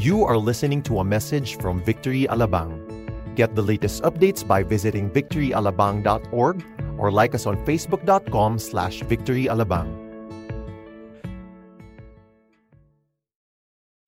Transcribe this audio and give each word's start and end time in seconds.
You 0.00 0.24
are 0.24 0.38
listening 0.38 0.80
to 0.88 1.00
a 1.00 1.04
message 1.04 1.60
from 1.60 1.84
Victory 1.84 2.24
Alabang. 2.24 2.72
Get 3.36 3.54
the 3.54 3.60
latest 3.60 4.02
updates 4.02 4.40
by 4.40 4.62
visiting 4.62 5.10
victoryalabang.org 5.10 6.64
or 6.96 7.12
like 7.12 7.34
us 7.34 7.44
on 7.44 7.60
facebook.com 7.66 8.58
slash 8.58 9.02
victoryalabang. 9.02 9.92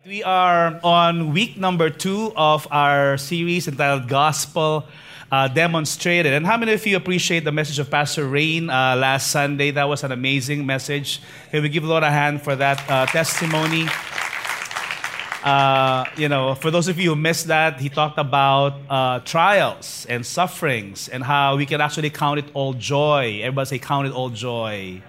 We 0.06 0.24
are 0.24 0.80
on 0.82 1.34
week 1.34 1.58
number 1.58 1.90
two 1.90 2.32
of 2.36 2.66
our 2.70 3.18
series 3.18 3.68
entitled 3.68 4.08
Gospel 4.08 4.88
uh, 5.30 5.48
Demonstrated. 5.48 6.32
And 6.32 6.46
how 6.46 6.56
many 6.56 6.72
of 6.72 6.86
you 6.86 6.96
appreciate 6.96 7.44
the 7.44 7.52
message 7.52 7.78
of 7.78 7.90
Pastor 7.90 8.26
Rain 8.26 8.70
uh, 8.70 8.96
last 8.96 9.30
Sunday? 9.30 9.72
That 9.72 9.90
was 9.90 10.04
an 10.04 10.12
amazing 10.12 10.64
message. 10.64 11.20
Can 11.50 11.62
we 11.62 11.68
give 11.68 11.84
Lord 11.84 12.02
a 12.02 12.10
hand 12.10 12.40
for 12.40 12.56
that 12.56 12.80
uh, 12.88 13.04
testimony? 13.04 13.88
Uh, 15.42 16.04
you 16.16 16.28
know, 16.28 16.54
for 16.54 16.70
those 16.70 16.86
of 16.86 17.00
you 17.00 17.10
who 17.10 17.16
missed 17.16 17.48
that, 17.48 17.80
he 17.80 17.88
talked 17.88 18.18
about 18.18 18.74
uh, 18.88 19.18
trials 19.20 20.06
and 20.08 20.24
sufferings 20.24 21.08
and 21.08 21.24
how 21.24 21.56
we 21.56 21.66
can 21.66 21.80
actually 21.80 22.10
count 22.10 22.38
it 22.38 22.44
all 22.54 22.74
joy. 22.74 23.40
Everybody 23.42 23.68
say, 23.68 23.78
count 23.80 24.06
it 24.06 24.12
all 24.12 24.30
joy. 24.30 25.02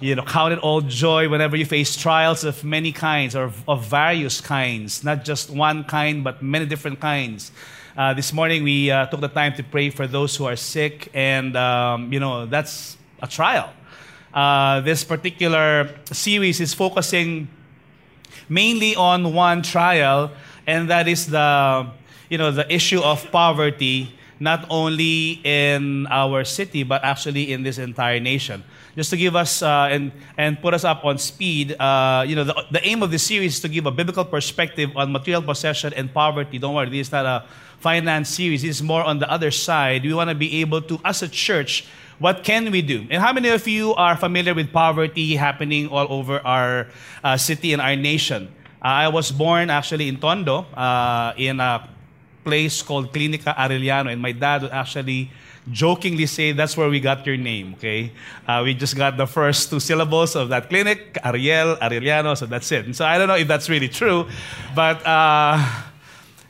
You 0.00 0.14
know, 0.14 0.22
count 0.22 0.54
it 0.54 0.58
all 0.60 0.80
joy 0.80 1.28
whenever 1.28 1.54
you 1.56 1.66
face 1.66 1.96
trials 1.96 2.44
of 2.44 2.64
many 2.64 2.92
kinds 2.92 3.36
or 3.36 3.52
of 3.66 3.84
various 3.84 4.40
kinds, 4.40 5.04
not 5.04 5.24
just 5.24 5.50
one 5.50 5.84
kind, 5.84 6.24
but 6.24 6.42
many 6.42 6.64
different 6.64 7.00
kinds. 7.00 7.52
Uh, 7.94 8.14
this 8.14 8.32
morning 8.32 8.62
we 8.62 8.90
uh, 8.90 9.06
took 9.06 9.20
the 9.20 9.28
time 9.28 9.52
to 9.54 9.62
pray 9.64 9.90
for 9.90 10.06
those 10.06 10.36
who 10.36 10.44
are 10.44 10.54
sick, 10.54 11.10
and 11.12 11.56
um, 11.56 12.12
you 12.12 12.20
know 12.20 12.46
that's 12.46 12.96
a 13.20 13.26
trial. 13.26 13.70
Uh, 14.32 14.80
this 14.80 15.02
particular 15.02 15.90
series 16.12 16.60
is 16.60 16.72
focusing 16.72 17.48
mainly 18.48 18.94
on 18.96 19.34
one 19.34 19.62
trial, 19.62 20.30
and 20.66 20.90
that 20.90 21.08
is 21.08 21.26
the, 21.26 21.90
you 22.28 22.38
know, 22.38 22.50
the 22.50 22.70
issue 22.72 23.00
of 23.00 23.30
poverty, 23.30 24.14
not 24.40 24.66
only 24.70 25.40
in 25.42 26.06
our 26.10 26.44
city, 26.44 26.82
but 26.82 27.02
actually 27.02 27.52
in 27.52 27.62
this 27.62 27.78
entire 27.78 28.20
nation. 28.20 28.62
Just 28.94 29.10
to 29.10 29.16
give 29.16 29.36
us 29.36 29.62
uh, 29.62 29.88
and, 29.90 30.12
and 30.36 30.60
put 30.60 30.74
us 30.74 30.84
up 30.84 31.04
on 31.04 31.18
speed, 31.18 31.72
uh, 31.78 32.24
you 32.26 32.34
know, 32.34 32.44
the, 32.44 32.64
the 32.70 32.86
aim 32.86 33.02
of 33.02 33.10
this 33.10 33.22
series 33.22 33.54
is 33.54 33.60
to 33.60 33.68
give 33.68 33.86
a 33.86 33.90
biblical 33.90 34.24
perspective 34.24 34.90
on 34.96 35.12
material 35.12 35.42
possession 35.42 35.92
and 35.94 36.12
poverty. 36.12 36.58
Don't 36.58 36.74
worry, 36.74 36.90
this 36.90 37.06
is 37.08 37.12
not 37.12 37.24
a 37.24 37.46
finance 37.78 38.28
series. 38.28 38.62
This 38.62 38.76
is 38.76 38.82
more 38.82 39.04
on 39.04 39.18
the 39.20 39.30
other 39.30 39.50
side. 39.50 40.02
We 40.02 40.12
want 40.14 40.30
to 40.30 40.34
be 40.34 40.60
able 40.60 40.82
to, 40.82 41.00
as 41.04 41.22
a 41.22 41.28
church, 41.28 41.86
what 42.18 42.42
can 42.42 42.70
we 42.70 42.82
do? 42.82 43.06
And 43.10 43.22
how 43.22 43.32
many 43.32 43.48
of 43.48 43.66
you 43.66 43.94
are 43.94 44.16
familiar 44.16 44.54
with 44.54 44.72
poverty 44.72 45.36
happening 45.36 45.88
all 45.88 46.06
over 46.10 46.44
our 46.44 46.88
uh, 47.22 47.36
city 47.36 47.72
and 47.72 47.80
our 47.80 47.96
nation? 47.96 48.48
Uh, 48.82 49.06
I 49.06 49.08
was 49.08 49.30
born 49.30 49.70
actually 49.70 50.08
in 50.08 50.18
Tondo, 50.18 50.66
uh, 50.74 51.32
in 51.36 51.60
a 51.60 51.88
place 52.44 52.82
called 52.82 53.12
Clinica 53.12 53.54
Arellano, 53.54 54.12
and 54.12 54.22
my 54.22 54.32
dad 54.32 54.62
would 54.62 54.72
actually 54.72 55.30
jokingly 55.70 56.26
say, 56.26 56.52
That's 56.52 56.76
where 56.76 56.88
we 56.88 56.98
got 56.98 57.26
your 57.26 57.36
name, 57.36 57.74
okay? 57.74 58.12
Uh, 58.46 58.62
we 58.64 58.74
just 58.74 58.96
got 58.96 59.16
the 59.16 59.26
first 59.26 59.70
two 59.70 59.80
syllables 59.80 60.34
of 60.34 60.48
that 60.48 60.68
clinic, 60.68 61.18
Ariel, 61.22 61.76
Arellano, 61.76 62.36
so 62.36 62.46
that's 62.46 62.70
it. 62.72 62.86
And 62.86 62.96
so 62.96 63.04
I 63.04 63.18
don't 63.18 63.28
know 63.28 63.36
if 63.36 63.46
that's 63.46 63.68
really 63.68 63.88
true, 63.88 64.26
but. 64.74 65.86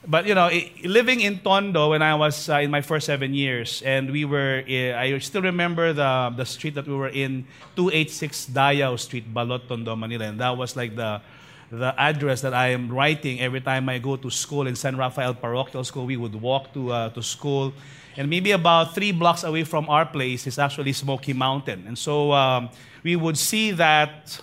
But 0.07 0.25
you 0.25 0.33
know, 0.33 0.49
living 0.83 1.21
in 1.21 1.39
Tondo 1.39 1.89
when 1.89 2.01
I 2.01 2.15
was 2.15 2.49
uh, 2.49 2.55
in 2.63 2.71
my 2.71 2.81
first 2.81 3.05
seven 3.05 3.33
years, 3.33 3.81
and 3.83 4.11
we 4.11 4.23
were, 4.23 4.63
uh, 4.63 4.97
I 4.97 5.17
still 5.19 5.41
remember 5.41 5.91
the 5.91 6.31
the 6.35 6.45
street 6.45 6.75
that 6.75 6.87
we 6.87 6.95
were 6.95 7.09
in, 7.09 7.45
286 7.75 8.47
Dayao 8.47 8.97
Street, 8.97 9.33
Balut, 9.33 9.67
Tondo, 9.67 9.95
Manila, 9.95 10.25
and 10.25 10.39
that 10.39 10.55
was 10.55 10.75
like 10.77 10.95
the 10.95 11.21
the 11.69 11.93
address 11.99 12.41
that 12.41 12.53
I 12.53 12.69
am 12.69 12.89
writing 12.89 13.41
every 13.41 13.61
time 13.61 13.89
I 13.89 13.99
go 13.99 14.15
to 14.15 14.31
school 14.31 14.67
in 14.67 14.75
San 14.75 14.95
Rafael 14.95 15.35
Parochial 15.35 15.83
School. 15.83 16.05
We 16.05 16.17
would 16.17 16.33
walk 16.33 16.73
to 16.73 16.91
uh, 16.91 17.09
to 17.09 17.21
school, 17.21 17.73
and 18.15 18.29
maybe 18.29 18.51
about 18.51 18.95
three 18.95 19.11
blocks 19.11 19.43
away 19.43 19.65
from 19.65 19.89
our 19.89 20.05
place 20.05 20.47
is 20.47 20.57
actually 20.57 20.93
Smoky 20.93 21.33
Mountain, 21.33 21.83
and 21.85 21.97
so 21.99 22.31
um, 22.31 22.69
we 23.03 23.17
would 23.17 23.37
see 23.37 23.71
that 23.71 24.39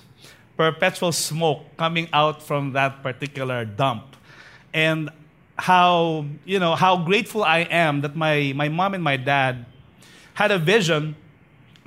perpetual 0.55 1.13
smoke 1.13 1.65
coming 1.79 2.09
out 2.13 2.43
from 2.43 2.73
that 2.75 3.03
particular 3.03 3.65
dump, 3.65 4.17
and 4.75 5.09
how 5.59 6.27
you 6.45 6.59
know 6.59 6.75
how 6.75 6.97
grateful 6.99 7.43
I 7.43 7.61
am 7.61 8.03
that 8.03 8.15
my 8.15 8.53
my 8.55 8.69
mom 8.69 8.95
and 8.95 9.03
my 9.03 9.17
dad 9.17 9.65
had 10.35 10.51
a 10.51 10.59
vision 10.59 11.17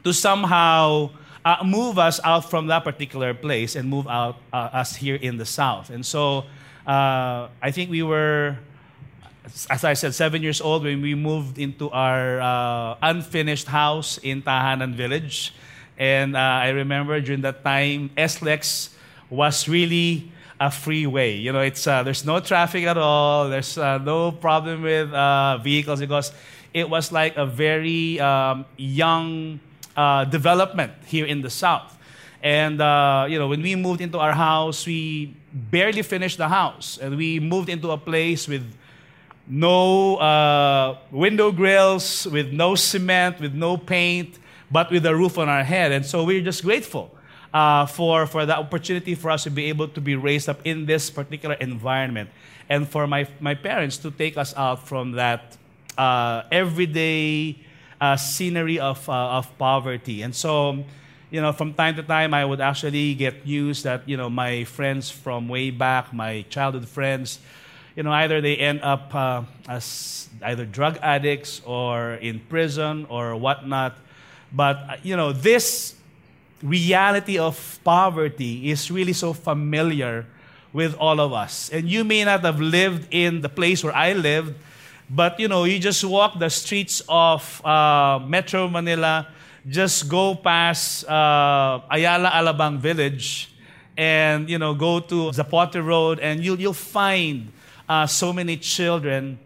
to 0.04 0.14
somehow 0.14 1.12
uh, 1.46 1.64
move 1.64 2.00
us 2.00 2.20
out 2.24 2.50
from 2.50 2.68
that 2.68 2.84
particular 2.84 3.34
place 3.34 3.76
and 3.76 3.88
move 3.90 4.08
out 4.08 4.38
uh, 4.52 4.70
us 4.74 4.96
here 4.96 5.16
in 5.16 5.38
the 5.38 5.46
south. 5.46 5.90
And 5.90 6.06
so 6.06 6.46
uh, 6.88 7.48
I 7.62 7.72
think 7.72 7.90
we 7.90 8.04
were, 8.04 8.58
as 9.70 9.84
I 9.84 9.94
said, 9.94 10.14
seven 10.14 10.42
years 10.42 10.62
old 10.62 10.84
when 10.84 11.02
we 11.02 11.16
moved 11.16 11.60
into 11.60 11.90
our 11.92 12.42
uh, 12.42 12.98
unfinished 13.02 13.68
house 13.68 14.18
in 14.24 14.42
Tahanan 14.42 14.96
Village. 14.96 15.54
And 15.98 16.36
uh, 16.36 16.40
I 16.40 16.70
remember 16.70 17.20
during 17.22 17.42
that 17.42 17.64
time, 17.64 18.10
SLEX 18.18 18.90
was 19.30 19.68
really 19.68 20.32
a 20.60 20.70
freeway. 20.70 21.36
You 21.36 21.54
know, 21.54 21.62
it's 21.62 21.88
uh, 21.88 22.04
there's 22.04 22.26
no 22.26 22.40
traffic 22.40 22.86
at 22.86 22.98
all. 22.98 23.50
There's 23.50 23.78
uh, 23.78 23.98
no 24.00 24.32
problem 24.32 24.82
with 24.82 25.14
uh, 25.14 25.58
vehicles 25.58 26.00
because 26.00 26.34
it 26.74 26.90
was 26.90 27.12
like 27.12 27.38
a 27.38 27.46
very 27.46 28.20
um, 28.20 28.66
young 28.78 29.60
uh, 29.96 30.26
development 30.26 30.94
here 31.06 31.26
in 31.26 31.42
the 31.42 31.50
south. 31.50 31.98
And 32.44 32.82
uh, 32.82 33.28
you 33.30 33.40
know, 33.40 33.48
when 33.48 33.62
we 33.62 33.76
moved 33.76 34.02
into 34.02 34.20
our 34.20 34.34
house, 34.34 34.86
we 34.86 35.36
barely 35.54 36.02
finished 36.02 36.38
the 36.38 36.48
house, 36.48 36.98
and 37.02 37.16
we 37.18 37.40
moved 37.40 37.70
into 37.70 37.92
a 37.92 37.98
place 37.98 38.48
with 38.48 38.64
no 39.48 40.18
uh, 40.18 40.98
window 41.12 41.52
grills, 41.52 42.28
with 42.28 42.52
no 42.52 42.76
cement, 42.76 43.40
with 43.40 43.54
no 43.54 43.78
paint, 43.78 44.38
but 44.72 44.92
with 44.92 45.06
a 45.06 45.16
roof 45.16 45.38
on 45.38 45.50
our 45.50 45.64
head. 45.64 45.92
And 45.92 46.06
so 46.06 46.24
we're 46.24 46.44
just 46.44 46.64
grateful 46.64 47.16
uh, 47.54 47.86
for, 47.86 48.26
for 48.26 48.46
the 48.46 48.58
opportunity 48.58 49.16
for 49.16 49.32
us 49.32 49.44
to 49.44 49.50
be 49.50 49.66
able 49.66 49.88
to 49.88 50.02
be 50.02 50.16
raised 50.16 50.50
up 50.50 50.60
in 50.66 50.86
this 50.86 51.10
particular 51.10 51.56
environment 51.56 52.30
and 52.70 52.88
for 52.88 53.08
my, 53.08 53.28
my 53.40 53.56
parents 53.56 53.98
to 53.98 54.12
take 54.12 54.38
us 54.38 54.56
out 54.56 54.88
from 54.88 55.14
that 55.14 55.58
uh, 55.98 56.44
everyday 56.52 57.58
uh, 58.00 58.16
scenery 58.16 58.80
of, 58.80 59.08
uh, 59.10 59.38
of 59.38 59.58
poverty. 59.58 60.22
And 60.22 60.34
so, 60.34 60.84
you 61.32 61.42
know, 61.42 61.52
from 61.52 61.74
time 61.74 61.96
to 61.96 62.04
time, 62.04 62.34
I 62.34 62.46
would 62.46 62.62
actually 62.62 63.16
get 63.16 63.46
news 63.46 63.84
that, 63.84 64.08
you 64.08 64.18
know, 64.18 64.30
my 64.30 64.64
friends 64.64 65.10
from 65.10 65.50
way 65.50 65.72
back, 65.72 66.14
my 66.14 66.46
childhood 66.50 66.88
friends, 66.88 67.40
you 67.96 68.04
know, 68.04 68.12
either 68.12 68.40
they 68.40 68.56
end 68.56 68.82
up 68.82 69.14
uh, 69.14 69.44
as 69.68 70.30
either 70.44 70.66
drug 70.66 70.98
addicts 71.02 71.62
or 71.66 72.14
in 72.14 72.40
prison 72.40 73.06
or 73.10 73.36
whatnot. 73.36 73.98
But, 74.54 74.78
uh, 74.78 74.96
you 75.04 75.18
know, 75.18 75.34
this 75.34 75.96
reality 76.62 77.38
of 77.38 77.80
poverty 77.84 78.70
is 78.70 78.92
really 78.92 79.14
so 79.14 79.34
familiar 79.34 80.26
with 80.74 80.96
all 80.96 81.20
of 81.20 81.34
us. 81.34 81.70
And 81.70 81.90
you 81.90 82.04
may 82.04 82.24
not 82.24 82.42
have 82.42 82.60
lived 82.60 83.08
in 83.12 83.42
the 83.42 83.50
place 83.50 83.84
where 83.84 83.96
I 83.96 84.14
lived, 84.14 84.56
but 85.10 85.40
you 85.40 85.48
know, 85.48 85.64
you 85.64 85.80
just 85.80 86.04
walk 86.04 86.38
the 86.38 86.50
streets 86.50 87.02
of 87.10 87.66
uh, 87.66 88.20
Metro 88.28 88.68
Manila, 88.68 89.28
just 89.68 90.08
go 90.08 90.36
past 90.36 91.08
uh, 91.10 91.82
Ayala 91.90 92.30
Alabang 92.30 92.78
Village, 92.78 93.54
and 93.98 94.50
you 94.50 94.58
know, 94.58 94.74
go 94.74 95.00
to 95.00 95.32
Zapote 95.32 95.84
Road, 95.84 96.20
and 96.20 96.44
you'll 96.44 96.60
you'll 96.60 96.74
find 96.74 97.52
uh, 97.88 98.06
so 98.06 98.32
many 98.32 98.56
children 98.58 99.40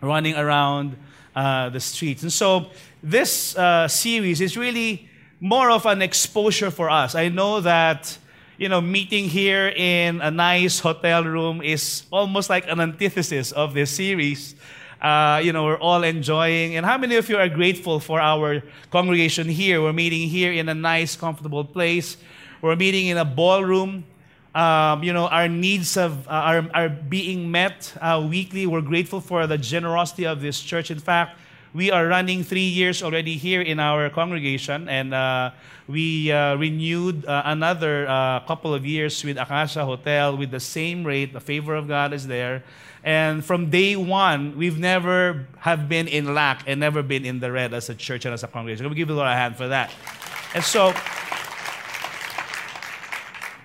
running 0.00 0.36
around 0.36 0.96
uh, 1.34 1.68
the 1.68 1.80
streets. 1.80 2.22
And 2.22 2.32
so, 2.32 2.66
this 3.02 3.56
uh, 3.56 3.88
series 3.88 4.40
is 4.40 4.56
really 4.56 5.08
more 5.42 5.72
of 5.72 5.86
an 5.86 6.00
exposure 6.00 6.70
for 6.70 6.88
us. 6.88 7.16
I 7.16 7.28
know 7.28 7.60
that, 7.62 8.16
you 8.58 8.68
know, 8.68 8.80
meeting 8.80 9.28
here 9.28 9.72
in 9.74 10.20
a 10.20 10.30
nice 10.30 10.78
hotel 10.78 11.24
room 11.24 11.60
is 11.60 12.04
almost 12.12 12.48
like 12.48 12.68
an 12.68 12.78
antithesis 12.78 13.50
of 13.50 13.74
this 13.74 13.90
series. 13.90 14.54
Uh, 15.00 15.40
you 15.42 15.52
know, 15.52 15.64
we're 15.64 15.80
all 15.80 16.04
enjoying. 16.04 16.76
And 16.76 16.86
how 16.86 16.96
many 16.96 17.16
of 17.16 17.28
you 17.28 17.38
are 17.38 17.48
grateful 17.48 17.98
for 17.98 18.20
our 18.20 18.62
congregation 18.92 19.48
here? 19.48 19.82
We're 19.82 19.92
meeting 19.92 20.28
here 20.28 20.52
in 20.52 20.68
a 20.68 20.74
nice, 20.74 21.16
comfortable 21.16 21.64
place. 21.64 22.16
We're 22.60 22.76
meeting 22.76 23.08
in 23.08 23.18
a 23.18 23.24
ballroom. 23.24 24.04
Um, 24.54 25.02
you 25.02 25.12
know, 25.12 25.26
our 25.26 25.48
needs 25.48 25.96
have, 25.96 26.28
uh, 26.28 26.30
are, 26.30 26.70
are 26.72 26.88
being 26.88 27.50
met 27.50 27.92
uh, 28.00 28.24
weekly. 28.30 28.66
We're 28.66 28.80
grateful 28.80 29.20
for 29.20 29.48
the 29.48 29.58
generosity 29.58 30.24
of 30.24 30.40
this 30.40 30.60
church. 30.60 30.92
In 30.92 31.00
fact, 31.00 31.36
we 31.74 31.90
are 31.90 32.06
running 32.06 32.44
three 32.44 32.68
years 32.68 33.02
already 33.02 33.36
here 33.36 33.62
in 33.62 33.80
our 33.80 34.10
congregation, 34.10 34.88
and 34.88 35.14
uh, 35.14 35.52
we 35.88 36.30
uh, 36.30 36.56
renewed 36.56 37.24
uh, 37.24 37.42
another 37.46 38.06
uh, 38.06 38.40
couple 38.40 38.74
of 38.74 38.84
years 38.84 39.24
with 39.24 39.38
Acacia 39.38 39.84
Hotel 39.84 40.36
with 40.36 40.50
the 40.50 40.60
same 40.60 41.02
rate. 41.02 41.32
The 41.32 41.40
favor 41.40 41.74
of 41.74 41.88
God 41.88 42.12
is 42.12 42.26
there. 42.26 42.62
And 43.04 43.44
from 43.44 43.70
day 43.70 43.96
one, 43.96 44.56
we've 44.56 44.78
never 44.78 45.46
have 45.58 45.88
been 45.88 46.08
in 46.08 46.34
lack 46.34 46.62
and 46.66 46.78
never 46.78 47.02
been 47.02 47.24
in 47.24 47.40
the 47.40 47.50
red 47.50 47.72
as 47.72 47.88
a 47.88 47.94
church 47.94 48.26
and 48.26 48.34
as 48.34 48.44
a 48.44 48.48
congregation. 48.48 48.88
We 48.88 48.94
give 48.94 49.08
the 49.08 49.14
Lord 49.14 49.28
a 49.28 49.34
hand 49.34 49.56
for 49.56 49.68
that. 49.68 49.90
And 50.54 50.62
so, 50.62 50.92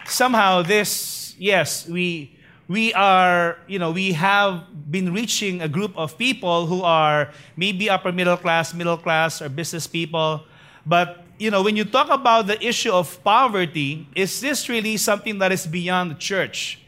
somehow 0.06 0.62
this, 0.62 1.36
yes, 1.38 1.88
we 1.88 2.37
we 2.67 2.93
are, 2.93 3.57
you 3.67 3.79
know, 3.79 3.91
we 3.91 4.11
have 4.13 4.63
been 4.91 5.13
reaching 5.13 5.61
a 5.61 5.67
group 5.67 5.95
of 5.95 6.17
people 6.17 6.65
who 6.65 6.81
are 6.81 7.31
maybe 7.55 7.89
upper 7.89 8.11
middle 8.11 8.37
class, 8.37 8.73
middle 8.73 8.97
class, 8.97 9.41
or 9.41 9.47
business 9.49 9.87
people. 9.87 10.43
But, 10.85 11.23
you 11.39 11.49
know, 11.49 11.63
when 11.63 11.77
you 11.77 11.85
talk 11.85 12.09
about 12.09 12.47
the 12.47 12.61
issue 12.65 12.91
of 12.91 13.23
poverty, 13.23 14.07
is 14.15 14.41
this 14.41 14.67
really 14.67 14.97
something 14.97 15.39
that 15.39 15.51
is 15.51 15.65
beyond 15.65 16.11
the 16.11 16.15
church? 16.15 16.79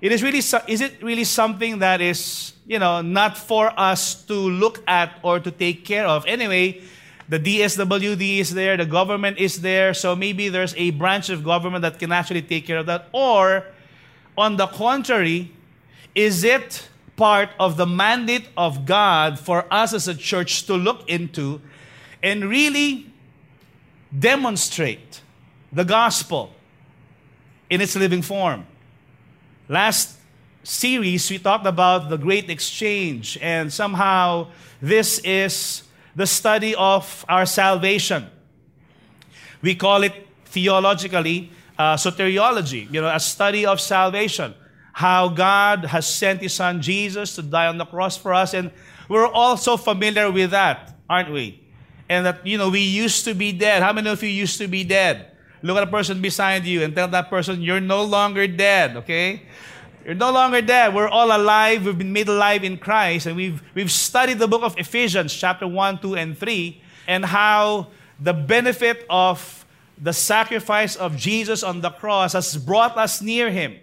It 0.00 0.10
is 0.12 0.22
really, 0.22 0.38
is 0.38 0.80
it 0.80 1.02
really 1.02 1.24
something 1.24 1.78
that 1.78 2.00
is, 2.00 2.52
you 2.66 2.78
know, 2.78 3.00
not 3.00 3.38
for 3.38 3.72
us 3.78 4.22
to 4.24 4.34
look 4.34 4.82
at 4.86 5.18
or 5.22 5.38
to 5.38 5.50
take 5.50 5.84
care 5.84 6.06
of? 6.06 6.26
Anyway, 6.26 6.82
the 7.28 7.38
DSWD 7.38 8.40
is 8.40 8.52
there, 8.52 8.76
the 8.76 8.84
government 8.84 9.38
is 9.38 9.60
there, 9.60 9.94
so 9.94 10.14
maybe 10.14 10.48
there's 10.48 10.74
a 10.76 10.90
branch 10.90 11.30
of 11.30 11.42
government 11.42 11.82
that 11.82 11.98
can 11.98 12.12
actually 12.12 12.42
take 12.42 12.66
care 12.66 12.78
of 12.78 12.86
that. 12.86 13.08
Or, 13.12 13.64
on 14.36 14.56
the 14.56 14.66
contrary, 14.66 15.52
is 16.14 16.44
it 16.44 16.88
part 17.16 17.50
of 17.58 17.76
the 17.76 17.86
mandate 17.86 18.48
of 18.56 18.86
God 18.86 19.38
for 19.38 19.66
us 19.72 19.92
as 19.92 20.08
a 20.08 20.14
church 20.14 20.66
to 20.66 20.74
look 20.74 21.08
into 21.08 21.60
and 22.22 22.44
really 22.44 23.12
demonstrate 24.16 25.20
the 25.72 25.84
gospel 25.84 26.52
in 27.70 27.80
its 27.80 27.96
living 27.96 28.22
form? 28.22 28.66
Last 29.68 30.18
series, 30.62 31.30
we 31.30 31.38
talked 31.38 31.66
about 31.66 32.08
the 32.08 32.16
great 32.16 32.50
exchange, 32.50 33.38
and 33.40 33.72
somehow 33.72 34.48
this 34.80 35.18
is 35.20 35.84
the 36.16 36.26
study 36.26 36.74
of 36.74 37.24
our 37.28 37.46
salvation. 37.46 38.26
We 39.62 39.74
call 39.74 40.02
it 40.02 40.12
theologically 40.46 41.50
uh, 41.78 41.96
soteriology, 41.96 42.90
you 42.92 43.00
know, 43.00 43.08
a 43.08 43.20
study 43.20 43.66
of 43.66 43.80
salvation. 43.80 44.54
How 44.92 45.28
God 45.28 45.86
has 45.86 46.06
sent 46.06 46.40
His 46.40 46.54
Son 46.54 46.80
Jesus 46.80 47.34
to 47.34 47.42
die 47.42 47.66
on 47.66 47.78
the 47.78 47.84
cross 47.84 48.16
for 48.16 48.32
us, 48.32 48.54
and 48.54 48.70
we're 49.08 49.26
also 49.26 49.76
familiar 49.76 50.30
with 50.30 50.52
that, 50.52 50.94
aren't 51.10 51.32
we? 51.32 51.60
And 52.08 52.26
that, 52.26 52.46
you 52.46 52.58
know, 52.58 52.70
we 52.70 52.80
used 52.80 53.24
to 53.24 53.34
be 53.34 53.52
dead. 53.52 53.82
How 53.82 53.92
many 53.92 54.08
of 54.08 54.22
you 54.22 54.28
used 54.28 54.58
to 54.58 54.68
be 54.68 54.84
dead? 54.84 55.32
Look 55.62 55.76
at 55.78 55.80
the 55.80 55.90
person 55.90 56.20
beside 56.20 56.64
you 56.64 56.82
and 56.82 56.94
tell 56.94 57.08
that 57.08 57.30
person, 57.30 57.62
you're 57.62 57.80
no 57.80 58.02
longer 58.04 58.46
dead, 58.46 58.96
okay? 58.98 59.42
You're 60.04 60.14
no 60.14 60.30
longer 60.30 60.60
dead. 60.60 60.94
We're 60.94 61.08
all 61.08 61.34
alive. 61.34 61.86
We've 61.86 61.96
been 61.96 62.12
made 62.12 62.28
alive 62.28 62.62
in 62.62 62.76
Christ. 62.76 63.26
And 63.26 63.36
we've, 63.36 63.62
we've 63.74 63.90
studied 63.90 64.38
the 64.38 64.46
book 64.46 64.62
of 64.62 64.76
Ephesians, 64.78 65.32
chapter 65.32 65.66
1, 65.66 66.00
2, 66.00 66.16
and 66.16 66.36
3, 66.36 66.82
and 67.08 67.24
how 67.24 67.88
the 68.20 68.34
benefit 68.34 69.06
of 69.08 69.63
the 69.98 70.12
sacrifice 70.12 70.96
of 70.96 71.16
Jesus 71.16 71.62
on 71.62 71.80
the 71.80 71.90
cross 71.90 72.32
has 72.32 72.56
brought 72.56 72.96
us 72.96 73.22
near 73.22 73.50
Him 73.50 73.76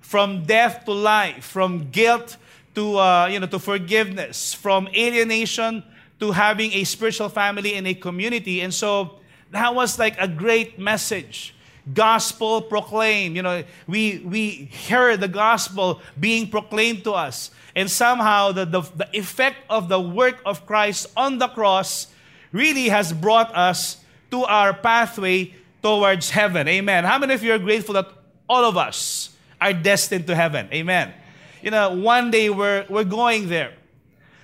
from 0.00 0.44
death 0.44 0.84
to 0.84 0.92
life, 0.92 1.44
from 1.44 1.90
guilt 1.90 2.36
to, 2.74 2.98
uh, 2.98 3.26
you 3.26 3.40
know, 3.40 3.46
to 3.46 3.58
forgiveness, 3.58 4.52
from 4.52 4.88
alienation 4.88 5.82
to 6.20 6.32
having 6.32 6.72
a 6.72 6.84
spiritual 6.84 7.28
family 7.28 7.74
and 7.74 7.86
a 7.86 7.94
community. 7.94 8.60
And 8.60 8.72
so 8.72 9.18
that 9.50 9.74
was 9.74 9.98
like 9.98 10.16
a 10.18 10.28
great 10.28 10.78
message 10.78 11.54
gospel 11.92 12.62
proclaimed. 12.62 13.36
You 13.36 13.42
know, 13.42 13.64
we, 13.86 14.18
we 14.24 14.70
heard 14.88 15.20
the 15.20 15.28
gospel 15.28 16.00
being 16.18 16.48
proclaimed 16.48 17.04
to 17.04 17.12
us. 17.12 17.50
And 17.76 17.90
somehow 17.90 18.52
the, 18.52 18.64
the, 18.64 18.80
the 18.96 19.08
effect 19.12 19.58
of 19.68 19.88
the 19.88 20.00
work 20.00 20.40
of 20.46 20.66
Christ 20.66 21.08
on 21.16 21.38
the 21.38 21.48
cross 21.48 22.06
really 22.52 22.88
has 22.88 23.12
brought 23.12 23.54
us 23.54 23.98
to 24.34 24.44
our 24.44 24.74
pathway 24.74 25.54
towards 25.82 26.30
heaven. 26.30 26.66
Amen. 26.66 27.04
How 27.04 27.18
many 27.18 27.34
of 27.34 27.42
you 27.42 27.52
are 27.52 27.58
grateful 27.58 27.94
that 27.94 28.08
all 28.48 28.64
of 28.64 28.76
us 28.76 29.30
are 29.60 29.72
destined 29.72 30.26
to 30.26 30.34
heaven? 30.34 30.68
Amen. 30.72 31.14
You 31.62 31.70
know, 31.70 31.94
one 31.94 32.30
day 32.30 32.50
we're, 32.50 32.84
we're 32.88 33.04
going 33.04 33.48
there. 33.48 33.72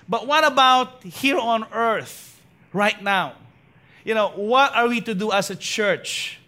But 0.07 0.27
what 0.27 0.43
about 0.43 1.03
here 1.03 1.37
on 1.37 1.65
earth 1.71 2.41
right 2.73 3.01
now? 3.03 3.33
You 4.03 4.15
know, 4.15 4.29
what 4.29 4.75
are 4.75 4.87
we 4.87 5.01
to 5.01 5.13
do 5.13 5.31
as 5.31 5.49
a 5.49 5.55
church? 5.55 6.41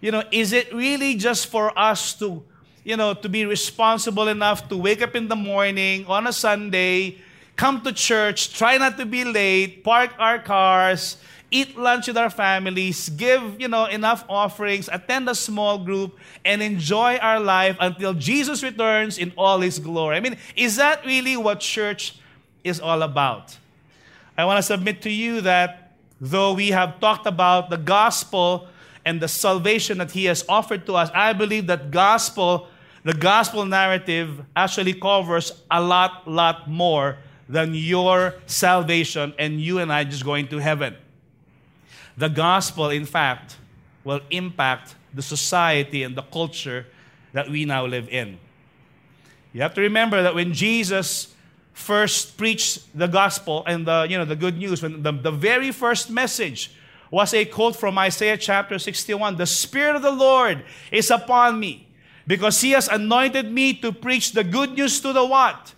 you 0.00 0.10
know, 0.10 0.22
is 0.30 0.52
it 0.52 0.72
really 0.72 1.16
just 1.16 1.48
for 1.48 1.76
us 1.78 2.14
to, 2.14 2.42
you 2.84 2.96
know, 2.96 3.14
to 3.14 3.28
be 3.28 3.44
responsible 3.46 4.28
enough 4.28 4.68
to 4.68 4.76
wake 4.76 5.02
up 5.02 5.16
in 5.16 5.28
the 5.28 5.36
morning 5.36 6.06
on 6.06 6.26
a 6.26 6.32
Sunday, 6.32 7.18
come 7.56 7.80
to 7.82 7.92
church, 7.92 8.52
try 8.54 8.76
not 8.76 8.98
to 8.98 9.06
be 9.06 9.24
late, 9.24 9.82
park 9.82 10.12
our 10.18 10.38
cars, 10.38 11.16
eat 11.50 11.76
lunch 11.78 12.08
with 12.08 12.16
our 12.16 12.30
families, 12.30 13.08
give, 13.10 13.60
you 13.60 13.68
know, 13.68 13.86
enough 13.86 14.24
offerings, 14.28 14.88
attend 14.92 15.28
a 15.28 15.34
small 15.34 15.78
group, 15.78 16.18
and 16.44 16.62
enjoy 16.62 17.16
our 17.18 17.38
life 17.38 17.76
until 17.80 18.14
Jesus 18.14 18.62
returns 18.62 19.18
in 19.18 19.32
all 19.36 19.60
his 19.60 19.78
glory. 19.78 20.16
I 20.16 20.20
mean, 20.20 20.36
is 20.56 20.76
that 20.76 21.04
really 21.06 21.36
what 21.36 21.60
church 21.60 22.18
is 22.64 22.80
all 22.80 23.02
about? 23.02 23.56
I 24.36 24.44
want 24.44 24.58
to 24.58 24.62
submit 24.62 25.02
to 25.02 25.10
you 25.10 25.40
that 25.42 25.92
though 26.20 26.52
we 26.52 26.68
have 26.68 27.00
talked 27.00 27.26
about 27.26 27.70
the 27.70 27.78
gospel 27.78 28.68
and 29.04 29.20
the 29.20 29.28
salvation 29.28 29.98
that 29.98 30.10
he 30.10 30.24
has 30.24 30.44
offered 30.48 30.84
to 30.86 30.94
us, 30.94 31.10
I 31.14 31.32
believe 31.32 31.68
that 31.68 31.90
gospel, 31.90 32.68
the 33.04 33.14
gospel 33.14 33.64
narrative 33.64 34.42
actually 34.56 34.94
covers 34.94 35.52
a 35.70 35.80
lot, 35.80 36.28
lot 36.28 36.68
more 36.68 37.18
than 37.48 37.72
your 37.72 38.34
salvation 38.46 39.32
and 39.38 39.60
you 39.60 39.78
and 39.78 39.92
I 39.92 40.02
just 40.02 40.24
going 40.24 40.48
to 40.48 40.58
heaven. 40.58 40.96
The 42.16 42.28
gospel, 42.28 42.90
in 42.90 43.04
fact, 43.04 43.56
will 44.04 44.20
impact 44.30 44.94
the 45.12 45.22
society 45.22 46.02
and 46.02 46.16
the 46.16 46.22
culture 46.22 46.86
that 47.32 47.50
we 47.50 47.64
now 47.64 47.86
live 47.86 48.08
in. 48.08 48.38
You 49.52 49.62
have 49.62 49.74
to 49.74 49.80
remember 49.80 50.22
that 50.22 50.34
when 50.34 50.52
Jesus 50.52 51.34
first 51.72 52.38
preached 52.38 52.86
the 52.96 53.06
gospel 53.06 53.64
and 53.66 53.86
the, 53.86 54.06
you 54.08 54.16
know, 54.16 54.24
the 54.24 54.36
good 54.36 54.56
news, 54.56 54.82
when 54.82 55.02
the, 55.02 55.12
the 55.12 55.30
very 55.30 55.72
first 55.72 56.10
message 56.10 56.70
was 57.10 57.34
a 57.34 57.44
quote 57.44 57.76
from 57.76 57.98
Isaiah 57.98 58.36
chapter 58.36 58.78
61. 58.78 59.36
The 59.36 59.46
Spirit 59.46 59.96
of 59.96 60.02
the 60.02 60.12
Lord 60.12 60.64
is 60.90 61.10
upon 61.10 61.60
me 61.60 61.86
because 62.26 62.60
He 62.60 62.72
has 62.72 62.88
anointed 62.88 63.50
me 63.50 63.74
to 63.74 63.92
preach 63.92 64.32
the 64.32 64.44
good 64.44 64.72
news 64.72 65.00
to 65.00 65.12
the 65.12 65.24
what? 65.24 65.74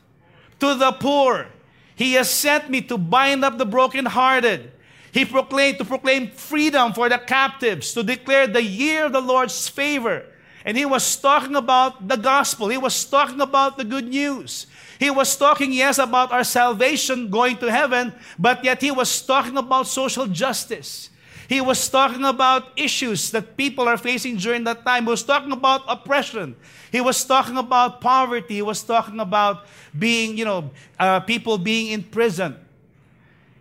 To 0.60 0.74
the 0.74 0.92
poor. 0.92 1.48
He 1.94 2.14
has 2.14 2.30
sent 2.30 2.70
me 2.70 2.80
to 2.82 2.96
bind 2.96 3.44
up 3.44 3.58
the 3.58 3.66
brokenhearted. 3.66 4.72
He 5.18 5.24
proclaimed 5.24 5.78
to 5.78 5.84
proclaim 5.84 6.30
freedom 6.30 6.92
for 6.92 7.08
the 7.08 7.18
captives, 7.18 7.92
to 7.94 8.04
declare 8.04 8.46
the 8.46 8.62
year 8.62 9.06
of 9.06 9.12
the 9.12 9.20
Lord's 9.20 9.66
favor. 9.66 10.22
And 10.64 10.78
he 10.78 10.86
was 10.86 11.16
talking 11.16 11.56
about 11.56 12.06
the 12.06 12.14
gospel. 12.14 12.68
He 12.68 12.78
was 12.78 13.04
talking 13.04 13.40
about 13.40 13.78
the 13.78 13.82
good 13.82 14.06
news. 14.06 14.68
He 15.00 15.10
was 15.10 15.34
talking, 15.36 15.72
yes, 15.72 15.98
about 15.98 16.30
our 16.30 16.44
salvation 16.44 17.30
going 17.30 17.56
to 17.56 17.66
heaven, 17.66 18.14
but 18.38 18.62
yet 18.62 18.80
he 18.80 18.92
was 18.92 19.20
talking 19.20 19.56
about 19.56 19.88
social 19.88 20.28
justice. 20.28 21.10
He 21.48 21.60
was 21.60 21.88
talking 21.88 22.24
about 22.24 22.70
issues 22.76 23.32
that 23.32 23.56
people 23.56 23.88
are 23.88 23.98
facing 23.98 24.36
during 24.36 24.62
that 24.70 24.84
time. 24.84 25.02
He 25.02 25.10
was 25.10 25.24
talking 25.24 25.50
about 25.50 25.82
oppression. 25.88 26.54
He 26.92 27.00
was 27.00 27.24
talking 27.24 27.56
about 27.56 28.00
poverty. 28.00 28.54
He 28.54 28.62
was 28.62 28.84
talking 28.84 29.18
about 29.18 29.66
being, 29.98 30.38
you 30.38 30.44
know, 30.44 30.70
uh, 30.96 31.18
people 31.18 31.58
being 31.58 31.90
in 31.90 32.04
prison. 32.04 32.54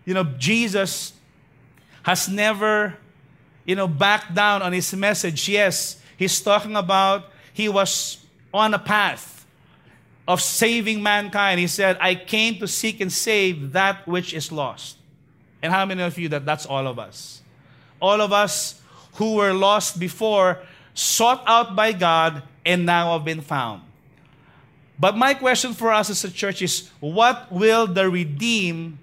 You 0.05 0.13
know, 0.13 0.23
Jesus 0.37 1.16
has 2.07 2.29
never, 2.29 2.95
you 3.65 3.75
know, 3.75 3.87
backed 3.87 4.33
down 4.33 4.61
on 4.61 4.71
his 4.71 4.93
message. 4.95 5.49
Yes, 5.49 6.01
he's 6.15 6.39
talking 6.39 6.75
about 6.75 7.25
he 7.51 7.67
was 7.67 8.17
on 8.53 8.73
a 8.73 8.79
path 8.79 9.45
of 10.27 10.41
saving 10.41 11.03
mankind. 11.03 11.59
He 11.59 11.67
said, 11.67 11.97
I 11.99 12.15
came 12.15 12.55
to 12.59 12.67
seek 12.67 13.01
and 13.01 13.11
save 13.11 13.73
that 13.73 14.07
which 14.07 14.33
is 14.33 14.51
lost. 14.51 14.97
And 15.61 15.73
how 15.73 15.85
many 15.85 16.01
of 16.01 16.17
you 16.17 16.29
that 16.29 16.45
that's 16.45 16.65
all 16.65 16.87
of 16.87 16.97
us? 16.97 17.43
all 18.01 18.21
of 18.21 18.31
us 18.31 18.81
who 19.15 19.35
were 19.35 19.53
lost 19.53 19.99
before, 19.99 20.59
sought 20.93 21.43
out 21.45 21.75
by 21.75 21.91
God, 21.91 22.43
and 22.65 22.85
now 22.85 23.13
have 23.13 23.25
been 23.25 23.41
found. 23.41 23.81
But 24.99 25.15
my 25.15 25.33
question 25.33 25.73
for 25.73 25.91
us 25.91 26.09
as 26.09 26.23
a 26.23 26.31
church 26.31 26.61
is 26.61 26.89
what 26.99 27.51
will 27.51 27.87
the 27.87 28.09
redeemed 28.09 28.97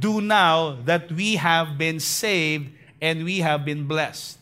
do 0.00 0.20
now 0.20 0.78
that 0.84 1.10
we 1.12 1.36
have 1.36 1.76
been 1.78 2.00
saved 2.00 2.70
and 3.00 3.24
we 3.24 3.38
have 3.38 3.64
been 3.64 3.86
blessed? 3.86 4.38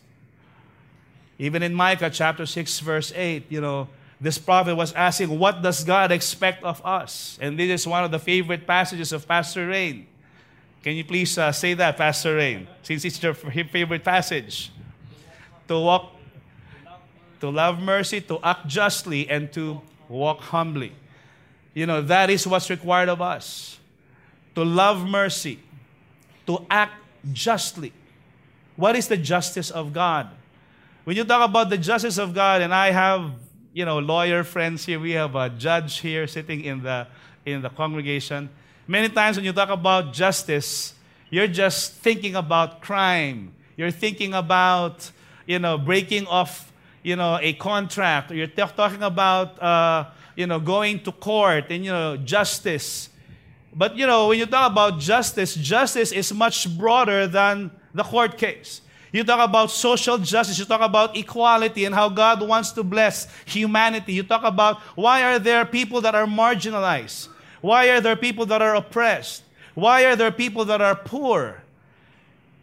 Even 1.38 1.62
in 1.62 1.74
Micah 1.74 2.10
chapter 2.10 2.46
6, 2.46 2.80
verse 2.80 3.12
8, 3.14 3.46
you 3.48 3.60
know, 3.60 3.88
this 4.20 4.38
prophet 4.38 4.76
was 4.76 4.92
asking, 4.92 5.36
What 5.36 5.62
does 5.62 5.82
God 5.82 6.12
expect 6.12 6.62
of 6.62 6.80
us? 6.86 7.36
And 7.40 7.58
this 7.58 7.80
is 7.80 7.86
one 7.86 8.04
of 8.04 8.12
the 8.12 8.20
favorite 8.20 8.66
passages 8.66 9.12
of 9.12 9.26
Pastor 9.26 9.66
Rain. 9.66 10.06
Can 10.84 10.94
you 10.94 11.04
please 11.04 11.36
uh, 11.36 11.50
say 11.50 11.74
that, 11.74 11.96
Pastor 11.96 12.36
Rain, 12.36 12.68
since 12.82 13.04
it's 13.04 13.20
your 13.20 13.34
favorite 13.34 14.04
passage? 14.04 14.70
To 15.66 15.78
walk, 15.78 16.12
to 17.40 17.50
love 17.50 17.80
mercy, 17.80 18.20
to 18.20 18.38
act 18.42 18.66
justly, 18.66 19.28
and 19.28 19.52
to 19.52 19.80
walk 20.08 20.40
humbly. 20.40 20.92
You 21.74 21.86
know, 21.86 22.02
that 22.02 22.30
is 22.30 22.46
what's 22.46 22.68
required 22.70 23.08
of 23.08 23.20
us. 23.20 23.78
To 24.54 24.64
love 24.64 25.08
mercy, 25.08 25.58
to 26.46 26.66
act 26.70 26.94
justly. 27.32 27.92
What 28.76 28.96
is 28.96 29.08
the 29.08 29.16
justice 29.16 29.70
of 29.70 29.92
God? 29.92 30.28
When 31.04 31.16
you 31.16 31.24
talk 31.24 31.48
about 31.48 31.70
the 31.70 31.78
justice 31.78 32.18
of 32.18 32.34
God, 32.34 32.62
and 32.62 32.72
I 32.72 32.90
have 32.90 33.32
you 33.72 33.84
know, 33.84 33.98
lawyer 33.98 34.44
friends 34.44 34.84
here. 34.84 35.00
We 35.00 35.12
have 35.12 35.34
a 35.34 35.48
judge 35.48 36.00
here 36.00 36.26
sitting 36.26 36.64
in 36.64 36.82
the, 36.82 37.06
in 37.46 37.62
the 37.62 37.70
congregation. 37.70 38.50
Many 38.86 39.08
times 39.08 39.36
when 39.36 39.44
you 39.44 39.52
talk 39.52 39.70
about 39.70 40.12
justice, 40.12 40.94
you're 41.30 41.46
just 41.46 41.94
thinking 41.94 42.36
about 42.36 42.82
crime. 42.82 43.54
You're 43.76 43.90
thinking 43.90 44.34
about, 44.34 45.10
you 45.46 45.58
know, 45.58 45.78
breaking 45.78 46.26
off, 46.26 46.70
you 47.02 47.16
know, 47.16 47.38
a 47.40 47.54
contract. 47.54 48.30
You're 48.30 48.46
t- 48.46 48.62
talking 48.76 49.02
about, 49.02 49.60
uh, 49.62 50.10
you 50.36 50.46
know, 50.46 50.60
going 50.60 51.02
to 51.04 51.12
court 51.12 51.66
and, 51.70 51.84
you 51.84 51.90
know, 51.90 52.16
justice. 52.18 53.08
But, 53.74 53.96
you 53.96 54.06
know, 54.06 54.28
when 54.28 54.38
you 54.38 54.46
talk 54.46 54.70
about 54.70 54.98
justice, 54.98 55.54
justice 55.54 56.12
is 56.12 56.32
much 56.32 56.68
broader 56.76 57.26
than 57.26 57.70
the 57.94 58.02
court 58.02 58.36
case. 58.36 58.82
You 59.12 59.24
talk 59.24 59.46
about 59.46 59.70
social 59.70 60.16
justice. 60.16 60.58
You 60.58 60.64
talk 60.64 60.80
about 60.80 61.16
equality 61.16 61.84
and 61.84 61.94
how 61.94 62.08
God 62.08 62.46
wants 62.46 62.72
to 62.72 62.82
bless 62.82 63.28
humanity. 63.44 64.14
You 64.14 64.22
talk 64.22 64.42
about 64.42 64.80
why 64.94 65.22
are 65.22 65.38
there 65.38 65.64
people 65.66 66.00
that 66.00 66.14
are 66.14 66.26
marginalized? 66.26 67.28
Why 67.60 67.90
are 67.90 68.00
there 68.00 68.16
people 68.16 68.46
that 68.46 68.62
are 68.62 68.74
oppressed? 68.74 69.44
Why 69.74 70.04
are 70.06 70.16
there 70.16 70.32
people 70.32 70.64
that 70.66 70.80
are 70.80 70.94
poor? 70.94 71.62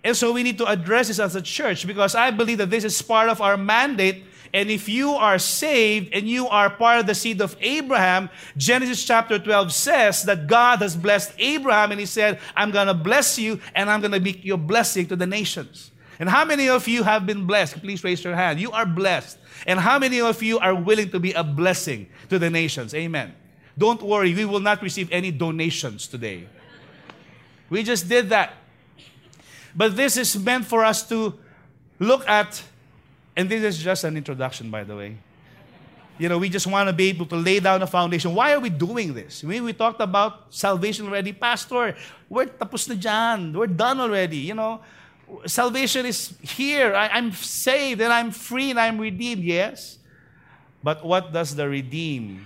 And 0.04 0.16
so 0.16 0.32
we 0.32 0.44
need 0.44 0.58
to 0.58 0.66
address 0.66 1.08
this 1.08 1.20
as 1.20 1.36
a 1.36 1.42
church 1.42 1.86
because 1.86 2.16
I 2.16 2.32
believe 2.32 2.58
that 2.58 2.70
this 2.70 2.84
is 2.84 3.01
part 3.01 3.30
of 3.30 3.42
our 3.42 3.58
mandate. 3.58 4.24
And 4.53 4.72
if 4.72 4.89
you 4.89 5.12
are 5.12 5.38
saved 5.38 6.13
and 6.13 6.27
you 6.27 6.48
are 6.48 6.70
part 6.70 7.00
of 7.00 7.06
the 7.06 7.15
seed 7.15 7.41
of 7.41 7.56
Abraham, 7.60 8.29
Genesis 8.58 9.03
chapter 9.03 9.38
12 9.38 9.72
says 9.72 10.24
that 10.24 10.48
God 10.48 10.79
has 10.79 10.96
blessed 10.96 11.34
Abraham 11.38 11.91
and 11.91 12.00
he 12.00 12.06
said, 12.06 12.39
I'm 12.56 12.72
going 12.72 12.88
to 12.88 12.94
bless 12.94 13.38
you 13.38 13.60
and 13.75 13.89
I'm 13.89 14.01
going 14.01 14.12
to 14.12 14.20
be 14.20 14.39
your 14.44 14.58
blessing 14.58 15.08
to 15.08 15.15
the 15.15 15.27
nations. 15.27 15.91
And 16.20 16.27
how 16.27 16.44
many 16.44 16.68
of 16.68 16.88
you 16.88 17.03
have 17.03 17.25
been 17.25 17.46
blessed? 17.46 17.82
Please 17.82 18.03
raise 18.03 18.24
your 18.24 18.36
hand. 18.36 18.60
You 18.60 18.72
are 18.72 18.86
blessed. 18.86 19.38
And 19.65 19.79
how 19.79 20.00
many 20.00 20.20
of 20.20 20.44
you 20.44 20.60
are 20.60 20.75
willing 20.75 21.12
to 21.12 21.20
be 21.20 21.32
a 21.34 21.44
blessing 21.44 22.08
to 22.29 22.38
the 22.38 22.50
nations? 22.50 22.94
Amen. 22.94 23.34
Don't 23.77 24.01
worry, 24.01 24.34
we 24.34 24.44
will 24.44 24.60
not 24.60 24.82
receive 24.82 25.10
any 25.12 25.32
donations 25.32 26.08
today. 26.08 26.48
We 27.70 27.84
just 27.84 28.10
did 28.10 28.29
that. 28.29 28.53
But 29.74 29.96
this 29.96 30.18
is 30.18 30.38
meant 30.38 30.65
for 30.65 30.84
us 30.84 31.08
to 31.08 31.36
look 32.00 32.27
at, 32.27 32.62
and 33.39 33.50
this 33.50 33.63
is 33.63 33.81
just 33.81 34.03
an 34.03 34.17
introduction, 34.17 34.69
by 34.69 34.84
the 34.84 34.98
way. 34.98 35.15
You 36.17 36.27
know, 36.27 36.38
we 36.38 36.50
just 36.50 36.67
want 36.67 36.89
to 36.89 36.93
be 36.93 37.08
able 37.08 37.25
to 37.27 37.38
lay 37.38 37.62
down 37.62 37.81
a 37.81 37.88
foundation. 37.88 38.36
Why 38.36 38.51
are 38.51 38.60
we 38.60 38.69
doing 38.69 39.13
this? 39.13 39.46
Mean, 39.46 39.63
we 39.63 39.72
talked 39.72 40.01
about 40.01 40.53
salvation 40.53 41.08
already. 41.08 41.31
Pastor, 41.31 41.96
we're 42.27 42.48
tapos 42.48 42.89
na 42.89 42.96
dyan. 42.96 43.55
We're 43.55 43.72
done 43.72 44.01
already. 44.01 44.43
You 44.43 44.55
know, 44.55 44.81
salvation 45.46 46.05
is 46.05 46.34
here. 46.41 46.93
I, 46.93 47.17
am 47.17 47.31
saved 47.31 48.01
and 48.01 48.12
I'm 48.12 48.31
free 48.31 48.72
and 48.72 48.79
I'm 48.79 49.00
redeemed, 49.00 49.46
yes. 49.46 50.00
But 50.84 51.05
what 51.05 51.31
does 51.31 51.55
the 51.55 51.69
redeem 51.69 52.46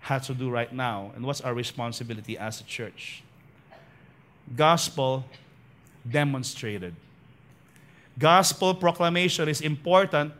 have 0.00 0.26
to 0.26 0.34
do 0.34 0.50
right 0.50 0.70
now? 0.70 1.12
And 1.16 1.24
what's 1.24 1.40
our 1.40 1.54
responsibility 1.54 2.36
as 2.36 2.60
a 2.60 2.64
church? 2.64 3.22
Gospel 4.54 5.24
demonstrated. 6.04 6.92
Gospel 8.18 8.74
proclamation 8.74 9.48
is 9.48 9.60
important, 9.60 10.32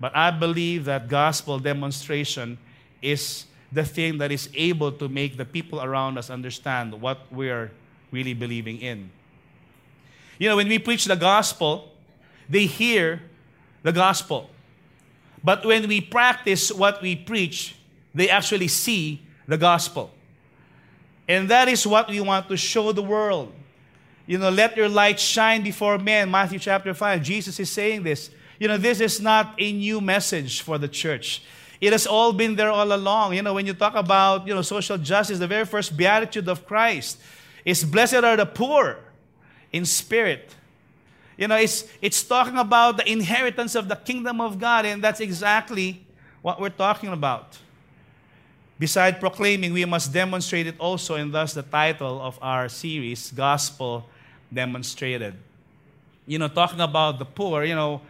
but 0.00 0.14
I 0.14 0.30
believe 0.30 0.84
that 0.84 1.08
gospel 1.08 1.58
demonstration 1.58 2.58
is 3.02 3.46
the 3.72 3.84
thing 3.84 4.18
that 4.18 4.30
is 4.30 4.48
able 4.54 4.92
to 4.92 5.08
make 5.08 5.36
the 5.36 5.44
people 5.44 5.82
around 5.82 6.16
us 6.16 6.30
understand 6.30 7.00
what 7.00 7.20
we're 7.32 7.72
really 8.12 8.34
believing 8.34 8.78
in. 8.78 9.10
You 10.38 10.48
know, 10.48 10.56
when 10.56 10.68
we 10.68 10.78
preach 10.78 11.06
the 11.06 11.16
gospel, 11.16 11.90
they 12.48 12.66
hear 12.66 13.22
the 13.82 13.92
gospel. 13.92 14.50
But 15.42 15.64
when 15.64 15.88
we 15.88 16.00
practice 16.00 16.70
what 16.70 17.02
we 17.02 17.16
preach, 17.16 17.76
they 18.14 18.30
actually 18.30 18.68
see 18.68 19.20
the 19.46 19.58
gospel. 19.58 20.10
And 21.28 21.48
that 21.50 21.68
is 21.68 21.86
what 21.86 22.08
we 22.08 22.20
want 22.20 22.48
to 22.48 22.56
show 22.56 22.92
the 22.92 23.02
world. 23.02 23.52
You 24.26 24.38
know, 24.38 24.50
let 24.50 24.76
your 24.76 24.88
light 24.88 25.20
shine 25.20 25.62
before 25.62 25.98
men. 25.98 26.30
Matthew 26.30 26.58
chapter 26.58 26.94
5. 26.94 27.22
Jesus 27.22 27.60
is 27.60 27.70
saying 27.70 28.02
this. 28.02 28.30
You 28.58 28.68
know, 28.68 28.78
this 28.78 29.00
is 29.00 29.20
not 29.20 29.54
a 29.58 29.72
new 29.72 30.00
message 30.00 30.62
for 30.62 30.78
the 30.78 30.88
church. 30.88 31.42
It 31.80 31.92
has 31.92 32.06
all 32.06 32.32
been 32.32 32.56
there 32.56 32.70
all 32.70 32.92
along. 32.92 33.34
You 33.34 33.42
know, 33.42 33.52
when 33.52 33.66
you 33.66 33.74
talk 33.74 33.94
about, 33.94 34.46
you 34.46 34.54
know, 34.54 34.62
social 34.62 34.96
justice, 34.96 35.38
the 35.38 35.46
very 35.46 35.66
first 35.66 35.96
beatitude 35.96 36.48
of 36.48 36.64
Christ 36.66 37.20
is 37.64 37.84
blessed 37.84 38.14
are 38.24 38.36
the 38.36 38.46
poor 38.46 38.98
in 39.72 39.84
spirit. 39.84 40.54
You 41.36 41.48
know, 41.48 41.56
it's, 41.56 41.84
it's 42.00 42.22
talking 42.22 42.56
about 42.56 42.96
the 42.96 43.10
inheritance 43.10 43.74
of 43.74 43.88
the 43.88 43.96
kingdom 43.96 44.40
of 44.40 44.58
God, 44.58 44.86
and 44.86 45.02
that's 45.02 45.20
exactly 45.20 46.06
what 46.40 46.60
we're 46.60 46.70
talking 46.70 47.10
about. 47.10 47.58
Beside 48.78 49.18
proclaiming, 49.20 49.72
we 49.72 49.84
must 49.84 50.12
demonstrate 50.12 50.66
it 50.66 50.76
also, 50.78 51.16
and 51.16 51.34
thus 51.34 51.54
the 51.54 51.62
title 51.62 52.20
of 52.20 52.38
our 52.40 52.68
series, 52.68 53.30
Gospel 53.32 54.08
Demonstrated. 54.52 55.34
You 56.26 56.38
know, 56.38 56.48
talking 56.48 56.80
about 56.80 57.18
the 57.18 57.24
poor, 57.24 57.64
you 57.64 57.74
know, 57.74 58.00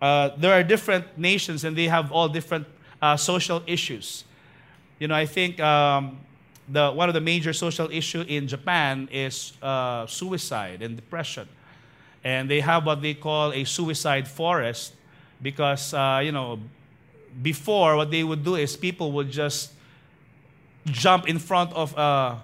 uh, 0.00 0.30
there 0.36 0.52
are 0.52 0.62
different 0.62 1.16
nations 1.16 1.64
and 1.64 1.76
they 1.76 1.86
have 1.86 2.10
all 2.10 2.28
different 2.28 2.66
uh, 3.00 3.16
social 3.16 3.62
issues. 3.66 4.24
You 4.98 5.08
know, 5.08 5.14
I 5.14 5.26
think 5.26 5.60
um, 5.60 6.18
the, 6.68 6.90
one 6.90 7.08
of 7.08 7.14
the 7.14 7.20
major 7.20 7.52
social 7.52 7.90
issues 7.90 8.26
in 8.28 8.48
Japan 8.48 9.08
is 9.12 9.52
uh, 9.62 10.06
suicide 10.06 10.82
and 10.82 10.96
depression. 10.96 11.48
And 12.24 12.48
they 12.50 12.60
have 12.60 12.86
what 12.86 13.02
they 13.02 13.14
call 13.14 13.52
a 13.52 13.64
suicide 13.64 14.28
forest 14.28 14.94
because, 15.40 15.92
uh, 15.92 16.20
you 16.22 16.32
know, 16.32 16.60
before 17.42 17.96
what 17.96 18.10
they 18.10 18.22
would 18.22 18.44
do 18.44 18.56
is 18.56 18.76
people 18.76 19.12
would 19.12 19.30
just 19.30 19.72
jump 20.86 21.28
in 21.28 21.38
front 21.38 21.72
of 21.72 21.96
a, 21.96 22.42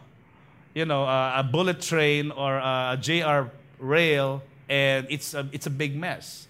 you 0.74 0.84
know, 0.84 1.04
a, 1.04 1.40
a 1.40 1.42
bullet 1.42 1.80
train 1.80 2.30
or 2.30 2.56
a, 2.56 2.98
JR 3.00 3.50
rail 3.78 4.42
and 4.68 5.06
it's 5.10 5.34
a, 5.34 5.48
it's 5.52 5.66
a 5.66 5.70
big 5.70 5.96
mess. 5.96 6.46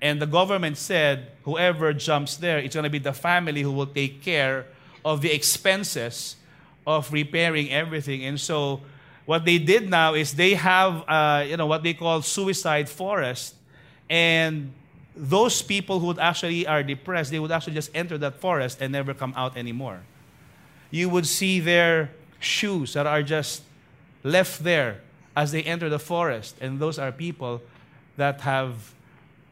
And 0.00 0.20
the 0.20 0.26
government 0.26 0.76
said 0.76 1.32
whoever 1.44 1.92
jumps 1.92 2.36
there, 2.36 2.58
it's 2.58 2.74
going 2.74 2.84
to 2.84 2.90
be 2.90 2.98
the 2.98 3.12
family 3.12 3.62
who 3.62 3.72
will 3.72 3.86
take 3.86 4.22
care 4.22 4.66
of 5.04 5.22
the 5.22 5.32
expenses 5.32 6.36
of 6.86 7.12
repairing 7.12 7.70
everything. 7.70 8.24
And 8.24 8.38
so 8.38 8.82
what 9.26 9.44
they 9.44 9.58
did 9.58 9.90
now 9.90 10.14
is 10.14 10.34
they 10.34 10.54
have 10.54 11.04
uh, 11.08 11.44
you 11.46 11.56
know 11.56 11.66
what 11.66 11.82
they 11.82 11.92
call 11.92 12.22
suicide 12.22 12.88
forest 12.88 13.54
and 14.08 14.72
those 15.16 15.60
people 15.62 15.98
who 15.98 16.18
actually 16.18 16.66
are 16.66 16.82
depressed 16.82 17.30
they 17.30 17.38
would 17.38 17.50
actually 17.50 17.74
just 17.74 17.90
enter 17.94 18.16
that 18.16 18.40
forest 18.40 18.80
and 18.80 18.92
never 18.92 19.12
come 19.12 19.34
out 19.36 19.56
anymore 19.56 20.00
you 20.90 21.08
would 21.08 21.26
see 21.26 21.58
their 21.58 22.10
shoes 22.38 22.92
that 22.92 23.06
are 23.06 23.22
just 23.22 23.62
left 24.22 24.62
there 24.62 25.00
as 25.36 25.52
they 25.52 25.62
enter 25.62 25.88
the 25.88 25.98
forest 25.98 26.56
and 26.60 26.78
those 26.78 26.98
are 26.98 27.12
people 27.12 27.60
that 28.16 28.40
have 28.40 28.94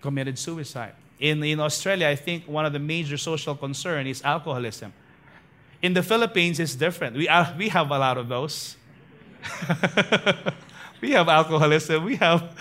committed 0.01 0.39
suicide 0.39 0.93
in, 1.19 1.43
in 1.43 1.61
australia 1.61 2.09
i 2.09 2.17
think 2.17 2.45
one 2.47 2.67
of 2.67 2.73
the 2.73 2.79
major 2.79 3.17
social 3.17 3.55
concern 3.55 4.07
is 4.07 4.23
alcoholism 4.23 4.93
in 5.85 5.93
the 5.93 6.03
Philippines, 6.03 6.59
it's 6.61 6.75
different. 6.75 7.15
We, 7.15 7.29
are, 7.29 7.55
we 7.59 7.69
have 7.69 7.91
a 7.91 7.99
lot 7.99 8.17
of 8.17 8.27
those. 8.27 8.75
we 11.03 11.11
have 11.11 11.29
alcoholism, 11.29 12.05
we 12.05 12.17
have 12.17 12.57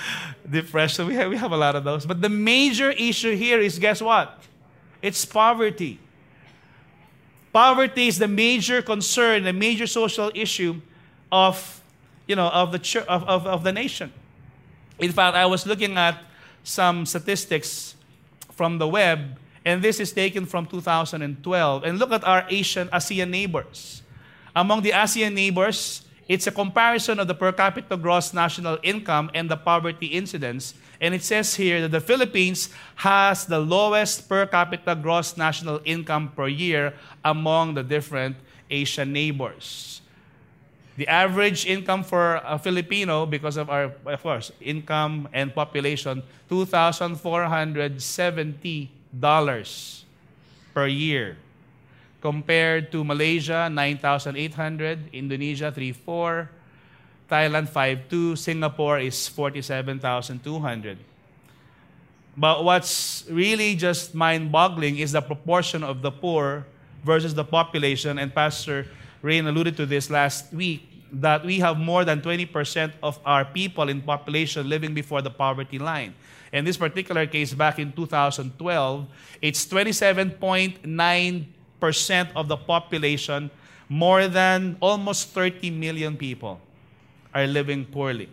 depression, 0.51 1.07
we 1.07 1.15
have, 1.15 1.29
we 1.29 1.37
have 1.37 1.53
a 1.53 1.57
lot 1.57 1.77
of 1.77 1.85
those. 1.85 2.05
But 2.05 2.21
the 2.21 2.27
major 2.27 2.91
issue 2.91 3.33
here 3.33 3.61
is 3.61 3.79
guess 3.79 4.01
what? 4.01 4.43
It's 5.01 5.23
poverty. 5.23 6.01
Poverty 7.53 8.07
is 8.07 8.17
the 8.17 8.27
major 8.27 8.81
concern, 8.81 9.43
the 9.43 9.53
major 9.53 9.87
social 9.87 10.31
issue 10.33 10.81
of, 11.31 11.81
you 12.27 12.35
know, 12.35 12.47
of, 12.47 12.71
the, 12.71 12.79
church, 12.79 13.05
of, 13.07 13.23
of, 13.25 13.45
of 13.45 13.63
the 13.63 13.71
nation. 13.71 14.11
In 14.99 15.11
fact, 15.11 15.37
I 15.37 15.45
was 15.45 15.65
looking 15.65 15.95
at 15.97 16.21
some 16.63 17.05
statistics 17.05 17.95
from 18.51 18.79
the 18.79 18.87
web 18.87 19.37
and 19.65 19.81
this 19.81 19.99
is 19.99 20.11
taken 20.11 20.45
from 20.45 20.65
2012. 20.65 21.83
And 21.83 21.99
look 21.99 22.11
at 22.11 22.23
our 22.23 22.45
Asian 22.49 22.87
ASEAN 22.89 23.29
neighbors. 23.29 24.01
Among 24.55 24.81
the 24.81 24.91
ASEAN 24.91 25.33
neighbors, 25.33 26.03
it's 26.27 26.47
a 26.47 26.51
comparison 26.51 27.19
of 27.19 27.27
the 27.27 27.35
per 27.35 27.51
capita 27.51 27.97
gross 27.97 28.33
national 28.33 28.77
income 28.83 29.31
and 29.33 29.49
the 29.49 29.57
poverty 29.57 30.07
incidence. 30.07 30.73
And 31.03 31.11
it 31.11 31.19
says 31.21 31.59
here 31.59 31.83
that 31.83 31.91
the 31.91 31.99
Philippines 31.99 32.71
has 33.03 33.43
the 33.43 33.59
lowest 33.59 34.31
per 34.31 34.47
capita 34.47 34.95
gross 34.95 35.35
national 35.35 35.83
income 35.83 36.31
per 36.31 36.47
year 36.47 36.95
among 37.27 37.75
the 37.75 37.83
different 37.83 38.39
Asian 38.71 39.11
neighbors. 39.11 39.99
The 40.95 41.03
average 41.11 41.65
income 41.65 42.05
for 42.07 42.39
a 42.47 42.57
Filipino, 42.57 43.25
because 43.25 43.57
of 43.57 43.69
our, 43.69 43.91
of 44.05 44.23
course, 44.23 44.53
income 44.61 45.27
and 45.33 45.53
population, 45.53 46.23
2,470 46.47 48.89
dollars 49.19 50.05
per 50.73 50.87
year 50.87 51.35
compared 52.21 52.93
to 52.95 53.03
Malaysia 53.03 53.67
9,800, 53.69 55.09
Indonesia 55.11 55.67
3,400, 55.67 56.62
Thailand 57.29 57.69
5,200, 57.69 58.37
Singapore 58.37 58.99
is 58.99 59.27
47,200. 59.27 60.97
But 62.35 62.63
what's 62.63 63.25
really 63.29 63.75
just 63.75 64.15
mind 64.15 64.51
boggling 64.51 64.97
is 64.97 65.11
the 65.11 65.21
proportion 65.21 65.83
of 65.83 66.01
the 66.01 66.09
poor 66.11 66.65
versus 67.03 67.35
the 67.35 67.43
population. 67.43 68.17
And 68.17 68.33
Pastor 68.33 68.87
Rain 69.21 69.45
alluded 69.47 69.77
to 69.77 69.85
this 69.85 70.09
last 70.09 70.51
week 70.51 70.89
that 71.13 71.45
we 71.45 71.59
have 71.59 71.77
more 71.77 72.03
than 72.03 72.19
20% 72.21 72.91
of 73.03 73.19
our 73.25 73.45
people 73.45 73.87
in 73.87 74.01
population 74.01 74.67
living 74.67 74.95
before 74.95 75.21
the 75.21 75.29
poverty 75.29 75.77
line. 75.77 76.15
In 76.51 76.65
this 76.65 76.77
particular 76.77 77.27
case, 77.27 77.53
back 77.53 77.77
in 77.77 77.93
2012, 77.93 79.05
it's 79.41 79.63
27.9% 79.65 82.27
of 82.35 82.47
the 82.47 82.57
population, 82.57 83.51
more 83.89 84.27
than 84.27 84.75
almost 84.81 85.29
30 85.29 85.69
million 85.69 86.17
people 86.17 86.59
are 87.33 87.47
living 87.47 87.85
poorly. 87.85 88.29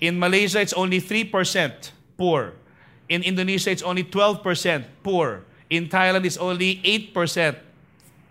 In 0.00 0.18
Malaysia, 0.18 0.60
it's 0.60 0.72
only 0.72 1.00
3% 1.00 1.90
poor. 2.16 2.52
In 3.08 3.22
Indonesia, 3.22 3.70
it's 3.70 3.82
only 3.82 4.04
12% 4.04 4.84
poor. 5.02 5.44
In 5.70 5.88
Thailand, 5.88 6.24
it's 6.24 6.36
only 6.36 6.76
8% 6.84 7.56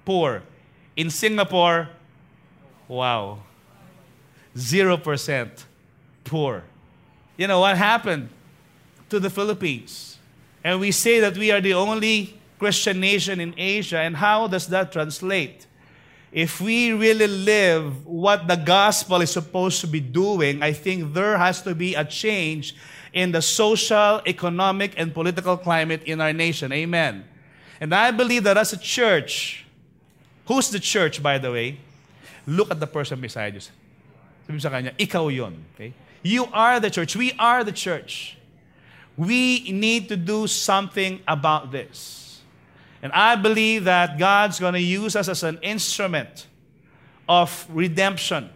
poor. 0.06 0.44
In 0.96 1.10
Singapore, 1.10 1.90
wow, 2.88 3.40
0% 4.56 5.66
poor. 6.24 6.64
You 7.38 7.48
know 7.48 7.60
what 7.60 7.78
happened 7.78 8.30
to 9.10 9.20
the 9.20 9.30
Philippines? 9.30 10.18
And 10.64 10.80
we 10.80 10.92
say 10.92 11.20
that 11.20 11.38
we 11.38 11.52
are 11.52 11.62
the 11.62 11.74
only 11.74 12.40
Christian 12.58 13.00
nation 13.00 13.40
in 13.40 13.54
Asia. 13.58 14.00
And 14.00 14.16
how 14.16 14.48
does 14.48 14.68
that 14.68 14.92
translate? 14.92 15.68
If 16.36 16.60
we 16.60 16.92
really 16.92 17.28
live 17.28 18.06
what 18.06 18.46
the 18.46 18.58
gospel 18.58 19.22
is 19.22 19.32
supposed 19.32 19.80
to 19.80 19.88
be 19.88 20.02
doing, 20.02 20.62
I 20.62 20.74
think 20.74 21.14
there 21.14 21.38
has 21.38 21.62
to 21.62 21.74
be 21.74 21.96
a 21.96 22.04
change 22.04 22.76
in 23.14 23.32
the 23.32 23.42
social, 23.42 24.22
economic, 24.28 25.00
and 25.00 25.14
political 25.14 25.56
climate 25.56 26.04
in 26.04 26.20
our 26.20 26.34
nation. 26.34 26.74
Amen. 26.74 27.24
And 27.80 27.96
I 27.96 28.12
believe 28.12 28.44
that 28.44 28.58
as 28.58 28.74
a 28.74 28.78
church, 28.78 29.66
who's 30.46 30.70
the 30.70 30.80
church, 30.82 31.24
by 31.24 31.38
the 31.38 31.54
way? 31.54 31.78
Look 32.46 32.70
at 32.70 32.82
the 32.82 32.88
person 32.88 33.22
beside 33.22 33.54
you. 33.54 33.62
Okay? 35.76 35.94
You 36.22 36.48
are 36.52 36.82
the 36.82 36.90
church. 36.90 37.16
We 37.16 37.32
are 37.40 37.64
the 37.64 37.72
church. 37.72 38.38
We 39.16 39.72
need 39.72 40.10
to 40.10 40.18
do 40.18 40.48
something 40.48 41.22
about 41.30 41.72
this. 41.72 42.25
And 43.06 43.14
I 43.14 43.36
believe 43.36 43.84
that 43.84 44.18
God's 44.18 44.60
going 44.60 44.74
to 44.74 44.82
use 44.82 45.16
us 45.16 45.30
as 45.30 45.44
an 45.44 45.60
instrument 45.62 46.48
of 47.30 47.68
redemption 47.70 48.50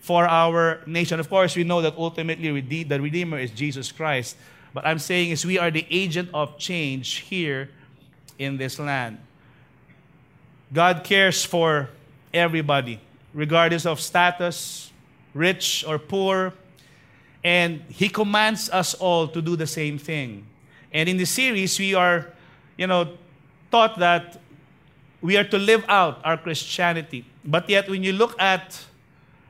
for 0.00 0.26
our 0.26 0.82
nation. 0.84 1.18
Of 1.18 1.30
course, 1.30 1.56
we 1.56 1.64
know 1.64 1.80
that 1.80 1.96
ultimately 1.96 2.84
the 2.84 3.00
Redeemer 3.00 3.38
is 3.38 3.50
Jesus 3.50 3.90
Christ. 3.90 4.36
But 4.74 4.86
I'm 4.86 4.98
saying 4.98 5.30
is 5.30 5.46
we 5.46 5.58
are 5.58 5.70
the 5.70 5.86
agent 5.88 6.28
of 6.34 6.58
change 6.58 7.20
here 7.20 7.70
in 8.38 8.58
this 8.58 8.78
land. 8.78 9.16
God 10.74 11.02
cares 11.02 11.42
for 11.42 11.88
everybody, 12.34 13.00
regardless 13.32 13.86
of 13.86 13.98
status, 13.98 14.92
rich 15.32 15.86
or 15.88 15.98
poor, 15.98 16.52
and 17.42 17.80
He 17.88 18.10
commands 18.10 18.68
us 18.68 18.92
all 18.92 19.26
to 19.28 19.40
do 19.40 19.56
the 19.56 19.66
same 19.66 19.96
thing. 19.96 20.44
And 20.92 21.08
in 21.08 21.16
the 21.16 21.24
series, 21.24 21.78
we 21.78 21.94
are, 21.94 22.26
you 22.76 22.86
know, 22.86 23.16
taught 23.70 23.98
that 23.98 24.40
we 25.20 25.36
are 25.36 25.44
to 25.44 25.58
live 25.58 25.84
out 25.88 26.20
our 26.24 26.36
Christianity. 26.36 27.24
But 27.44 27.68
yet, 27.68 27.88
when 27.88 28.02
you 28.02 28.12
look 28.12 28.40
at 28.40 28.84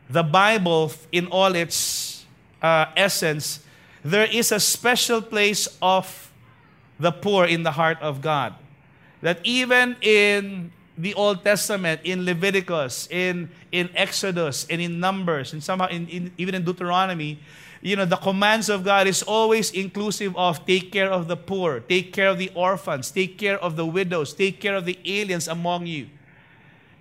the 0.09 0.23
Bible 0.23 0.93
in 1.13 1.27
all 1.27 1.55
its 1.55 2.25
uh, 2.63 2.87
essence, 2.97 3.61
there 4.05 4.27
is 4.27 4.53
a 4.53 4.61
special 4.61 5.23
place 5.23 5.69
of 5.81 6.33
the 6.99 7.13
poor 7.13 7.45
in 7.47 7.63
the 7.63 7.73
heart 7.73 7.99
of 8.01 8.21
God. 8.21 8.55
That 9.23 9.39
even 9.45 9.97
in 10.01 10.73
the 10.97 11.15
Old 11.15 11.45
Testament, 11.45 12.01
in 12.05 12.25
Leviticus, 12.25 13.09
in, 13.11 13.51
in 13.73 13.89
Exodus, 13.95 14.67
and 14.69 14.81
in 14.81 15.01
Numbers, 15.01 15.53
and 15.53 15.63
somehow 15.63 15.89
in, 15.89 16.09
in, 16.09 16.33
even 16.37 16.55
in 16.55 16.65
Deuteronomy, 16.65 17.39
you 17.83 17.97
know, 17.97 18.05
the 18.05 18.17
commands 18.17 18.69
of 18.69 18.85
God 18.85 19.07
is 19.07 19.23
always 19.23 19.71
inclusive 19.71 20.37
of 20.37 20.67
take 20.67 20.93
care 20.93 21.11
of 21.11 21.29
the 21.29 21.37
poor, 21.37 21.81
take 21.81 22.13
care 22.13 22.29
of 22.29 22.37
the 22.37 22.51
orphans, 22.55 23.11
take 23.11 23.39
care 23.39 23.59
of 23.59 23.77
the 23.77 23.87
widows, 23.87 24.35
take 24.35 24.61
care 24.61 24.77
of 24.77 24.85
the 24.85 24.99
aliens 25.05 25.49
among 25.49 25.87
you. 25.87 26.09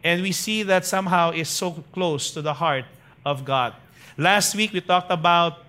And 0.03 0.21
we 0.21 0.31
see 0.31 0.63
that 0.63 0.85
somehow 0.85 1.31
is 1.31 1.49
so 1.49 1.83
close 1.91 2.31
to 2.31 2.41
the 2.41 2.53
heart 2.53 2.85
of 3.25 3.43
God. 3.43 3.73
Last 4.17 4.55
week 4.55 4.71
we 4.71 4.79
talked 4.79 5.11
about 5.11 5.65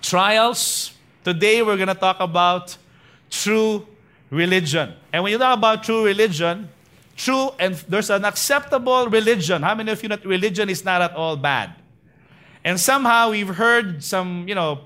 trials. 0.00 0.92
Today 1.24 1.62
we're 1.62 1.76
going 1.76 1.88
to 1.88 1.94
talk 1.94 2.20
about 2.20 2.76
true 3.30 3.86
religion. 4.30 4.94
And 5.12 5.24
when 5.24 5.32
you 5.32 5.38
talk 5.38 5.58
about 5.58 5.82
true 5.82 6.04
religion, 6.04 6.68
true 7.16 7.50
and 7.58 7.74
there's 7.88 8.10
an 8.10 8.24
acceptable 8.24 9.08
religion. 9.08 9.62
How 9.62 9.74
many 9.74 9.90
of 9.90 10.00
you 10.02 10.08
know 10.08 10.18
religion 10.24 10.70
is 10.70 10.84
not 10.84 11.02
at 11.02 11.12
all 11.14 11.36
bad? 11.36 11.74
And 12.64 12.78
somehow 12.78 13.30
we've 13.30 13.54
heard 13.54 14.02
some, 14.02 14.46
you 14.48 14.54
know, 14.54 14.80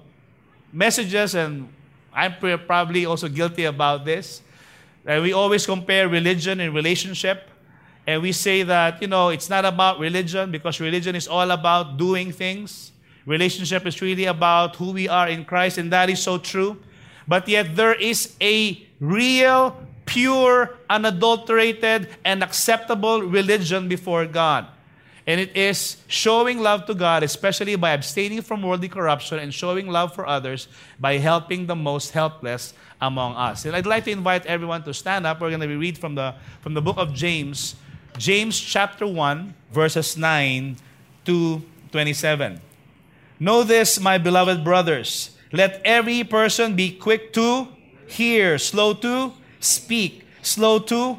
messages, 0.73 1.35
and 1.35 1.69
I'm 2.15 2.35
probably 2.67 3.07
also 3.07 3.29
guilty 3.29 3.65
about 3.65 4.05
this. 4.05 4.43
And 5.05 5.23
we 5.23 5.33
always 5.33 5.67
compare 5.67 6.09
religion 6.09 6.61
and 6.61 6.75
relationship. 6.75 7.49
And 8.07 8.23
we 8.23 8.33
say 8.33 8.63
that, 8.65 9.01
you 9.01 9.09
know, 9.09 9.29
it's 9.31 9.49
not 9.49 9.65
about 9.65 9.99
religion 9.99 10.51
because 10.51 10.81
religion 10.81 11.15
is 11.15 11.29
all 11.29 11.51
about 11.51 11.97
doing 11.97 12.33
things. 12.33 12.93
Relationship 13.27 13.87
is 13.87 14.03
really 14.03 14.25
about 14.25 14.77
who 14.77 14.91
we 14.91 15.09
are 15.09 15.29
in 15.29 15.45
Christ, 15.45 15.79
and 15.79 15.93
that 15.93 16.11
is 16.11 16.21
so 16.21 16.39
true. 16.39 16.77
But 17.29 17.49
yet 17.49 17.77
there 17.77 17.95
is 17.95 18.35
a 18.41 18.85
real 18.99 19.77
pure, 20.05 20.77
unadulterated, 20.91 22.09
and 22.25 22.43
acceptable 22.43 23.23
religion 23.23 23.87
before 23.87 24.27
God. 24.27 24.67
And 25.27 25.41
it 25.41 25.57
is 25.57 25.99
showing 26.09 26.59
love 26.59 26.87
to 26.87 26.95
God, 26.95 27.23
especially 27.23 27.77
by 27.77 27.91
abstaining 27.91 28.43
from 28.43 28.63
worldly 28.63 28.89
corruption 28.89 29.39
and 29.39 29.55
showing 29.55 29.87
love 29.87 30.15
for 30.15 30.27
others 30.27 30.67
by 30.99 31.19
helping 31.19 31.67
the 31.67 31.77
most 31.77 32.11
helpless 32.11 32.75
among 33.01 33.35
us. 33.37 33.65
And 33.65 33.77
I'd 33.77 33.87
like 33.87 34.05
to 34.05 34.11
invite 34.11 34.47
everyone 34.47 34.83
to 34.85 34.95
stand 34.95 35.27
up. 35.27 35.41
We're 35.41 35.51
going 35.51 35.61
to 35.61 35.77
read 35.77 35.97
from 35.97 36.17
the, 36.17 36.35
from 36.61 36.75
the 36.75 36.83
book 36.83 36.97
of 36.99 37.15
James, 37.15 37.77
James 38.19 38.59
chapter 38.59 39.07
1, 39.07 39.55
verses 39.73 40.17
9 40.17 40.77
to 41.27 41.63
27. 41.93 42.61
Know 43.39 43.63
this, 43.63 44.01
my 44.01 44.19
beloved 44.19 44.65
brothers. 44.65 45.37
Let 45.53 45.83
every 45.85 46.25
person 46.25 46.75
be 46.75 46.91
quick 46.91 47.33
to 47.35 47.69
hear, 48.07 48.59
slow 48.59 48.95
to 48.95 49.33
speak, 49.61 50.25
slow 50.43 50.79
to 50.81 51.19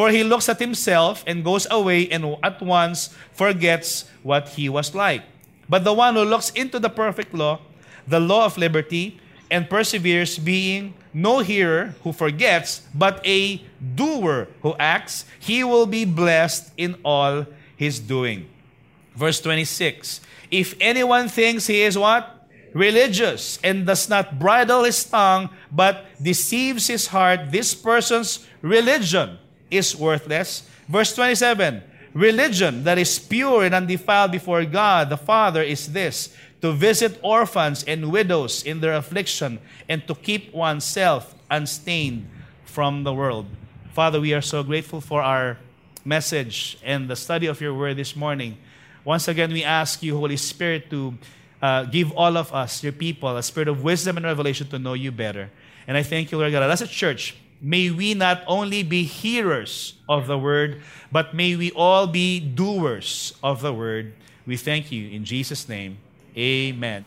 for 0.00 0.08
he 0.08 0.24
looks 0.24 0.48
at 0.48 0.58
himself 0.58 1.22
and 1.26 1.44
goes 1.44 1.66
away 1.70 2.08
and 2.08 2.24
at 2.42 2.56
once 2.62 3.12
forgets 3.36 4.08
what 4.22 4.48
he 4.56 4.66
was 4.66 4.94
like. 4.94 5.20
But 5.68 5.84
the 5.84 5.92
one 5.92 6.14
who 6.14 6.24
looks 6.24 6.48
into 6.56 6.78
the 6.78 6.88
perfect 6.88 7.34
law, 7.34 7.60
the 8.08 8.18
law 8.18 8.46
of 8.46 8.56
liberty, 8.56 9.20
and 9.50 9.68
perseveres, 9.68 10.38
being 10.38 10.94
no 11.12 11.40
hearer 11.40 11.94
who 12.02 12.16
forgets, 12.16 12.80
but 12.94 13.20
a 13.26 13.60
doer 13.94 14.48
who 14.62 14.72
acts, 14.80 15.26
he 15.38 15.62
will 15.64 15.84
be 15.84 16.06
blessed 16.06 16.72
in 16.78 16.96
all 17.04 17.44
his 17.76 18.00
doing. 18.00 18.48
Verse 19.14 19.38
26 19.42 20.22
If 20.50 20.80
anyone 20.80 21.28
thinks 21.28 21.66
he 21.66 21.82
is 21.82 21.98
what? 21.98 22.48
Religious 22.72 23.58
and 23.62 23.84
does 23.84 24.08
not 24.08 24.38
bridle 24.38 24.84
his 24.84 25.04
tongue, 25.04 25.50
but 25.70 26.06
deceives 26.16 26.86
his 26.86 27.08
heart, 27.08 27.52
this 27.52 27.74
person's 27.74 28.48
religion 28.62 29.36
is 29.70 29.96
worthless. 29.96 30.68
Verse 30.88 31.14
27 31.14 31.82
Religion 32.12 32.82
that 32.84 32.98
is 32.98 33.18
pure 33.18 33.64
and 33.64 33.74
undefiled 33.74 34.32
before 34.32 34.64
God 34.64 35.10
the 35.10 35.16
Father 35.16 35.62
is 35.62 35.92
this 35.92 36.34
to 36.60 36.72
visit 36.72 37.18
orphans 37.22 37.84
and 37.84 38.10
widows 38.10 38.62
in 38.64 38.80
their 38.80 38.94
affliction 38.94 39.60
and 39.88 40.06
to 40.06 40.14
keep 40.14 40.52
oneself 40.52 41.34
unstained 41.50 42.28
from 42.64 43.04
the 43.04 43.14
world. 43.14 43.46
Father, 43.92 44.20
we 44.20 44.34
are 44.34 44.42
so 44.42 44.62
grateful 44.62 45.00
for 45.00 45.22
our 45.22 45.58
message 46.04 46.78
and 46.84 47.08
the 47.08 47.16
study 47.16 47.46
of 47.46 47.60
your 47.60 47.74
word 47.74 47.96
this 47.96 48.14
morning. 48.14 48.56
Once 49.04 49.28
again, 49.28 49.52
we 49.52 49.64
ask 49.64 50.02
you, 50.02 50.16
Holy 50.16 50.36
Spirit, 50.36 50.90
to 50.90 51.16
uh, 51.62 51.84
give 51.84 52.12
all 52.12 52.36
of 52.36 52.52
us, 52.52 52.82
your 52.82 52.92
people, 52.92 53.36
a 53.36 53.42
spirit 53.42 53.68
of 53.68 53.82
wisdom 53.82 54.16
and 54.16 54.26
revelation 54.26 54.66
to 54.68 54.78
know 54.78 54.94
you 54.94 55.10
better. 55.10 55.50
And 55.86 55.96
I 55.96 56.02
thank 56.02 56.30
you, 56.30 56.38
Lord 56.38 56.52
God, 56.52 56.70
as 56.70 56.82
a 56.82 56.86
church, 56.86 57.36
may 57.60 57.90
we 57.90 58.14
not 58.14 58.42
only 58.46 58.82
be 58.82 59.04
hearers 59.04 59.94
of 60.08 60.26
the 60.26 60.38
word, 60.38 60.80
but 61.12 61.34
may 61.34 61.56
we 61.56 61.70
all 61.72 62.06
be 62.06 62.40
doers 62.40 63.34
of 63.42 63.60
the 63.60 63.72
word. 63.72 64.12
We 64.46 64.56
thank 64.56 64.90
you 64.90 65.10
in 65.10 65.24
Jesus' 65.24 65.68
name. 65.68 65.98
Amen. 66.36 67.04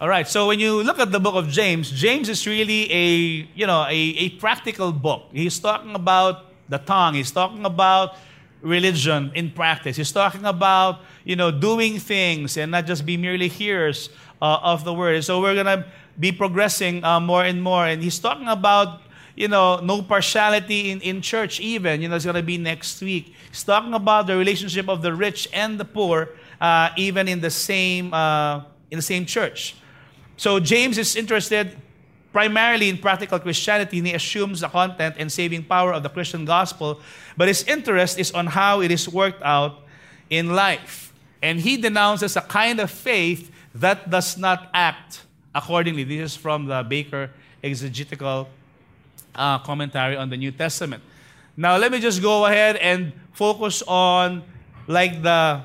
All 0.00 0.08
right, 0.08 0.28
so 0.28 0.46
when 0.46 0.60
you 0.60 0.82
look 0.82 1.00
at 1.00 1.10
the 1.10 1.18
book 1.18 1.34
of 1.34 1.48
James, 1.48 1.90
James 1.90 2.28
is 2.28 2.46
really 2.46 2.92
a, 2.92 3.48
you 3.54 3.66
know, 3.66 3.84
a, 3.88 3.90
a 3.92 4.28
practical 4.38 4.92
book. 4.92 5.26
He's 5.32 5.58
talking 5.58 5.96
about 5.96 6.44
the 6.68 6.78
tongue. 6.78 7.14
He's 7.14 7.32
talking 7.32 7.64
about 7.64 8.14
religion 8.62 9.32
in 9.34 9.50
practice. 9.50 9.96
He's 9.96 10.12
talking 10.12 10.44
about, 10.44 11.00
you 11.24 11.34
know, 11.34 11.50
doing 11.50 11.98
things 11.98 12.56
and 12.56 12.70
not 12.70 12.86
just 12.86 13.04
be 13.04 13.16
merely 13.16 13.48
hearers 13.48 14.10
uh, 14.40 14.58
of 14.62 14.84
the 14.84 14.94
word. 14.94 15.24
So 15.24 15.40
we're 15.40 15.54
going 15.54 15.66
to 15.66 15.84
be 16.18 16.30
progressing 16.30 17.02
uh, 17.02 17.18
more 17.18 17.42
and 17.42 17.60
more. 17.60 17.86
And 17.86 18.00
he's 18.02 18.20
talking 18.20 18.46
about, 18.46 19.02
you 19.38 19.46
know, 19.46 19.78
no 19.78 20.02
partiality 20.02 20.90
in, 20.90 21.00
in 21.00 21.22
church 21.22 21.60
even. 21.60 22.02
You 22.02 22.08
know, 22.08 22.16
it's 22.16 22.24
going 22.24 22.34
to 22.34 22.42
be 22.42 22.58
next 22.58 23.00
week. 23.00 23.32
He's 23.50 23.62
talking 23.62 23.94
about 23.94 24.26
the 24.26 24.36
relationship 24.36 24.88
of 24.88 25.00
the 25.00 25.14
rich 25.14 25.48
and 25.52 25.78
the 25.78 25.84
poor 25.84 26.30
uh, 26.60 26.90
even 26.96 27.28
in 27.28 27.40
the 27.40 27.50
same, 27.50 28.12
uh, 28.12 28.62
in 28.90 28.98
the 28.98 29.02
same 29.02 29.24
church. 29.24 29.76
So 30.36 30.58
James 30.58 30.98
is 30.98 31.14
interested 31.14 31.76
primarily 32.32 32.88
in 32.88 32.98
practical 32.98 33.38
Christianity, 33.38 33.98
and 33.98 34.08
he 34.08 34.14
assumes 34.14 34.60
the 34.60 34.68
content 34.68 35.14
and 35.18 35.30
saving 35.30 35.62
power 35.62 35.92
of 35.92 36.02
the 36.02 36.08
Christian 36.08 36.44
gospel, 36.44 37.00
but 37.36 37.46
his 37.46 37.62
interest 37.62 38.18
is 38.18 38.32
on 38.32 38.48
how 38.48 38.80
it 38.80 38.90
is 38.90 39.08
worked 39.08 39.42
out 39.44 39.84
in 40.30 40.52
life. 40.54 41.12
And 41.42 41.60
he 41.60 41.76
denounces 41.76 42.36
a 42.36 42.40
kind 42.40 42.80
of 42.80 42.90
faith 42.90 43.52
that 43.76 44.10
does 44.10 44.36
not 44.36 44.68
act 44.74 45.22
accordingly. 45.54 46.02
This 46.02 46.32
is 46.32 46.36
from 46.36 46.66
the 46.66 46.82
Baker 46.82 47.30
exegetical 47.62 48.48
uh, 49.34 49.58
commentary 49.58 50.16
on 50.16 50.30
the 50.30 50.36
New 50.36 50.50
Testament. 50.50 51.02
Now, 51.56 51.76
let 51.76 51.90
me 51.90 52.00
just 52.00 52.22
go 52.22 52.46
ahead 52.46 52.76
and 52.76 53.12
focus 53.32 53.82
on 53.86 54.42
like 54.86 55.22
the 55.22 55.62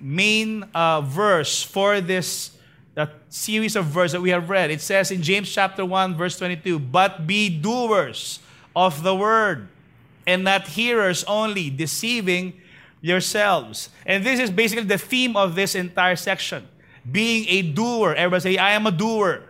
main 0.00 0.64
uh, 0.74 1.00
verse 1.02 1.62
for 1.62 2.00
this 2.00 2.56
that 2.98 3.14
series 3.28 3.76
of 3.76 3.84
verses 3.84 4.12
that 4.12 4.20
we 4.20 4.30
have 4.30 4.50
read. 4.50 4.72
It 4.72 4.80
says 4.80 5.12
in 5.12 5.22
James 5.22 5.48
chapter 5.48 5.84
1, 5.84 6.16
verse 6.16 6.36
22, 6.36 6.80
But 6.80 7.28
be 7.28 7.48
doers 7.48 8.40
of 8.74 9.04
the 9.04 9.14
word, 9.14 9.68
and 10.26 10.42
not 10.42 10.66
hearers 10.66 11.22
only, 11.24 11.70
deceiving 11.70 12.54
yourselves. 13.00 13.90
And 14.04 14.24
this 14.26 14.40
is 14.40 14.50
basically 14.50 14.84
the 14.84 14.98
theme 14.98 15.36
of 15.36 15.54
this 15.54 15.76
entire 15.76 16.16
section. 16.16 16.66
Being 17.10 17.46
a 17.48 17.62
doer. 17.62 18.14
Everybody 18.14 18.54
say, 18.54 18.58
I 18.58 18.72
am 18.72 18.86
a 18.86 18.90
doer. 18.90 19.42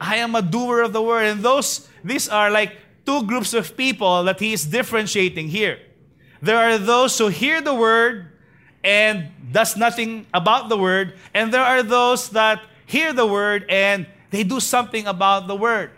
I 0.00 0.16
am 0.16 0.34
a 0.34 0.42
doer 0.42 0.80
of 0.80 0.92
the 0.92 1.02
word. 1.02 1.26
And 1.26 1.42
those, 1.42 1.86
these 2.04 2.28
are 2.28 2.50
like 2.50 2.76
two 3.06 3.24
groups 3.24 3.54
of 3.54 3.76
people 3.76 4.24
that 4.24 4.38
he 4.38 4.52
is 4.52 4.64
differentiating 4.64 5.48
here. 5.48 5.78
There 6.40 6.58
are 6.58 6.78
those 6.78 7.16
who 7.18 7.28
hear 7.28 7.60
the 7.60 7.74
word 7.74 8.30
and 8.84 9.30
does 9.50 9.76
nothing 9.76 10.26
about 10.34 10.68
the 10.68 10.76
word. 10.76 11.14
And 11.32 11.52
there 11.52 11.64
are 11.64 11.82
those 11.82 12.28
that 12.30 12.62
hear 12.86 13.12
the 13.12 13.26
word 13.26 13.64
and 13.68 14.06
they 14.30 14.44
do 14.44 14.60
something 14.60 15.06
about 15.06 15.46
the 15.46 15.56
word. 15.56 15.90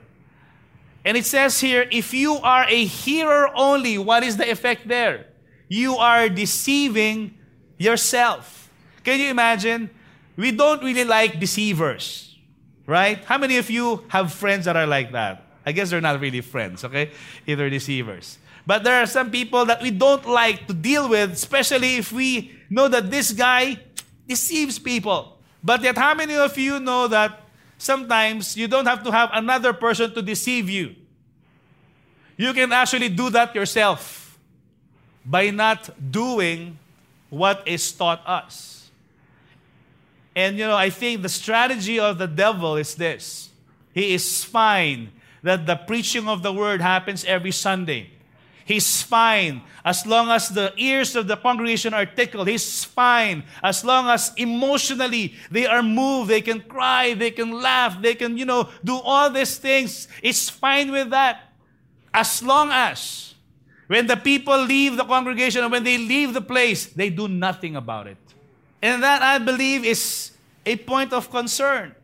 And 1.04 1.16
it 1.16 1.24
says 1.24 1.60
here, 1.60 1.88
if 1.90 2.14
you 2.14 2.34
are 2.34 2.66
a 2.68 2.84
hearer 2.84 3.50
only, 3.54 3.98
what 3.98 4.22
is 4.22 4.36
the 4.36 4.50
effect 4.50 4.86
there? 4.88 5.26
You 5.68 5.96
are 5.96 6.28
deceiving 6.28 7.38
yourself. 7.78 8.70
Can 9.04 9.20
you 9.20 9.28
imagine? 9.28 9.90
We 10.36 10.52
don't 10.52 10.82
really 10.82 11.04
like 11.04 11.40
deceivers, 11.40 12.36
right? 12.86 13.24
How 13.24 13.38
many 13.38 13.56
of 13.56 13.70
you 13.70 14.04
have 14.08 14.32
friends 14.32 14.66
that 14.66 14.76
are 14.76 14.86
like 14.86 15.12
that? 15.12 15.45
I 15.66 15.72
guess 15.72 15.90
they're 15.90 16.00
not 16.00 16.20
really 16.20 16.40
friends, 16.40 16.84
okay? 16.84 17.10
Either 17.46 17.68
deceivers. 17.68 18.38
But 18.64 18.84
there 18.84 19.02
are 19.02 19.06
some 19.06 19.30
people 19.32 19.64
that 19.66 19.82
we 19.82 19.90
don't 19.90 20.24
like 20.24 20.68
to 20.68 20.74
deal 20.74 21.08
with, 21.08 21.32
especially 21.32 21.96
if 21.96 22.12
we 22.12 22.52
know 22.70 22.86
that 22.88 23.10
this 23.10 23.32
guy 23.32 23.78
deceives 24.28 24.78
people. 24.78 25.38
But 25.62 25.82
yet, 25.82 25.98
how 25.98 26.14
many 26.14 26.36
of 26.36 26.56
you 26.56 26.78
know 26.78 27.08
that 27.08 27.40
sometimes 27.78 28.56
you 28.56 28.68
don't 28.68 28.86
have 28.86 29.02
to 29.02 29.10
have 29.10 29.30
another 29.32 29.72
person 29.72 30.14
to 30.14 30.22
deceive 30.22 30.70
you? 30.70 30.94
You 32.36 32.52
can 32.52 32.72
actually 32.72 33.08
do 33.08 33.30
that 33.30 33.54
yourself 33.54 34.38
by 35.24 35.50
not 35.50 35.90
doing 36.12 36.78
what 37.28 37.66
is 37.66 37.90
taught 37.90 38.22
us. 38.26 38.90
And 40.36 40.58
you 40.58 40.66
know, 40.66 40.76
I 40.76 40.90
think 40.90 41.22
the 41.22 41.28
strategy 41.28 41.98
of 41.98 42.18
the 42.18 42.26
devil 42.28 42.76
is 42.76 42.94
this. 42.94 43.48
He 43.94 44.14
is 44.14 44.44
fine 44.44 45.10
that 45.46 45.64
the 45.64 45.76
preaching 45.76 46.26
of 46.26 46.42
the 46.42 46.52
word 46.52 46.80
happens 46.80 47.24
every 47.24 47.52
Sunday. 47.52 48.10
He's 48.64 49.00
fine 49.00 49.62
as 49.84 50.04
long 50.04 50.28
as 50.28 50.48
the 50.48 50.74
ears 50.76 51.14
of 51.14 51.28
the 51.28 51.36
congregation 51.36 51.94
are 51.94 52.04
tickled. 52.04 52.48
He's 52.48 52.82
fine 52.82 53.44
as 53.62 53.84
long 53.84 54.08
as 54.08 54.32
emotionally 54.36 55.34
they 55.52 55.66
are 55.66 55.84
moved. 55.84 56.30
They 56.30 56.40
can 56.40 56.60
cry, 56.60 57.14
they 57.14 57.30
can 57.30 57.52
laugh, 57.52 58.02
they 58.02 58.16
can, 58.16 58.36
you 58.36 58.44
know, 58.44 58.68
do 58.82 58.98
all 58.98 59.30
these 59.30 59.56
things. 59.56 60.08
It's 60.20 60.50
fine 60.50 60.90
with 60.90 61.10
that. 61.10 61.52
As 62.12 62.42
long 62.42 62.70
as 62.72 63.34
when 63.86 64.08
the 64.08 64.16
people 64.16 64.58
leave 64.64 64.96
the 64.96 65.04
congregation 65.04 65.62
or 65.62 65.68
when 65.68 65.84
they 65.84 65.96
leave 65.96 66.34
the 66.34 66.42
place, 66.42 66.86
they 66.86 67.08
do 67.08 67.28
nothing 67.28 67.76
about 67.76 68.08
it. 68.08 68.18
And 68.82 69.00
that, 69.04 69.22
I 69.22 69.38
believe, 69.38 69.84
is 69.84 70.32
a 70.66 70.74
point 70.74 71.12
of 71.12 71.30
concern. 71.30 71.94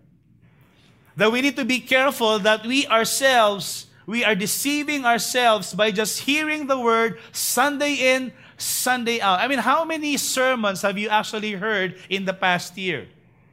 That 1.17 1.31
we 1.31 1.41
need 1.43 1.57
to 1.57 1.65
be 1.65 1.81
careful 1.81 2.39
that 2.41 2.67
we 2.67 2.87
ourselves 2.87 3.87
we 4.07 4.25
are 4.25 4.35
deceiving 4.35 5.05
ourselves 5.05 5.75
by 5.75 5.91
just 5.91 6.21
hearing 6.21 6.67
the 6.67 6.79
word 6.79 7.19
Sunday 7.31 8.15
in, 8.15 8.33
Sunday 8.59 9.21
out. 9.21 9.39
I 9.39 9.47
mean, 9.47 9.61
how 9.61 9.85
many 9.85 10.17
sermons 10.17 10.83
have 10.83 10.99
you 10.99 11.09
actually 11.09 11.53
heard 11.53 11.95
in 12.11 12.25
the 12.25 12.35
past 12.35 12.77
year? 12.77 13.07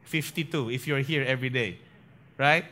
52, 0.06 0.72
if 0.72 0.88
you're 0.88 1.06
here 1.06 1.24
every 1.24 1.50
day, 1.50 1.78
right? 2.38 2.66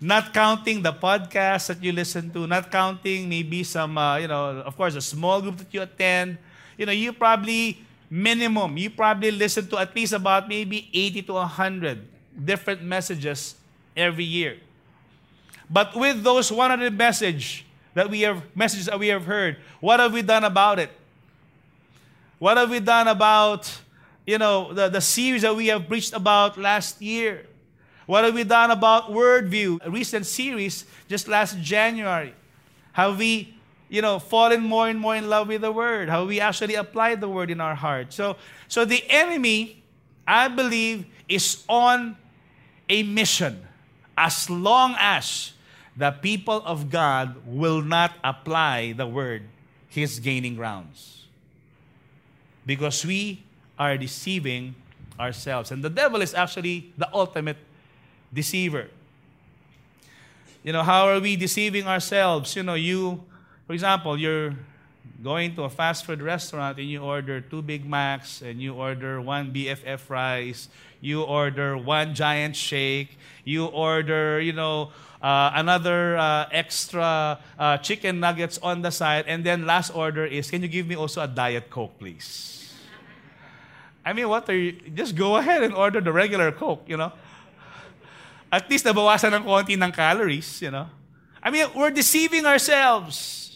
Not 0.00 0.34
counting 0.34 0.82
the 0.82 0.92
podcast 0.92 1.68
that 1.68 1.82
you 1.82 1.92
listen 1.92 2.30
to, 2.30 2.46
not 2.46 2.70
counting 2.70 3.28
maybe 3.28 3.64
some, 3.64 3.96
uh, 3.96 4.18
you 4.18 4.28
know, 4.28 4.60
of 4.60 4.76
course, 4.76 4.94
a 4.94 5.00
small 5.00 5.40
group 5.40 5.56
that 5.56 5.72
you 5.72 5.80
attend. 5.82 6.36
You 6.76 6.86
know, 6.86 6.92
you 6.92 7.12
probably, 7.14 7.82
minimum, 8.10 8.76
you 8.76 8.90
probably 8.90 9.32
listen 9.32 9.66
to 9.68 9.78
at 9.78 9.96
least 9.96 10.12
about 10.12 10.46
maybe 10.46 10.88
80 10.92 11.22
to 11.22 11.32
100 11.32 11.98
different 12.44 12.82
messages 12.82 13.57
every 13.98 14.24
year. 14.24 14.56
But 15.68 15.94
with 15.94 16.22
those 16.22 16.50
100 16.50 16.96
message 16.96 17.66
that 17.94 18.08
we 18.08 18.22
have 18.22 18.42
messages 18.56 18.86
that 18.86 18.98
we 18.98 19.08
have 19.08 19.26
heard, 19.26 19.56
what 19.80 20.00
have 20.00 20.12
we 20.12 20.22
done 20.22 20.44
about 20.44 20.78
it? 20.78 20.90
What 22.38 22.56
have 22.56 22.70
we 22.70 22.80
done 22.80 23.08
about 23.08 23.80
you 24.24 24.38
know 24.38 24.72
the, 24.72 24.88
the 24.88 25.00
series 25.00 25.42
that 25.42 25.54
we 25.54 25.66
have 25.66 25.88
preached 25.88 26.12
about 26.12 26.56
last 26.56 27.02
year? 27.02 27.46
What 28.06 28.24
have 28.24 28.34
we 28.34 28.44
done 28.44 28.70
about 28.70 29.10
Worldview, 29.10 29.80
a 29.84 29.90
recent 29.90 30.24
series 30.24 30.86
just 31.08 31.28
last 31.28 31.58
January? 31.58 32.34
Have 32.92 33.18
we 33.18 33.58
you 33.88 34.02
know, 34.02 34.18
fallen 34.18 34.62
more 34.62 34.88
and 34.88 34.98
more 34.98 35.16
in 35.16 35.28
love 35.28 35.48
with 35.48 35.62
the 35.62 35.72
word, 35.72 36.08
how 36.08 36.24
we 36.24 36.40
actually 36.40 36.74
apply 36.74 37.14
the 37.14 37.28
word 37.28 37.50
in 37.50 37.60
our 37.60 37.74
heart. 37.74 38.12
So, 38.12 38.36
so 38.68 38.84
the 38.84 39.02
enemy, 39.08 39.82
I 40.26 40.48
believe, 40.48 41.06
is 41.28 41.64
on 41.68 42.16
a 42.88 43.02
mission 43.02 43.66
as 44.18 44.50
long 44.50 44.96
as 44.98 45.52
the 45.96 46.10
people 46.10 46.60
of 46.66 46.90
God 46.90 47.36
will 47.46 47.80
not 47.80 48.12
apply 48.24 48.92
the 48.92 49.06
word, 49.06 49.42
he's 49.88 50.18
gaining 50.18 50.56
grounds. 50.56 51.26
Because 52.66 53.06
we 53.06 53.42
are 53.78 53.96
deceiving 53.96 54.74
ourselves. 55.18 55.70
And 55.70 55.84
the 55.84 55.88
devil 55.88 56.20
is 56.20 56.34
actually 56.34 56.92
the 56.98 57.08
ultimate 57.14 57.56
deceiver. 58.34 58.90
You 60.64 60.72
know, 60.72 60.82
how 60.82 61.06
are 61.06 61.20
we 61.20 61.36
deceiving 61.36 61.86
ourselves? 61.86 62.56
You 62.56 62.64
know, 62.64 62.74
you, 62.74 63.22
for 63.66 63.72
example, 63.72 64.18
you're 64.18 64.54
going 65.22 65.54
to 65.56 65.64
a 65.64 65.70
fast 65.70 66.04
food 66.04 66.22
restaurant 66.22 66.78
and 66.78 66.88
you 66.88 67.02
order 67.02 67.40
two 67.40 67.62
Big 67.62 67.84
Macs 67.84 68.42
and 68.42 68.60
you 68.60 68.74
order 68.74 69.20
one 69.20 69.52
BFF 69.52 69.98
fries, 69.98 70.68
you 71.00 71.22
order 71.22 71.76
one 71.76 72.14
giant 72.14 72.54
shake, 72.54 73.18
you 73.44 73.66
order, 73.66 74.40
you 74.40 74.52
know, 74.52 74.90
uh, 75.22 75.50
another 75.54 76.16
uh, 76.16 76.46
extra 76.52 77.38
uh, 77.58 77.76
chicken 77.78 78.20
nuggets 78.20 78.58
on 78.62 78.82
the 78.82 78.90
side, 78.90 79.24
and 79.26 79.44
then 79.44 79.66
last 79.66 79.90
order 79.90 80.24
is, 80.24 80.50
can 80.50 80.62
you 80.62 80.68
give 80.68 80.86
me 80.86 80.94
also 80.94 81.22
a 81.22 81.26
Diet 81.26 81.70
Coke, 81.70 81.98
please? 81.98 82.72
I 84.04 84.12
mean, 84.12 84.28
what 84.28 84.48
are 84.48 84.56
you, 84.56 84.72
just 84.94 85.16
go 85.16 85.36
ahead 85.36 85.62
and 85.62 85.74
order 85.74 86.00
the 86.00 86.12
regular 86.12 86.52
Coke, 86.52 86.84
you 86.86 86.96
know? 86.96 87.12
At 88.50 88.70
least 88.70 88.86
nabawasan 88.86 89.34
ng 89.34 89.44
konti 89.44 89.76
ng 89.76 89.92
calories, 89.92 90.62
you 90.62 90.70
know? 90.70 90.86
I 91.42 91.50
mean, 91.50 91.66
we're 91.74 91.90
deceiving 91.90 92.46
ourselves 92.46 93.47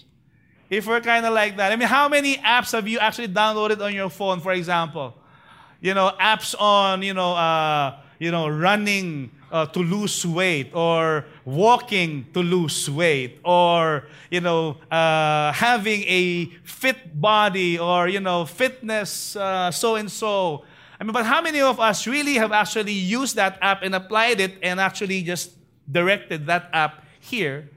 if 0.72 0.86
we're 0.86 1.02
kind 1.02 1.26
of 1.26 1.34
like 1.34 1.58
that. 1.58 1.70
I 1.70 1.76
mean, 1.76 1.86
how 1.86 2.08
many 2.08 2.36
apps 2.38 2.72
have 2.72 2.88
you 2.88 2.98
actually 2.98 3.28
downloaded 3.28 3.84
on 3.84 3.94
your 3.94 4.08
phone, 4.08 4.40
for 4.40 4.52
example? 4.52 5.14
You 5.82 5.92
know, 5.92 6.12
apps 6.18 6.54
on, 6.58 7.02
you 7.02 7.12
know, 7.12 7.34
uh, 7.34 8.00
you 8.18 8.30
know, 8.30 8.48
running 8.48 9.30
uh, 9.50 9.66
to 9.66 9.80
lose 9.80 10.24
weight 10.24 10.70
or 10.74 11.26
walking 11.44 12.24
to 12.32 12.40
lose 12.40 12.88
weight 12.88 13.38
or, 13.44 14.06
you 14.30 14.40
know, 14.40 14.78
uh, 14.90 15.52
having 15.52 16.04
a 16.06 16.46
fit 16.64 17.20
body 17.20 17.78
or, 17.78 18.08
you 18.08 18.20
know, 18.20 18.46
fitness 18.46 19.10
so 19.10 19.96
and 19.96 20.10
so. 20.10 20.64
I 20.98 21.04
mean, 21.04 21.12
but 21.12 21.26
how 21.26 21.42
many 21.42 21.60
of 21.60 21.80
us 21.80 22.06
really 22.06 22.34
have 22.34 22.52
actually 22.52 22.92
used 22.92 23.36
that 23.36 23.58
app 23.60 23.82
and 23.82 23.94
applied 23.94 24.40
it 24.40 24.54
and 24.62 24.80
actually 24.80 25.20
just 25.20 25.50
directed 25.90 26.46
that 26.46 26.70
app 26.72 27.04
here? 27.20 27.68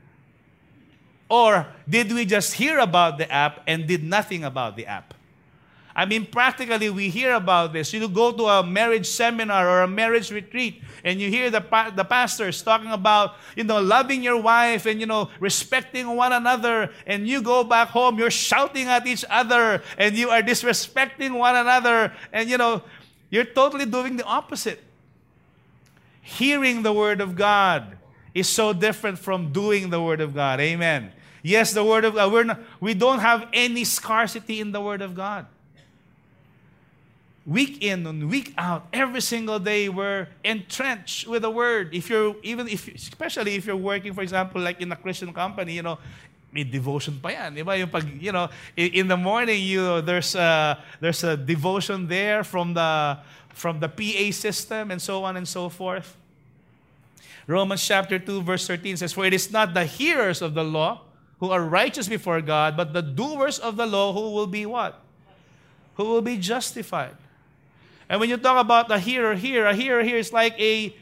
Or 1.30 1.68
did 1.90 2.12
we 2.12 2.26
just 2.26 2.54
hear 2.54 2.80
about 2.80 3.18
the 3.18 3.32
app 3.32 3.62
and 3.68 3.88
did 3.88 4.04
nothing 4.04 4.44
about 4.44 4.76
the 4.76 4.86
app? 4.86 5.14
I 5.98 6.06
mean, 6.06 6.26
practically, 6.26 6.90
we 6.90 7.08
hear 7.08 7.36
about 7.36 7.72
this. 7.72 7.94
You 7.94 8.10
go 8.10 8.34
to 8.34 8.44
a 8.48 8.64
marriage 8.66 9.08
seminar 9.08 9.70
or 9.70 9.82
a 9.84 9.88
marriage 9.88 10.30
retreat, 10.30 10.84
and 11.06 11.22
you 11.22 11.30
hear 11.30 11.50
the, 11.50 11.62
pa- 11.62 11.90
the 11.90 12.04
pastors 12.04 12.62
talking 12.62 12.92
about, 12.92 13.36
you 13.56 13.64
know, 13.64 13.80
loving 13.80 14.22
your 14.22 14.36
wife 14.36 14.86
and, 14.88 15.00
you 15.00 15.06
know, 15.06 15.30
respecting 15.40 16.06
one 16.18 16.34
another. 16.34 16.92
And 17.08 17.26
you 17.26 17.42
go 17.42 17.64
back 17.64 17.88
home, 17.88 18.20
you're 18.20 18.30
shouting 18.30 18.88
at 18.88 19.08
each 19.08 19.24
other, 19.30 19.82
and 19.98 20.18
you 20.18 20.32
are 20.32 20.42
disrespecting 20.42 21.38
one 21.38 21.56
another. 21.56 22.12
And, 22.34 22.50
you 22.50 22.58
know, 22.58 22.84
you're 23.30 23.46
totally 23.46 23.86
doing 23.86 24.18
the 24.18 24.26
opposite. 24.26 24.84
Hearing 26.22 26.84
the 26.84 26.92
Word 26.92 27.22
of 27.22 27.38
God 27.38 27.98
is 28.34 28.50
so 28.50 28.74
different 28.74 29.18
from 29.18 29.54
doing 29.54 29.92
the 29.92 30.02
Word 30.02 30.20
of 30.20 30.36
God. 30.36 30.60
Amen. 30.60 31.14
Yes, 31.46 31.78
the 31.78 31.86
Word 31.86 32.06
of 32.06 32.16
God. 32.16 32.34
We're 32.34 32.44
not, 32.44 32.60
we 32.82 32.96
don't 32.98 33.20
have 33.20 33.48
any 33.54 33.86
scarcity 33.86 34.60
in 34.60 34.74
the 34.74 34.82
Word 34.82 35.06
of 35.06 35.14
God 35.14 35.46
week 37.46 37.84
in 37.84 38.06
and 38.08 38.30
week 38.30 38.54
out, 38.58 38.88
every 38.92 39.22
single 39.22 39.60
day, 39.60 39.88
we're 39.88 40.28
entrenched 40.44 41.28
with 41.28 41.44
the 41.44 41.50
word. 41.50 41.94
If 41.94 42.10
you're 42.10 42.36
even 42.42 42.68
if 42.68 42.88
especially 42.88 43.56
if 43.56 43.66
you're 43.66 43.78
working, 43.78 44.14
for 44.14 44.22
example, 44.22 44.62
like 44.62 44.82
in 44.82 44.92
a 44.92 44.96
Christian 44.96 45.32
company, 45.32 45.74
you 45.74 45.84
know, 45.84 46.00
may 46.52 46.64
devotion 46.64 47.20
pa 47.22 47.30
yan. 47.30 47.56
Yung 47.56 47.90
pag, 47.90 48.22
you 48.22 48.32
know, 48.32 48.50
in 48.76 49.08
the 49.08 49.18
morning, 49.18 49.62
you 49.62 50.02
there's 50.02 50.36
a, 50.36 50.82
there's 51.00 51.24
a 51.24 51.38
devotion 51.38 52.08
there 52.08 52.44
from 52.44 52.74
the 52.74 53.18
from 53.54 53.80
the 53.80 53.88
PA 53.88 54.32
system 54.32 54.92
and 54.92 55.02
so 55.02 55.24
on 55.24 55.38
and 55.38 55.48
so 55.48 55.70
forth. 55.70 56.18
Romans 57.48 57.86
chapter 57.86 58.18
2 58.18 58.42
verse 58.42 58.66
13 58.66 58.98
says, 58.98 59.14
For 59.14 59.24
it 59.24 59.34
is 59.34 59.52
not 59.52 59.76
the 59.76 59.86
hearers 59.86 60.42
of 60.42 60.56
the 60.56 60.64
law 60.64 61.02
who 61.40 61.52
are 61.52 61.62
righteous 61.62 62.08
before 62.08 62.42
God, 62.42 62.78
but 62.78 62.94
the 62.94 63.02
doers 63.02 63.60
of 63.60 63.76
the 63.76 63.86
law 63.86 64.14
who 64.14 64.32
will 64.32 64.48
be 64.48 64.66
what? 64.66 65.02
Who 65.96 66.06
will 66.06 66.22
be 66.22 66.38
justified. 66.38 67.16
And 68.10 68.20
when 68.20 68.30
you 68.30 68.38
talk 68.38 68.64
about 68.64 68.92
a 68.92 69.00
hearer 69.00 69.36
here, 69.36 69.66
a 69.66 69.74
hearer 69.74 70.04
here 70.04 70.18
is 70.18 70.32
like 70.32 70.60
a, 70.60 70.96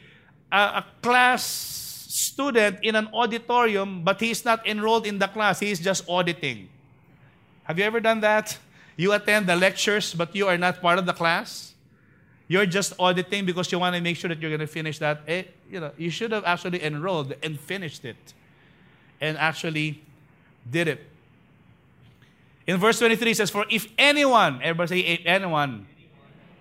a, 0.50 0.56
a 0.56 0.86
class 1.02 1.44
student 1.44 2.78
in 2.82 2.94
an 2.94 3.08
auditorium, 3.12 4.02
but 4.02 4.20
he's 4.20 4.44
not 4.44 4.66
enrolled 4.66 5.06
in 5.06 5.18
the 5.18 5.28
class, 5.28 5.60
he's 5.60 5.80
just 5.80 6.08
auditing. 6.08 6.68
Have 7.64 7.78
you 7.78 7.84
ever 7.84 8.00
done 8.00 8.20
that? 8.20 8.56
You 8.96 9.12
attend 9.12 9.46
the 9.46 9.56
lectures, 9.56 10.14
but 10.14 10.34
you 10.34 10.46
are 10.46 10.58
not 10.58 10.80
part 10.80 10.98
of 10.98 11.06
the 11.06 11.12
class. 11.12 11.74
You're 12.46 12.66
just 12.66 12.92
auditing 12.98 13.46
because 13.46 13.72
you 13.72 13.78
want 13.78 13.96
to 13.96 14.02
make 14.02 14.16
sure 14.16 14.28
that 14.28 14.40
you're 14.40 14.50
going 14.50 14.60
to 14.60 14.66
finish 14.66 14.98
that. 14.98 15.22
Eh, 15.26 15.44
you 15.70 15.80
know, 15.80 15.90
you 15.96 16.10
should 16.10 16.30
have 16.30 16.44
actually 16.44 16.82
enrolled 16.84 17.34
and 17.42 17.58
finished 17.58 18.04
it, 18.04 18.34
and 19.20 19.36
actually 19.38 20.03
did 20.68 20.88
it. 20.88 21.00
In 22.66 22.78
verse 22.78 22.98
23 22.98 23.30
it 23.30 23.36
says, 23.36 23.50
"For 23.50 23.66
if 23.68 23.86
anyone, 23.98 24.60
everybody 24.62 25.02
say 25.02 25.22
anyone, 25.26 25.86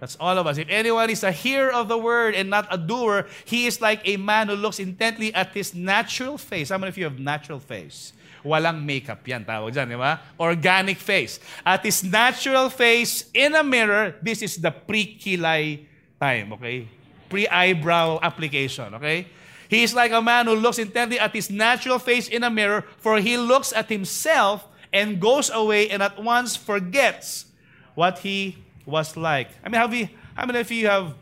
that's 0.04 0.20
all 0.20 0.36
of 0.36 0.44
us. 0.44 0.60
If 0.60 0.68
anyone 0.68 1.10
is 1.10 1.24
a 1.24 1.32
hearer 1.32 1.72
of 1.72 1.88
the 1.88 1.98
word 1.98 2.36
and 2.36 2.50
not 2.52 2.68
a 2.68 2.76
doer, 2.76 3.26
he 3.48 3.68
is 3.72 3.80
like 3.80 4.04
a 4.04 4.20
man 4.20 4.52
who 4.52 4.56
looks 4.60 4.78
intently 4.78 5.34
at 5.34 5.56
his 5.56 5.74
natural 5.74 6.38
face. 6.38 6.76
How 6.76 6.78
many 6.78 6.90
of 6.92 6.98
you 7.00 7.06
have 7.06 7.20
natural 7.20 7.56
face? 7.56 8.12
Walang 8.44 8.84
makeup 8.84 9.24
yan, 9.24 9.48
tawag 9.48 9.72
dyan, 9.72 9.88
di 9.88 9.96
ba? 9.96 10.20
Organic 10.36 11.00
face. 11.00 11.40
At 11.64 11.88
his 11.88 12.04
natural 12.04 12.68
face 12.68 13.32
in 13.32 13.56
a 13.56 13.64
mirror, 13.64 14.20
this 14.20 14.44
is 14.44 14.60
the 14.60 14.76
pre-kilay 14.76 15.88
time, 16.20 16.52
okay? 16.60 16.92
Pre-eyebrow 17.32 18.20
application, 18.20 18.92
okay? 19.00 19.32
He 19.74 19.82
is 19.82 19.96
like 19.96 20.12
a 20.12 20.22
man 20.22 20.46
who 20.46 20.56
looks 20.56 20.78
intently 20.78 21.20
at 21.20 21.34
his 21.34 21.50
natural 21.50 21.98
face 21.98 22.28
in 22.28 22.44
a 22.44 22.50
mirror, 22.50 22.86
for 23.00 23.18
he 23.18 23.38
looks 23.38 23.74
at 23.74 23.90
himself 23.90 24.68
and 24.94 25.20
goes 25.20 25.50
away 25.50 25.90
and 25.90 26.04
at 26.04 26.22
once 26.22 26.56
forgets 26.56 27.48
what 27.96 28.20
he 28.20 28.58
was 28.86 29.18
like. 29.18 29.50
I 29.66 29.70
mean, 29.70 29.82
have 29.82 29.92
you, 29.92 30.10
how 30.36 30.46
many 30.46 30.60
of 30.60 30.72
you 30.72 30.86
have 30.88 31.16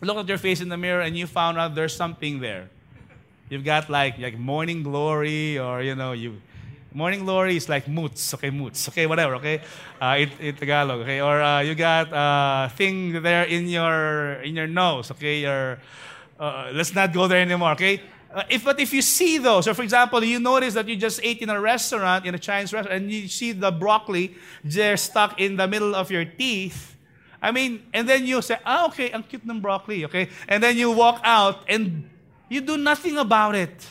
looked 0.00 0.20
at 0.20 0.28
your 0.28 0.38
face 0.38 0.62
in 0.62 0.70
the 0.70 0.78
mirror 0.78 1.02
and 1.02 1.14
you 1.14 1.26
found 1.26 1.58
out 1.58 1.74
there's 1.74 1.94
something 1.94 2.40
there? 2.40 2.70
You've 3.50 3.64
got 3.64 3.90
like 3.90 4.18
like 4.18 4.38
morning 4.38 4.82
glory, 4.82 5.58
or 5.58 5.82
you 5.82 5.94
know, 5.94 6.12
you 6.12 6.40
morning 6.94 7.26
glory 7.26 7.56
is 7.56 7.68
like 7.68 7.86
moots, 7.86 8.32
okay, 8.32 8.48
moots, 8.48 8.88
okay, 8.88 9.04
whatever, 9.04 9.34
okay, 9.36 9.60
uh, 10.00 10.16
in, 10.18 10.30
in 10.40 10.56
Tagalog, 10.56 11.00
okay, 11.00 11.20
or 11.20 11.42
uh, 11.42 11.60
you 11.60 11.74
got 11.74 12.08
a 12.08 12.16
uh, 12.16 12.68
thing 12.70 13.20
there 13.20 13.44
in 13.44 13.68
your 13.68 14.40
in 14.40 14.56
your 14.56 14.66
nose, 14.66 15.10
okay, 15.10 15.40
your 15.40 15.78
uh, 16.38 16.70
let's 16.72 16.94
not 16.94 17.12
go 17.12 17.26
there 17.28 17.40
anymore, 17.40 17.72
okay. 17.72 18.00
Uh, 18.32 18.42
if, 18.50 18.64
but 18.64 18.80
if 18.80 18.92
you 18.92 19.02
see 19.02 19.38
those, 19.38 19.66
so 19.66 19.74
for 19.74 19.82
example, 19.82 20.22
you 20.24 20.40
notice 20.40 20.74
that 20.74 20.88
you 20.88 20.96
just 20.96 21.20
ate 21.22 21.38
in 21.38 21.50
a 21.50 21.60
restaurant, 21.60 22.26
in 22.26 22.34
a 22.34 22.38
Chinese 22.38 22.72
restaurant, 22.72 23.02
and 23.02 23.10
you 23.10 23.28
see 23.28 23.52
the 23.52 23.70
broccoli 23.70 24.34
there 24.64 24.96
stuck 24.96 25.40
in 25.40 25.56
the 25.56 25.68
middle 25.68 25.94
of 25.94 26.10
your 26.10 26.24
teeth, 26.24 26.94
I 27.44 27.52
mean, 27.52 27.84
and 27.92 28.08
then 28.08 28.26
you 28.26 28.40
say, 28.40 28.56
ah, 28.64 28.86
okay, 28.86 29.10
ang 29.10 29.22
cute 29.22 29.44
ng 29.44 29.60
broccoli, 29.60 30.06
okay? 30.06 30.30
And 30.48 30.62
then 30.62 30.78
you 30.78 30.90
walk 30.90 31.20
out 31.22 31.60
and 31.68 32.08
you 32.48 32.62
do 32.62 32.78
nothing 32.78 33.18
about 33.18 33.54
it. 33.54 33.86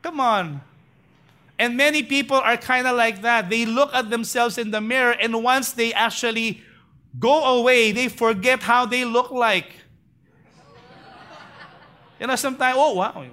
Come 0.00 0.20
on. 0.20 0.60
And 1.58 1.76
many 1.76 2.04
people 2.04 2.36
are 2.36 2.56
kind 2.56 2.86
of 2.86 2.96
like 2.96 3.22
that. 3.22 3.50
They 3.50 3.66
look 3.66 3.92
at 3.92 4.10
themselves 4.10 4.58
in 4.58 4.70
the 4.70 4.80
mirror, 4.80 5.10
and 5.10 5.42
once 5.42 5.72
they 5.72 5.92
actually 5.92 6.62
go 7.18 7.58
away, 7.58 7.90
they 7.90 8.06
forget 8.06 8.62
how 8.62 8.86
they 8.86 9.04
look 9.04 9.32
like. 9.32 9.74
You 12.20 12.26
know, 12.26 12.36
sometimes, 12.36 12.76
oh, 12.78 12.94
wow, 12.94 13.24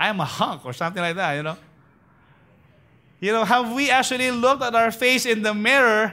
I'm 0.00 0.18
a 0.18 0.24
hunk 0.24 0.66
or 0.66 0.72
something 0.72 1.00
like 1.00 1.14
that, 1.14 1.34
you 1.34 1.44
know. 1.44 1.56
You 3.20 3.32
know, 3.32 3.44
have 3.44 3.72
we 3.72 3.88
actually 3.88 4.32
looked 4.32 4.62
at 4.62 4.74
our 4.74 4.90
face 4.90 5.24
in 5.24 5.42
the 5.42 5.54
mirror 5.54 6.12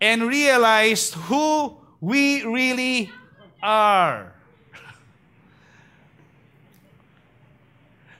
and 0.00 0.24
realized 0.24 1.14
who 1.14 1.76
we 2.00 2.42
really 2.42 3.12
are? 3.62 4.32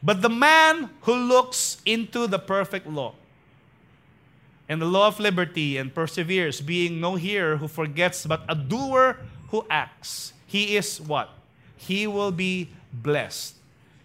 But 0.03 0.23
the 0.23 0.31
man 0.31 0.89
who 1.03 1.15
looks 1.15 1.79
into 1.85 2.29
the 2.29 2.39
perfect 2.39 2.87
law 2.87 3.15
and 4.69 4.81
the 4.81 4.87
law 4.87 5.09
of 5.09 5.19
liberty 5.19 5.77
and 5.77 5.93
perseveres, 5.93 6.61
being 6.61 7.01
no 7.01 7.17
hearer 7.17 7.57
who 7.57 7.67
forgets, 7.67 8.25
but 8.25 8.45
a 8.49 8.55
doer 8.55 9.19
who 9.49 9.67
acts, 9.69 10.33
he 10.47 10.77
is 10.77 11.01
what? 11.01 11.29
He 11.81 12.07
will 12.07 12.31
be 12.31 12.69
blessed 12.93 13.57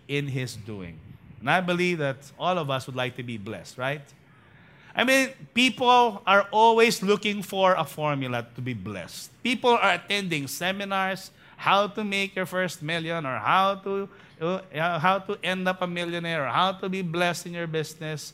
in 0.08 0.28
his 0.28 0.56
doing. 0.56 0.98
And 1.42 1.50
I 1.50 1.60
believe 1.60 1.98
that 1.98 2.18
all 2.40 2.58
of 2.58 2.70
us 2.70 2.88
would 2.88 2.96
like 2.96 3.18
to 3.18 3.24
be 3.24 3.38
blessed, 3.38 3.78
right? 3.78 4.02
I 4.96 5.04
mean, 5.04 5.30
people 5.54 6.24
are 6.26 6.48
always 6.52 7.04
looking 7.04 7.44
for 7.44 7.76
a 7.76 7.84
formula 7.84 8.48
to 8.56 8.62
be 8.62 8.74
blessed. 8.74 9.30
People 9.44 9.72
are 9.72 9.92
attending 9.92 10.48
seminars, 10.48 11.32
how 11.58 11.88
to 11.88 12.04
make 12.04 12.36
your 12.36 12.46
first 12.46 12.82
million, 12.82 13.26
or 13.26 13.38
how 13.38 13.76
to 13.84 14.08
uh, 14.40 15.00
how 15.00 15.20
to 15.20 15.38
end 15.44 15.68
up 15.68 15.82
a 15.82 15.88
millionaire, 15.88 16.46
or 16.46 16.50
how 16.50 16.72
to 16.72 16.88
be 16.88 17.02
blessed 17.02 17.48
in 17.48 17.54
your 17.54 17.68
business. 17.68 18.32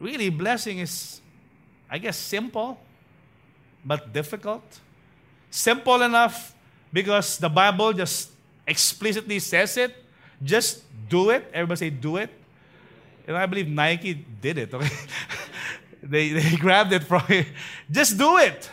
Really, 0.00 0.30
blessing 0.30 0.78
is, 0.78 1.20
I 1.90 1.98
guess, 1.98 2.16
simple, 2.16 2.80
but 3.84 4.12
difficult. 4.12 4.64
Simple 5.50 6.00
enough 6.00 6.54
because 6.92 7.38
the 7.38 7.48
Bible 7.48 7.92
just 7.92 8.30
explicitly 8.66 9.38
says 9.38 9.76
it. 9.76 9.94
Just 10.42 10.82
do 11.08 11.30
it. 11.30 11.48
Everybody 11.52 11.78
say, 11.78 11.90
do 11.90 12.16
it. 12.16 12.30
And 13.26 13.36
I 13.36 13.46
believe 13.46 13.68
Nike 13.68 14.14
did 14.14 14.58
it. 14.58 14.74
Okay? 14.74 14.88
they, 16.02 16.30
they 16.30 16.56
grabbed 16.60 16.92
it 16.92 17.04
from 17.04 17.22
it. 17.28 17.46
Just 17.90 18.18
do 18.18 18.38
it. 18.38 18.68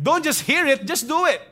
Don't 0.00 0.22
just 0.22 0.42
hear 0.42 0.66
it, 0.66 0.86
just 0.86 1.08
do 1.08 1.26
it. 1.26 1.42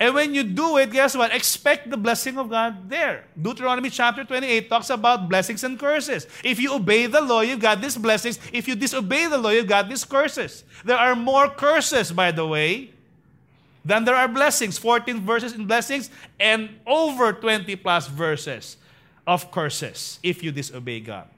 And 0.00 0.14
when 0.14 0.32
you 0.32 0.44
do 0.44 0.78
it, 0.78 0.92
guess 0.92 1.16
what? 1.16 1.34
Expect 1.34 1.90
the 1.90 1.96
blessing 1.96 2.38
of 2.38 2.48
God 2.48 2.88
there. 2.88 3.24
Deuteronomy 3.40 3.90
chapter 3.90 4.22
28 4.22 4.70
talks 4.70 4.90
about 4.90 5.28
blessings 5.28 5.64
and 5.64 5.76
curses. 5.76 6.28
If 6.44 6.60
you 6.60 6.72
obey 6.72 7.06
the 7.06 7.20
law, 7.20 7.40
you've 7.40 7.58
got 7.58 7.80
these 7.80 7.96
blessings. 7.96 8.38
If 8.52 8.68
you 8.68 8.76
disobey 8.76 9.26
the 9.26 9.38
law, 9.38 9.50
you've 9.50 9.66
got 9.66 9.88
these 9.88 10.04
curses. 10.04 10.62
There 10.84 10.96
are 10.96 11.16
more 11.16 11.50
curses, 11.50 12.12
by 12.12 12.30
the 12.30 12.46
way, 12.46 12.92
then 13.84 14.04
there 14.04 14.16
are 14.16 14.28
blessings, 14.28 14.78
14 14.78 15.20
verses 15.20 15.52
in 15.52 15.66
blessings, 15.66 16.10
and 16.38 16.70
over 16.86 17.32
20 17.32 17.74
plus 17.76 18.06
verses 18.06 18.76
of 19.26 19.50
curses 19.50 20.18
if 20.22 20.42
you 20.42 20.52
disobey 20.52 21.00
God. 21.00 21.28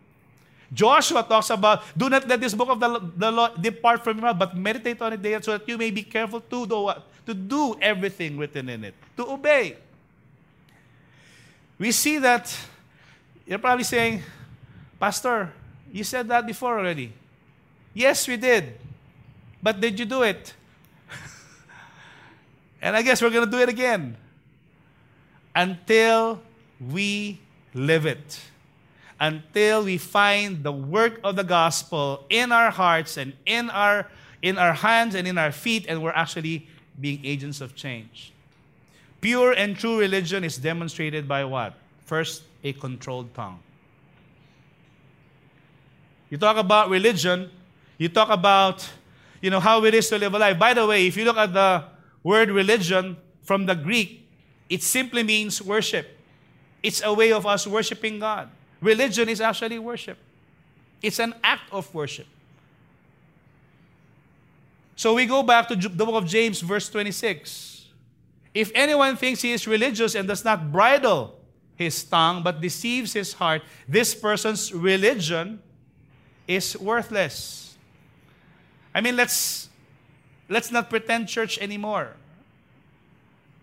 Joshua 0.72 1.24
talks 1.24 1.50
about, 1.50 1.82
do 1.96 2.08
not 2.08 2.26
let 2.28 2.40
this 2.40 2.54
book 2.54 2.68
of 2.68 2.78
the, 2.78 3.10
the 3.16 3.30
law 3.30 3.48
depart 3.56 4.04
from 4.04 4.18
your 4.18 4.26
mouth, 4.26 4.38
but 4.38 4.56
meditate 4.56 5.02
on 5.02 5.12
it 5.12 5.20
day 5.20 5.38
so 5.40 5.58
that 5.58 5.68
you 5.68 5.76
may 5.76 5.90
be 5.90 6.02
careful 6.02 6.40
to 6.40 6.66
do 6.66 6.90
to 7.26 7.34
do 7.34 7.76
everything 7.80 8.38
written 8.38 8.68
in 8.68 8.84
it, 8.84 8.94
to 9.16 9.26
obey. 9.28 9.76
We 11.78 11.92
see 11.92 12.18
that 12.18 12.56
you're 13.46 13.58
probably 13.58 13.84
saying, 13.84 14.22
Pastor, 14.98 15.52
you 15.92 16.04
said 16.04 16.28
that 16.28 16.46
before 16.46 16.78
already. 16.78 17.12
Yes, 17.94 18.28
we 18.28 18.36
did. 18.36 18.78
But 19.62 19.80
did 19.80 19.98
you 19.98 20.06
do 20.06 20.22
it? 20.22 20.54
And 22.82 22.96
I 22.96 23.02
guess 23.02 23.20
we're 23.20 23.30
going 23.30 23.44
to 23.44 23.50
do 23.50 23.62
it 23.62 23.68
again 23.68 24.16
until 25.54 26.40
we 26.80 27.40
live 27.74 28.06
it. 28.06 28.40
Until 29.18 29.84
we 29.84 29.98
find 29.98 30.64
the 30.64 30.72
work 30.72 31.20
of 31.22 31.36
the 31.36 31.44
gospel 31.44 32.24
in 32.30 32.52
our 32.52 32.70
hearts 32.70 33.18
and 33.18 33.34
in 33.44 33.68
our 33.68 34.08
in 34.40 34.56
our 34.56 34.72
hands 34.72 35.14
and 35.14 35.28
in 35.28 35.36
our 35.36 35.52
feet 35.52 35.84
and 35.86 36.02
we're 36.02 36.16
actually 36.16 36.66
being 36.98 37.20
agents 37.24 37.60
of 37.60 37.76
change. 37.76 38.32
Pure 39.20 39.52
and 39.52 39.76
true 39.76 39.98
religion 39.98 40.44
is 40.44 40.56
demonstrated 40.56 41.28
by 41.28 41.44
what? 41.44 41.74
First, 42.06 42.44
a 42.64 42.72
controlled 42.72 43.34
tongue. 43.34 43.60
You 46.30 46.38
talk 46.38 46.56
about 46.56 46.88
religion, 46.88 47.50
you 47.98 48.08
talk 48.08 48.30
about 48.30 48.88
you 49.42 49.50
know 49.50 49.60
how 49.60 49.84
it 49.84 49.94
is 49.94 50.08
to 50.08 50.18
live 50.18 50.32
a 50.32 50.38
life. 50.38 50.58
By 50.58 50.72
the 50.72 50.86
way, 50.86 51.06
if 51.06 51.16
you 51.16 51.24
look 51.24 51.36
at 51.36 51.52
the 51.52 51.84
word 52.22 52.50
religion 52.50 53.16
from 53.42 53.66
the 53.66 53.74
Greek, 53.74 54.28
it 54.68 54.82
simply 54.82 55.22
means 55.22 55.60
worship. 55.60 56.16
It's 56.82 57.02
a 57.02 57.12
way 57.12 57.32
of 57.32 57.46
us 57.46 57.66
worshiping 57.66 58.18
God. 58.18 58.50
Religion 58.80 59.28
is 59.28 59.40
actually 59.40 59.78
worship. 59.78 60.18
It's 61.02 61.18
an 61.18 61.34
act 61.42 61.72
of 61.72 61.92
worship. 61.94 62.26
So 64.96 65.14
we 65.14 65.24
go 65.24 65.42
back 65.42 65.68
to 65.68 65.76
the 65.76 66.04
book 66.04 66.14
of 66.14 66.26
James, 66.26 66.60
verse 66.60 66.88
26. 66.90 67.86
If 68.52 68.70
anyone 68.74 69.16
thinks 69.16 69.40
he 69.40 69.52
is 69.52 69.66
religious 69.66 70.14
and 70.14 70.28
does 70.28 70.44
not 70.44 70.70
bridle 70.70 71.38
his 71.76 72.04
tongue 72.04 72.42
but 72.42 72.60
deceives 72.60 73.14
his 73.14 73.32
heart, 73.32 73.62
this 73.88 74.14
person's 74.14 74.72
religion 74.74 75.62
is 76.46 76.76
worthless. 76.76 77.78
I 78.94 79.00
mean, 79.00 79.16
let's 79.16 79.69
let's 80.50 80.70
not 80.70 80.90
pretend 80.90 81.28
church 81.28 81.58
anymore. 81.58 82.12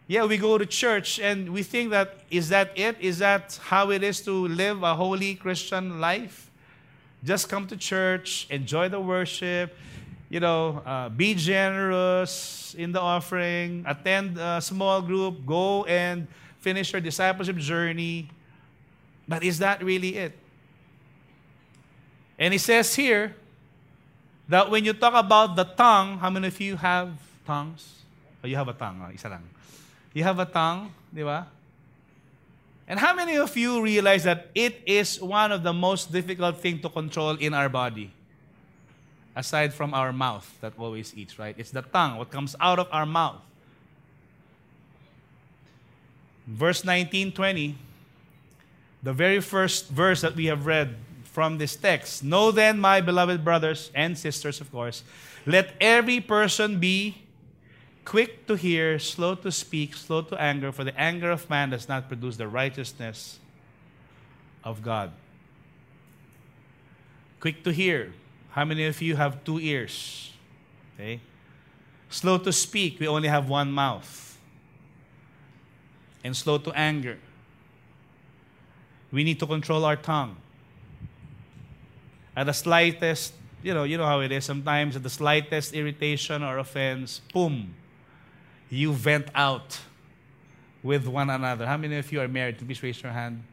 Yeah, 0.08 0.24
we 0.24 0.38
go 0.38 0.58
to 0.58 0.66
church 0.66 1.20
and 1.20 1.52
we 1.52 1.62
think 1.62 1.92
that 1.92 2.22
is 2.32 2.48
that 2.50 2.72
it? 2.80 2.96
Is 3.02 3.20
that 3.20 3.60
how 3.62 3.92
it 3.92 4.02
is 4.04 4.22
to 4.22 4.48
live 4.48 4.82
a 4.82 4.96
holy 4.96 5.36
Christian 5.36 6.00
life? 6.00 6.50
Just 7.26 7.50
come 7.50 7.68
to 7.68 7.76
church, 7.76 8.48
enjoy 8.50 8.88
the 8.88 9.02
worship, 9.02 9.76
you 10.30 10.40
know, 10.40 10.82
uh, 10.86 11.10
be 11.10 11.36
generous 11.36 12.74
in 12.78 12.94
the 12.94 13.02
offering, 13.02 13.84
attend 13.86 14.38
a 14.38 14.62
small 14.62 15.02
group, 15.02 15.46
go 15.46 15.84
and 15.86 16.28
finish 16.60 16.94
your 16.94 17.02
discipleship 17.02 17.58
journey. 17.58 18.30
But 19.28 19.44
is 19.44 19.60
that 19.60 19.84
really 19.84 20.16
it? 20.16 20.38
And 22.40 22.54
he 22.54 22.58
says 22.58 22.96
here 22.96 23.36
that 24.48 24.70
when 24.70 24.86
you 24.86 24.94
talk 24.94 25.14
about 25.14 25.56
the 25.56 25.64
tongue, 25.64 26.18
how 26.18 26.30
many 26.30 26.48
of 26.48 26.60
you 26.60 26.76
have 26.76 27.12
tongues? 27.46 28.02
Oh, 28.44 28.48
you 28.48 28.56
have 28.56 28.68
a 28.68 28.74
tongue, 28.74 29.04
oh, 29.06 29.12
isa 29.12 29.30
lang. 29.30 29.44
You 30.14 30.24
have 30.24 30.40
a 30.40 30.46
tongue, 30.46 30.92
di 31.14 31.24
ba? 31.24 31.48
And 32.88 33.00
how 33.00 33.14
many 33.14 33.38
of 33.38 33.56
you 33.58 33.84
realize 33.84 34.24
that 34.24 34.48
it 34.56 34.82
is 34.86 35.22
one 35.22 35.52
of 35.52 35.64
the 35.64 35.74
most 35.74 36.12
difficult 36.12 36.58
thing 36.58 36.80
to 36.80 36.90
control 36.90 37.36
in 37.36 37.54
our 37.54 37.68
body? 37.68 38.12
Aside 39.36 39.74
from 39.74 39.94
our 39.94 40.14
mouth 40.14 40.48
that 40.62 40.74
always 40.80 41.14
eats, 41.16 41.38
right? 41.38 41.54
It's 41.58 41.72
the 41.72 41.82
tongue, 41.82 42.18
what 42.18 42.32
comes 42.32 42.56
out 42.62 42.80
of 42.80 42.88
our 42.92 43.06
mouth. 43.06 43.42
Verse 46.48 46.86
19, 46.86 47.34
20, 47.34 47.76
the 49.04 49.14
very 49.14 49.42
first 49.42 49.90
verse 49.90 50.22
that 50.22 50.36
we 50.36 50.46
have 50.46 50.66
read 50.66 50.96
from 51.38 51.60
this 51.60 51.76
text. 51.76 52.24
Know 52.24 52.50
then, 52.50 52.80
my 52.80 53.00
beloved 53.00 53.46
brothers 53.46 53.92
and 53.94 54.18
sisters, 54.18 54.60
of 54.60 54.72
course, 54.72 55.04
let 55.46 55.76
every 55.80 56.20
person 56.20 56.80
be 56.80 57.22
quick 58.04 58.48
to 58.48 58.56
hear, 58.56 58.98
slow 58.98 59.36
to 59.36 59.52
speak, 59.52 59.94
slow 59.94 60.24
to 60.24 60.42
anger, 60.42 60.72
for 60.72 60.84
the 60.84 61.00
anger 61.00 61.30
of 61.30 61.48
man 61.48 61.70
does 61.70 61.88
not 61.88 62.08
produce 62.08 62.38
the 62.38 62.48
righteousness 62.48 63.38
of 64.64 64.82
God. 64.82 65.12
Quick 67.40 67.64
to 67.66 67.72
hear. 67.72 68.14
How 68.50 68.66
many 68.66 68.88
of 68.88 69.00
you 69.00 69.16
have 69.16 69.44
two 69.44 69.60
ears? 69.60 70.34
Okay. 70.96 71.20
Slow 72.10 72.40
to 72.40 72.52
speak. 72.52 73.00
We 73.00 73.08
only 73.08 73.28
have 73.28 73.48
one 73.48 73.72
mouth. 73.72 74.40
And 76.24 76.36
slow 76.36 76.58
to 76.58 76.72
anger. 76.72 77.20
We 79.12 79.24
need 79.24 79.40
to 79.40 79.46
control 79.46 79.86
our 79.86 79.98
tongue. 79.98 80.38
At 82.38 82.46
the 82.46 82.54
slightest, 82.54 83.34
you 83.64 83.74
know, 83.74 83.84
you 83.84 83.98
know 83.98 84.06
how 84.06 84.20
it 84.20 84.32
is. 84.32 84.46
Sometimes 84.46 84.96
at 84.96 85.02
the 85.02 85.10
slightest 85.10 85.74
irritation 85.74 86.44
or 86.44 86.60
offense, 86.60 87.20
boom, 87.34 87.74
you 88.70 88.94
vent 88.94 89.30
out 89.34 89.80
with 90.84 91.08
one 91.08 91.32
another. 91.32 91.66
How 91.66 91.78
many 91.78 91.98
of 91.98 92.12
you 92.12 92.22
are 92.22 92.28
married? 92.28 92.60
Please 92.60 92.84
raise 92.84 93.02
your 93.02 93.12
hand. 93.12 93.44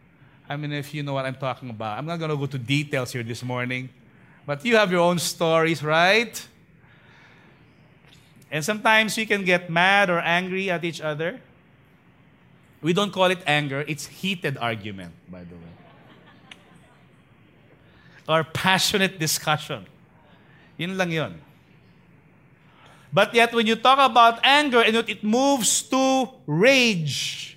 How 0.46 0.58
many 0.58 0.78
of 0.78 0.92
you 0.92 1.02
know 1.02 1.14
what 1.14 1.24
I'm 1.24 1.36
talking 1.36 1.70
about? 1.70 1.96
I'm 1.96 2.04
not 2.04 2.18
going 2.18 2.30
to 2.30 2.36
go 2.36 2.44
to 2.44 2.58
details 2.58 3.10
here 3.10 3.22
this 3.22 3.42
morning, 3.42 3.88
but 4.44 4.62
you 4.66 4.76
have 4.76 4.92
your 4.92 5.00
own 5.00 5.18
stories, 5.18 5.82
right? 5.82 6.46
And 8.50 8.62
sometimes 8.62 9.16
we 9.16 9.24
can 9.24 9.46
get 9.46 9.70
mad 9.70 10.10
or 10.10 10.18
angry 10.18 10.70
at 10.70 10.84
each 10.84 11.00
other. 11.00 11.40
We 12.82 12.92
don't 12.92 13.14
call 13.14 13.30
it 13.30 13.38
anger, 13.46 13.82
it's 13.88 14.04
heated 14.04 14.58
argument, 14.58 15.14
by 15.30 15.40
the 15.40 15.54
way. 15.54 15.73
Or 18.28 18.44
passionate 18.44 19.18
discussion. 19.18 19.86
Yun 20.76 20.96
lang 20.96 21.10
yun. 21.10 21.40
But 23.12 23.34
yet, 23.34 23.54
when 23.54 23.66
you 23.66 23.76
talk 23.76 23.98
about 23.98 24.40
anger 24.42 24.82
and 24.82 24.96
it 24.96 25.22
moves 25.22 25.82
to 25.82 26.28
rage, 26.46 27.56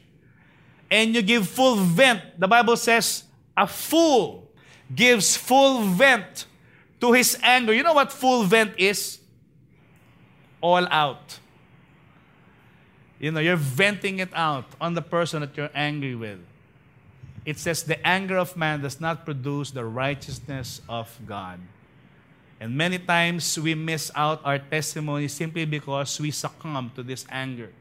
and 0.89 1.15
you 1.15 1.21
give 1.21 1.47
full 1.47 1.75
vent, 1.75 2.21
the 2.39 2.47
Bible 2.47 2.77
says, 2.77 3.23
a 3.56 3.67
fool 3.67 4.47
gives 4.93 5.36
full 5.36 5.82
vent 5.82 6.45
to 7.01 7.12
his 7.12 7.38
anger. 7.41 7.73
You 7.73 7.84
know 7.84 7.93
what 7.93 8.12
full 8.12 8.43
vent 8.43 8.73
is? 8.77 9.19
All 10.62 10.88
out. 10.88 11.39
You 13.19 13.32
know, 13.32 13.39
you're 13.39 13.56
venting 13.56 14.19
it 14.19 14.30
out 14.34 14.65
on 14.80 14.93
the 14.93 15.01
person 15.01 15.41
that 15.41 15.58
you're 15.58 15.71
angry 15.73 16.15
with. 16.15 16.39
It 17.47 17.57
says, 17.57 17.83
the 17.83 17.95
anger 18.05 18.36
of 18.36 18.57
man 18.57 18.81
does 18.81 18.99
not 18.99 19.23
produce 19.23 19.71
the 19.71 19.86
righteousness 19.86 20.81
of 20.89 21.07
God. 21.25 21.62
And 22.60 22.75
many 22.75 22.99
times 22.99 23.57
we 23.57 23.73
miss 23.73 24.12
out 24.15 24.41
our 24.43 24.60
testimony 24.60 25.29
simply 25.29 25.63
because 25.63 26.19
we 26.19 26.31
succumb 26.31 26.91
to 26.95 27.03
this 27.03 27.25
anger. 27.31 27.71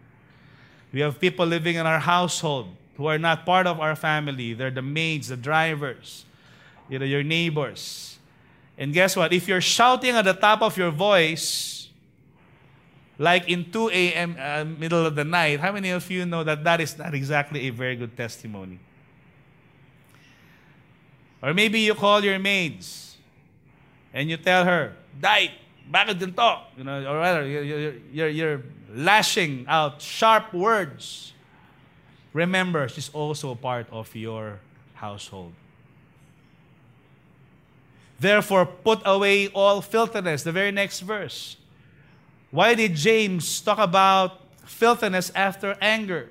We 0.93 1.01
have 1.01 1.19
people 1.19 1.47
living 1.47 1.75
in 1.75 1.85
our 1.85 1.99
household 1.99 2.69
who 2.97 3.07
are 3.07 3.19
not 3.19 3.45
part 3.45 3.67
of 3.67 3.81
our 3.81 3.97
family. 3.97 4.55
They're 4.55 4.71
the 4.71 4.83
maids, 4.83 5.35
the 5.35 5.37
drivers, 5.37 6.25
you 6.89 7.01
know, 7.01 7.05
your 7.05 7.25
neighbors. 7.25 8.21
And 8.79 8.95
guess 8.95 9.17
what? 9.17 9.33
If 9.33 9.49
you're 9.49 9.61
shouting 9.61 10.15
at 10.15 10.27
the 10.27 10.35
top 10.35 10.63
of 10.63 10.77
your 10.79 10.93
voice, 10.93 11.89
like 13.19 13.49
in 13.49 13.73
2 13.73 13.91
a.m., 13.91 14.37
uh, 14.39 14.65
middle 14.65 15.05
of 15.05 15.17
the 15.17 15.25
night, 15.25 15.59
how 15.59 15.73
many 15.73 15.91
of 15.91 16.09
you 16.09 16.25
know 16.25 16.45
that 16.45 16.63
that 16.63 16.81
is 16.81 16.97
not 16.97 17.15
exactly 17.15 17.67
a 17.67 17.71
very 17.71 17.97
good 17.97 18.17
testimony? 18.17 18.79
Or 21.43 21.55
maybe 21.55 21.81
you 21.81 21.95
call 21.95 22.25
your 22.25 22.39
maids 22.39 23.17
and 24.13 24.31
you 24.31 24.37
tell 24.37 24.65
her, 24.65 24.97
"Die, 25.21 25.53
bakit 25.91 26.19
ganito?" 26.19 26.61
You 26.77 26.85
know, 26.85 27.05
or 27.07 27.19
rather, 27.19 27.47
you're, 27.47 27.95
you're, 28.13 28.29
you're 28.29 28.63
lashing 28.93 29.67
out 29.69 30.01
sharp 30.01 30.53
words. 30.55 31.33
Remember, 32.33 32.89
she's 32.89 33.11
also 33.11 33.51
a 33.51 33.57
part 33.57 33.87
of 33.91 34.15
your 34.15 34.61
household. 34.95 35.53
Therefore, 38.19 38.65
put 38.65 39.01
away 39.05 39.49
all 39.49 39.81
filthiness. 39.81 40.43
The 40.43 40.53
very 40.53 40.73
next 40.73 41.01
verse. 41.01 41.57
Why 42.51 42.75
did 42.75 42.95
James 42.95 43.61
talk 43.61 43.79
about 43.79 44.41
filthiness 44.65 45.31
after 45.35 45.77
anger? 45.81 46.31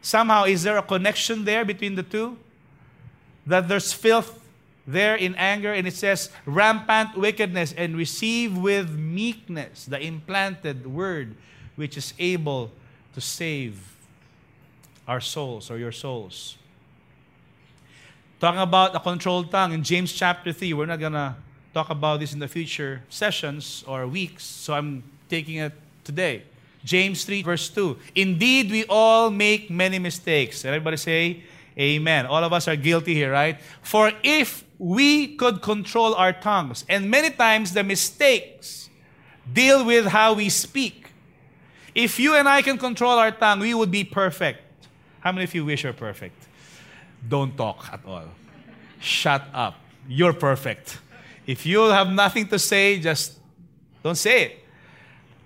Somehow, 0.00 0.44
is 0.44 0.62
there 0.62 0.78
a 0.78 0.82
connection 0.82 1.44
there 1.44 1.64
between 1.64 1.94
the 1.94 2.02
two? 2.02 2.38
That 3.48 3.66
there's 3.66 3.92
filth 3.92 4.38
there 4.86 5.16
in 5.16 5.34
anger, 5.34 5.72
and 5.72 5.86
it 5.86 5.94
says, 5.94 6.30
rampant 6.46 7.16
wickedness, 7.16 7.74
and 7.76 7.96
receive 7.96 8.56
with 8.56 8.90
meekness 8.90 9.84
the 9.86 10.00
implanted 10.00 10.86
word 10.86 11.34
which 11.76 11.96
is 11.96 12.12
able 12.18 12.70
to 13.14 13.20
save 13.20 13.80
our 15.06 15.20
souls 15.20 15.70
or 15.70 15.78
your 15.78 15.92
souls. 15.92 16.56
Talking 18.40 18.60
about 18.60 18.94
a 18.94 19.00
controlled 19.00 19.50
tongue 19.50 19.72
in 19.72 19.82
James 19.82 20.12
chapter 20.12 20.52
3, 20.52 20.72
we're 20.74 20.86
not 20.86 21.00
going 21.00 21.12
to 21.12 21.34
talk 21.72 21.90
about 21.90 22.20
this 22.20 22.32
in 22.32 22.38
the 22.38 22.48
future 22.48 23.02
sessions 23.08 23.84
or 23.86 24.06
weeks, 24.06 24.44
so 24.44 24.74
I'm 24.74 25.02
taking 25.28 25.56
it 25.56 25.72
today. 26.04 26.42
James 26.84 27.24
3, 27.24 27.42
verse 27.42 27.68
2. 27.70 27.96
Indeed, 28.14 28.70
we 28.70 28.84
all 28.88 29.30
make 29.30 29.70
many 29.70 29.98
mistakes. 29.98 30.64
Everybody 30.64 30.96
say, 30.96 31.42
Amen. 31.78 32.26
All 32.26 32.42
of 32.42 32.52
us 32.52 32.66
are 32.66 32.76
guilty 32.76 33.14
here, 33.14 33.30
right? 33.30 33.60
For 33.82 34.12
if 34.22 34.64
we 34.78 35.36
could 35.36 35.62
control 35.62 36.14
our 36.14 36.32
tongues, 36.32 36.84
and 36.88 37.10
many 37.10 37.30
times 37.30 37.72
the 37.72 37.84
mistakes 37.84 38.90
deal 39.52 39.84
with 39.84 40.06
how 40.06 40.34
we 40.34 40.48
speak. 40.48 41.10
If 41.94 42.18
you 42.18 42.34
and 42.34 42.48
I 42.48 42.62
can 42.62 42.78
control 42.78 43.18
our 43.18 43.30
tongue, 43.30 43.60
we 43.60 43.74
would 43.74 43.90
be 43.90 44.04
perfect. 44.04 44.60
How 45.20 45.32
many 45.32 45.44
of 45.44 45.54
you 45.54 45.64
wish 45.64 45.84
you're 45.84 45.92
perfect? 45.92 46.46
Don't 47.28 47.56
talk 47.56 47.88
at 47.92 48.00
all. 48.06 48.24
Shut 49.00 49.44
up. 49.52 49.74
You're 50.08 50.32
perfect. 50.32 50.98
If 51.46 51.66
you 51.66 51.80
have 51.84 52.08
nothing 52.08 52.46
to 52.48 52.58
say, 52.58 52.98
just 52.98 53.38
don't 54.02 54.16
say 54.16 54.42
it. 54.44 54.58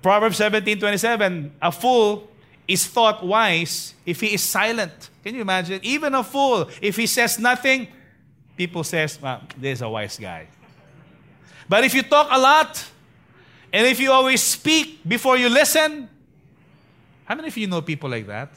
Proverbs 0.03 0.37
17 0.37 0.79
27, 0.79 1.53
a 1.63 1.73
fool 1.73 2.29
is 2.67 2.87
thought 2.87 3.25
wise 3.25 3.95
if 4.07 4.21
he 4.21 4.35
is 4.35 4.43
silent. 4.43 5.11
Can 5.25 5.35
you 5.35 5.43
imagine? 5.43 5.81
Even 5.83 6.15
a 6.15 6.25
fool, 6.25 6.69
if 6.81 6.97
he 6.97 7.07
says 7.07 7.39
nothing, 7.39 7.89
people 8.57 8.85
says, 8.85 9.21
well, 9.21 9.43
this 9.59 9.79
is 9.79 9.83
a 9.83 9.89
wise 9.89 10.19
guy. 10.19 10.47
But 11.69 11.85
if 11.85 11.95
you 11.95 12.03
talk 12.03 12.29
a 12.31 12.39
lot, 12.39 12.85
and 13.73 13.87
if 13.87 13.99
you 13.99 14.13
always 14.13 14.43
speak 14.43 15.01
before 15.07 15.37
you 15.37 15.49
listen, 15.49 16.09
how 17.25 17.35
many 17.35 17.49
of 17.49 17.57
you 17.57 17.67
know 17.67 17.81
people 17.81 18.11
like 18.11 18.27
that? 18.27 18.51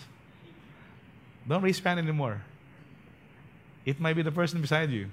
Don't 1.48 1.62
raise 1.62 1.80
your 1.80 1.88
hand 1.88 2.00
anymore. 2.00 2.42
It 3.86 4.00
might 4.00 4.14
be 4.14 4.24
the 4.24 4.32
person 4.32 4.62
beside 4.62 4.90
you. 4.90 5.08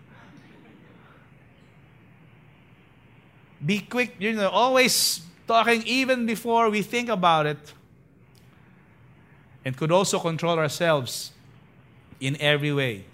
Be 3.65 3.81
quick, 3.81 4.17
you 4.19 4.33
know, 4.33 4.49
always 4.49 5.21
talking 5.47 5.83
even 5.85 6.27
before 6.27 6.71
we 6.71 6.83
think 6.83 7.09
about 7.09 7.47
it. 7.47 7.73
And 9.65 9.77
could 9.77 9.93
also 9.93 10.19
control 10.19 10.59
ourselves 10.59 11.33
in 12.21 12.37
every 12.41 12.73
way. 12.73 13.05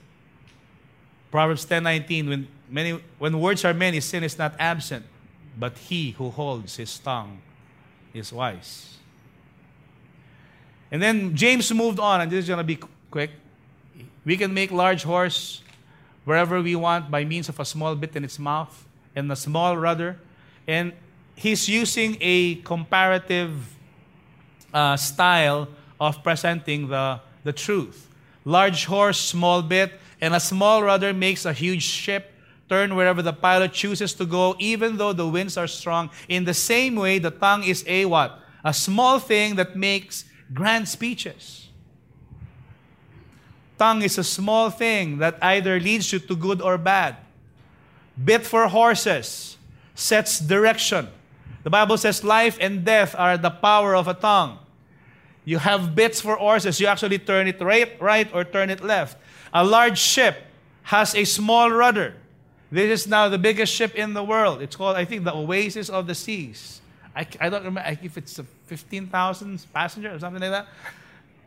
Proverbs 1.30 1.64
10:19 1.66 2.28
when 2.28 2.48
many 2.70 2.92
when 3.18 3.38
words 3.40 3.64
are 3.64 3.74
many 3.74 4.00
sin 4.00 4.24
is 4.24 4.38
not 4.38 4.54
absent 4.58 5.04
but 5.58 5.76
he 5.76 6.12
who 6.12 6.30
holds 6.30 6.76
his 6.76 6.98
tongue 6.98 7.40
is 8.14 8.32
wise. 8.32 8.98
And 10.90 11.02
then 11.02 11.34
James 11.34 11.72
moved 11.72 11.98
on 11.98 12.20
and 12.20 12.30
this 12.30 12.44
is 12.44 12.48
going 12.48 12.58
to 12.58 12.64
be 12.64 12.78
quick. 13.10 13.30
We 14.24 14.36
can 14.36 14.54
make 14.54 14.70
large 14.70 15.02
horse 15.02 15.62
wherever 16.24 16.62
we 16.62 16.76
want 16.76 17.10
by 17.10 17.24
means 17.24 17.48
of 17.48 17.58
a 17.60 17.64
small 17.64 17.94
bit 17.96 18.14
in 18.16 18.24
its 18.24 18.38
mouth 18.38 18.86
and 19.16 19.30
a 19.32 19.36
small 19.36 19.76
rudder 19.76 20.18
and 20.66 20.92
he's 21.34 21.68
using 21.68 22.16
a 22.20 22.56
comparative 22.56 23.52
uh, 24.72 24.96
style 24.96 25.68
of 26.00 26.22
presenting 26.22 26.88
the, 26.88 27.20
the 27.44 27.52
truth. 27.52 28.08
Large 28.44 28.86
horse, 28.86 29.18
small 29.18 29.62
bit, 29.62 29.92
and 30.20 30.34
a 30.34 30.40
small 30.40 30.82
rudder 30.82 31.12
makes 31.12 31.44
a 31.44 31.52
huge 31.52 31.82
ship 31.82 32.32
turn 32.68 32.94
wherever 32.94 33.22
the 33.22 33.32
pilot 33.32 33.72
chooses 33.72 34.12
to 34.14 34.26
go, 34.26 34.54
even 34.58 34.96
though 34.96 35.12
the 35.12 35.26
winds 35.26 35.56
are 35.56 35.66
strong. 35.66 36.10
In 36.28 36.44
the 36.44 36.54
same 36.54 36.96
way, 36.96 37.18
the 37.18 37.30
tongue 37.30 37.64
is 37.64 37.84
a 37.86 38.04
what? 38.04 38.40
A 38.64 38.74
small 38.74 39.18
thing 39.18 39.56
that 39.56 39.76
makes 39.76 40.24
grand 40.52 40.88
speeches. 40.88 41.68
Tongue 43.78 44.02
is 44.02 44.18
a 44.18 44.24
small 44.24 44.70
thing 44.70 45.18
that 45.18 45.38
either 45.40 45.78
leads 45.78 46.12
you 46.12 46.18
to 46.18 46.34
good 46.34 46.60
or 46.60 46.76
bad. 46.76 47.16
Bit 48.22 48.44
for 48.44 48.66
horses 48.66 49.56
sets 49.94 50.40
direction. 50.40 51.08
The 51.62 51.70
Bible 51.70 51.96
says 51.96 52.24
life 52.24 52.58
and 52.60 52.84
death 52.84 53.14
are 53.16 53.38
the 53.38 53.50
power 53.50 53.94
of 53.94 54.08
a 54.08 54.14
tongue. 54.14 54.58
You 55.48 55.56
have 55.56 55.94
bits 55.94 56.20
for 56.20 56.36
horses. 56.36 56.78
You 56.78 56.88
actually 56.88 57.18
turn 57.18 57.48
it 57.48 57.58
right, 57.58 57.96
right 58.02 58.28
or 58.34 58.44
turn 58.44 58.68
it 58.68 58.84
left. 58.84 59.16
A 59.54 59.64
large 59.64 59.98
ship 59.98 60.36
has 60.82 61.14
a 61.14 61.24
small 61.24 61.70
rudder. 61.70 62.16
This 62.70 63.00
is 63.00 63.08
now 63.08 63.30
the 63.30 63.38
biggest 63.38 63.72
ship 63.72 63.94
in 63.94 64.12
the 64.12 64.22
world. 64.22 64.60
It's 64.60 64.76
called, 64.76 64.94
I 64.98 65.06
think, 65.06 65.24
the 65.24 65.34
Oasis 65.34 65.88
of 65.88 66.06
the 66.06 66.14
Seas. 66.14 66.82
I, 67.16 67.26
I 67.40 67.48
don't 67.48 67.64
remember 67.64 67.96
if 68.02 68.18
it's 68.18 68.38
a 68.38 68.44
15,000 68.66 69.64
passenger 69.72 70.14
or 70.14 70.18
something 70.18 70.42
like 70.42 70.50
that. 70.50 70.66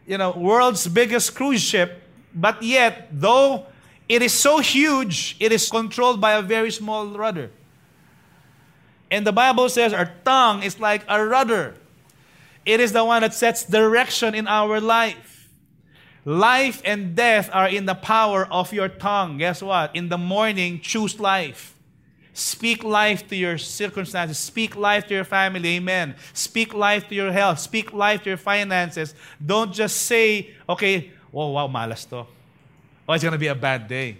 You 0.07 0.17
know, 0.17 0.31
world's 0.31 0.87
biggest 0.87 1.35
cruise 1.35 1.61
ship, 1.61 2.01
but 2.33 2.63
yet, 2.63 3.09
though 3.11 3.67
it 4.09 4.23
is 4.23 4.33
so 4.33 4.57
huge, 4.57 5.37
it 5.39 5.51
is 5.51 5.69
controlled 5.69 6.19
by 6.19 6.33
a 6.33 6.41
very 6.41 6.71
small 6.71 7.05
rudder. 7.05 7.51
And 9.11 9.27
the 9.27 9.31
Bible 9.31 9.69
says 9.69 9.93
our 9.93 10.11
tongue 10.25 10.63
is 10.63 10.79
like 10.79 11.03
a 11.07 11.23
rudder. 11.23 11.75
It 12.65 12.79
is 12.79 12.91
the 12.91 13.03
one 13.03 13.21
that 13.21 13.33
sets 13.33 13.63
direction 13.63 14.35
in 14.35 14.47
our 14.47 14.79
life. 14.79 15.49
Life 16.23 16.81
and 16.85 17.15
death 17.15 17.49
are 17.51 17.67
in 17.67 17.85
the 17.85 17.95
power 17.95 18.47
of 18.51 18.71
your 18.71 18.87
tongue. 18.87 19.39
Guess 19.39 19.63
what? 19.63 19.95
In 19.95 20.09
the 20.09 20.17
morning, 20.17 20.79
choose 20.79 21.19
life. 21.19 21.75
Speak 22.33 22.83
life 22.83 23.27
to 23.29 23.35
your 23.35 23.57
circumstances. 23.57 24.37
Speak 24.37 24.75
life 24.75 25.07
to 25.07 25.13
your 25.13 25.23
family. 25.23 25.77
Amen. 25.77 26.15
Speak 26.33 26.73
life 26.73 27.07
to 27.09 27.15
your 27.15 27.31
health. 27.31 27.59
Speak 27.59 27.91
life 27.91 28.23
to 28.23 28.29
your 28.29 28.37
finances. 28.37 29.15
Don't 29.43 29.73
just 29.73 30.03
say, 30.03 30.51
okay, 30.69 31.11
oh, 31.33 31.49
wow, 31.49 31.67
malas 31.67 32.07
to. 32.09 32.25
Oh, 33.09 33.13
it's 33.13 33.23
going 33.23 33.33
to 33.33 33.39
be 33.39 33.47
a 33.47 33.55
bad 33.55 33.87
day. 33.87 34.17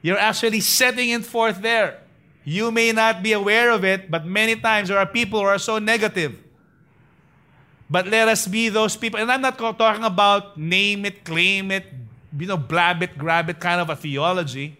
You're 0.00 0.18
actually 0.18 0.60
setting 0.60 1.10
it 1.10 1.24
forth 1.24 1.60
there. 1.60 2.00
You 2.44 2.70
may 2.70 2.92
not 2.92 3.22
be 3.22 3.32
aware 3.32 3.70
of 3.70 3.84
it, 3.84 4.10
but 4.10 4.24
many 4.24 4.56
times 4.56 4.88
there 4.88 4.98
are 4.98 5.06
people 5.06 5.40
who 5.40 5.46
are 5.46 5.58
so 5.58 5.78
negative. 5.78 6.38
But 7.92 8.08
let 8.08 8.26
us 8.26 8.46
be 8.46 8.70
those 8.70 8.96
people. 8.96 9.20
And 9.20 9.30
I'm 9.30 9.42
not 9.42 9.58
talking 9.58 10.02
about 10.02 10.56
name 10.56 11.04
it, 11.04 11.26
claim 11.26 11.70
it, 11.70 11.84
you 12.38 12.46
know, 12.46 12.56
blab 12.56 13.02
it, 13.02 13.18
grab 13.18 13.50
it 13.50 13.60
kind 13.60 13.82
of 13.82 13.90
a 13.90 13.96
theology. 13.96 14.78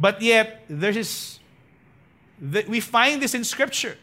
But 0.00 0.22
yet, 0.22 0.64
there 0.66 0.96
is, 0.96 1.40
we 2.40 2.80
find 2.80 3.20
this 3.20 3.34
in 3.34 3.44
Scripture. 3.44 3.98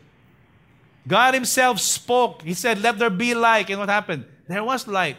God 1.07 1.33
Himself 1.33 1.79
spoke. 1.79 2.43
He 2.43 2.53
said, 2.53 2.83
Let 2.83 2.99
there 2.99 3.09
be 3.09 3.33
light. 3.33 3.71
And 3.71 3.79
what 3.79 3.89
happened? 3.89 4.25
There 4.47 4.63
was 4.63 4.87
light. 4.87 5.17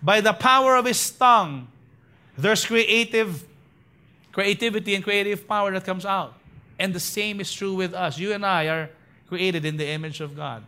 By 0.00 0.20
the 0.20 0.32
power 0.32 0.76
of 0.76 0.84
His 0.84 1.10
tongue, 1.10 1.66
there's 2.36 2.64
creative 2.64 3.44
creativity 4.30 4.94
and 4.94 5.02
creative 5.02 5.48
power 5.48 5.72
that 5.72 5.84
comes 5.84 6.06
out. 6.06 6.34
And 6.78 6.94
the 6.94 7.00
same 7.00 7.40
is 7.40 7.52
true 7.52 7.74
with 7.74 7.92
us. 7.92 8.20
You 8.20 8.34
and 8.34 8.46
I 8.46 8.68
are 8.68 8.90
created 9.26 9.64
in 9.64 9.76
the 9.76 9.88
image 9.88 10.20
of 10.20 10.36
God 10.36 10.62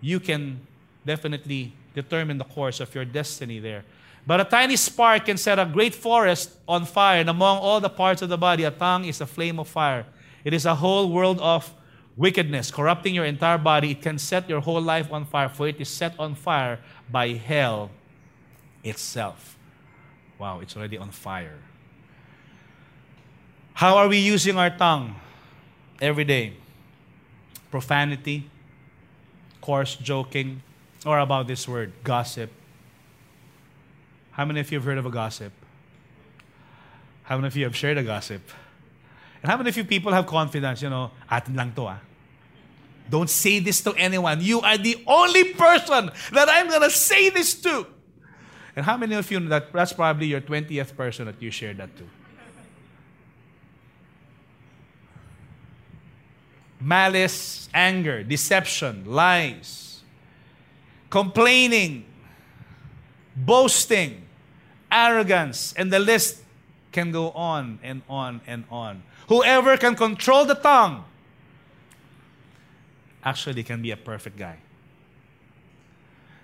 you 0.00 0.20
can 0.20 0.60
definitely 1.04 1.72
determine 1.94 2.38
the 2.38 2.44
course 2.44 2.80
of 2.80 2.94
your 2.94 3.04
destiny 3.04 3.58
there. 3.58 3.84
But 4.26 4.40
a 4.40 4.44
tiny 4.44 4.76
spark 4.76 5.26
can 5.26 5.36
set 5.36 5.58
a 5.58 5.64
great 5.64 5.94
forest 5.94 6.50
on 6.68 6.84
fire, 6.84 7.20
and 7.20 7.30
among 7.30 7.58
all 7.58 7.80
the 7.80 7.88
parts 7.88 8.22
of 8.22 8.28
the 8.28 8.38
body, 8.38 8.64
a 8.64 8.70
tongue 8.70 9.04
is 9.04 9.20
a 9.20 9.26
flame 9.26 9.58
of 9.58 9.68
fire. 9.68 10.06
It 10.44 10.52
is 10.52 10.66
a 10.66 10.74
whole 10.74 11.10
world 11.10 11.40
of 11.40 11.72
wickedness, 12.16 12.70
corrupting 12.70 13.14
your 13.14 13.24
entire 13.24 13.58
body. 13.58 13.92
It 13.92 14.02
can 14.02 14.18
set 14.18 14.48
your 14.48 14.60
whole 14.60 14.80
life 14.80 15.12
on 15.12 15.24
fire, 15.24 15.48
for 15.48 15.68
it 15.68 15.80
is 15.80 15.88
set 15.88 16.14
on 16.18 16.34
fire 16.34 16.78
by 17.10 17.28
hell 17.28 17.90
itself. 18.84 19.56
Wow, 20.38 20.60
it's 20.60 20.76
already 20.76 20.98
on 20.98 21.10
fire. 21.10 21.58
How 23.74 23.96
are 23.96 24.08
we 24.08 24.18
using 24.18 24.56
our 24.56 24.70
tongue 24.70 25.16
every 26.00 26.24
day? 26.24 26.54
Profanity, 27.70 28.50
coarse 29.70 29.94
joking, 29.94 30.60
or 31.06 31.20
about 31.20 31.46
this 31.46 31.68
word, 31.68 31.92
gossip. 32.02 32.50
How 34.32 34.44
many 34.44 34.58
of 34.58 34.72
you 34.72 34.78
have 34.78 34.84
heard 34.84 34.98
of 34.98 35.06
a 35.06 35.10
gossip? 35.10 35.52
How 37.22 37.36
many 37.36 37.46
of 37.46 37.56
you 37.56 37.62
have 37.66 37.76
shared 37.76 37.96
a 37.96 38.02
gossip? 38.02 38.42
And 39.40 39.48
how 39.48 39.56
many 39.56 39.70
of 39.70 39.76
you 39.76 39.84
people 39.84 40.12
have 40.12 40.26
confidence, 40.26 40.82
you 40.82 40.90
know, 40.90 41.12
atin 41.30 41.54
lang 41.54 41.70
to 41.78 41.86
ah. 41.86 42.00
Don't 43.08 43.30
say 43.30 43.60
this 43.60 43.80
to 43.82 43.94
anyone. 43.94 44.40
You 44.40 44.60
are 44.60 44.76
the 44.76 45.04
only 45.06 45.54
person 45.54 46.10
that 46.32 46.48
I'm 46.50 46.66
going 46.66 46.82
to 46.82 46.90
say 46.90 47.30
this 47.30 47.54
to. 47.62 47.86
And 48.74 48.84
how 48.84 48.96
many 48.96 49.14
of 49.14 49.30
you 49.30 49.38
that 49.54 49.72
that's 49.72 49.92
probably 49.92 50.26
your 50.26 50.40
20th 50.40 50.96
person 50.96 51.26
that 51.26 51.40
you 51.40 51.52
shared 51.52 51.78
that 51.78 51.94
to? 51.96 52.04
Malice, 56.80 57.68
anger, 57.74 58.22
deception, 58.22 59.04
lies, 59.04 60.02
complaining, 61.10 62.04
boasting, 63.36 64.22
arrogance, 64.90 65.74
and 65.76 65.92
the 65.92 65.98
list 65.98 66.42
can 66.92 67.12
go 67.12 67.30
on 67.30 67.78
and 67.82 68.02
on 68.08 68.40
and 68.46 68.64
on. 68.70 69.02
Whoever 69.28 69.76
can 69.76 69.94
control 69.94 70.44
the 70.44 70.54
tongue 70.54 71.04
actually 73.22 73.62
can 73.62 73.82
be 73.82 73.90
a 73.90 73.96
perfect 73.96 74.36
guy. 74.36 74.56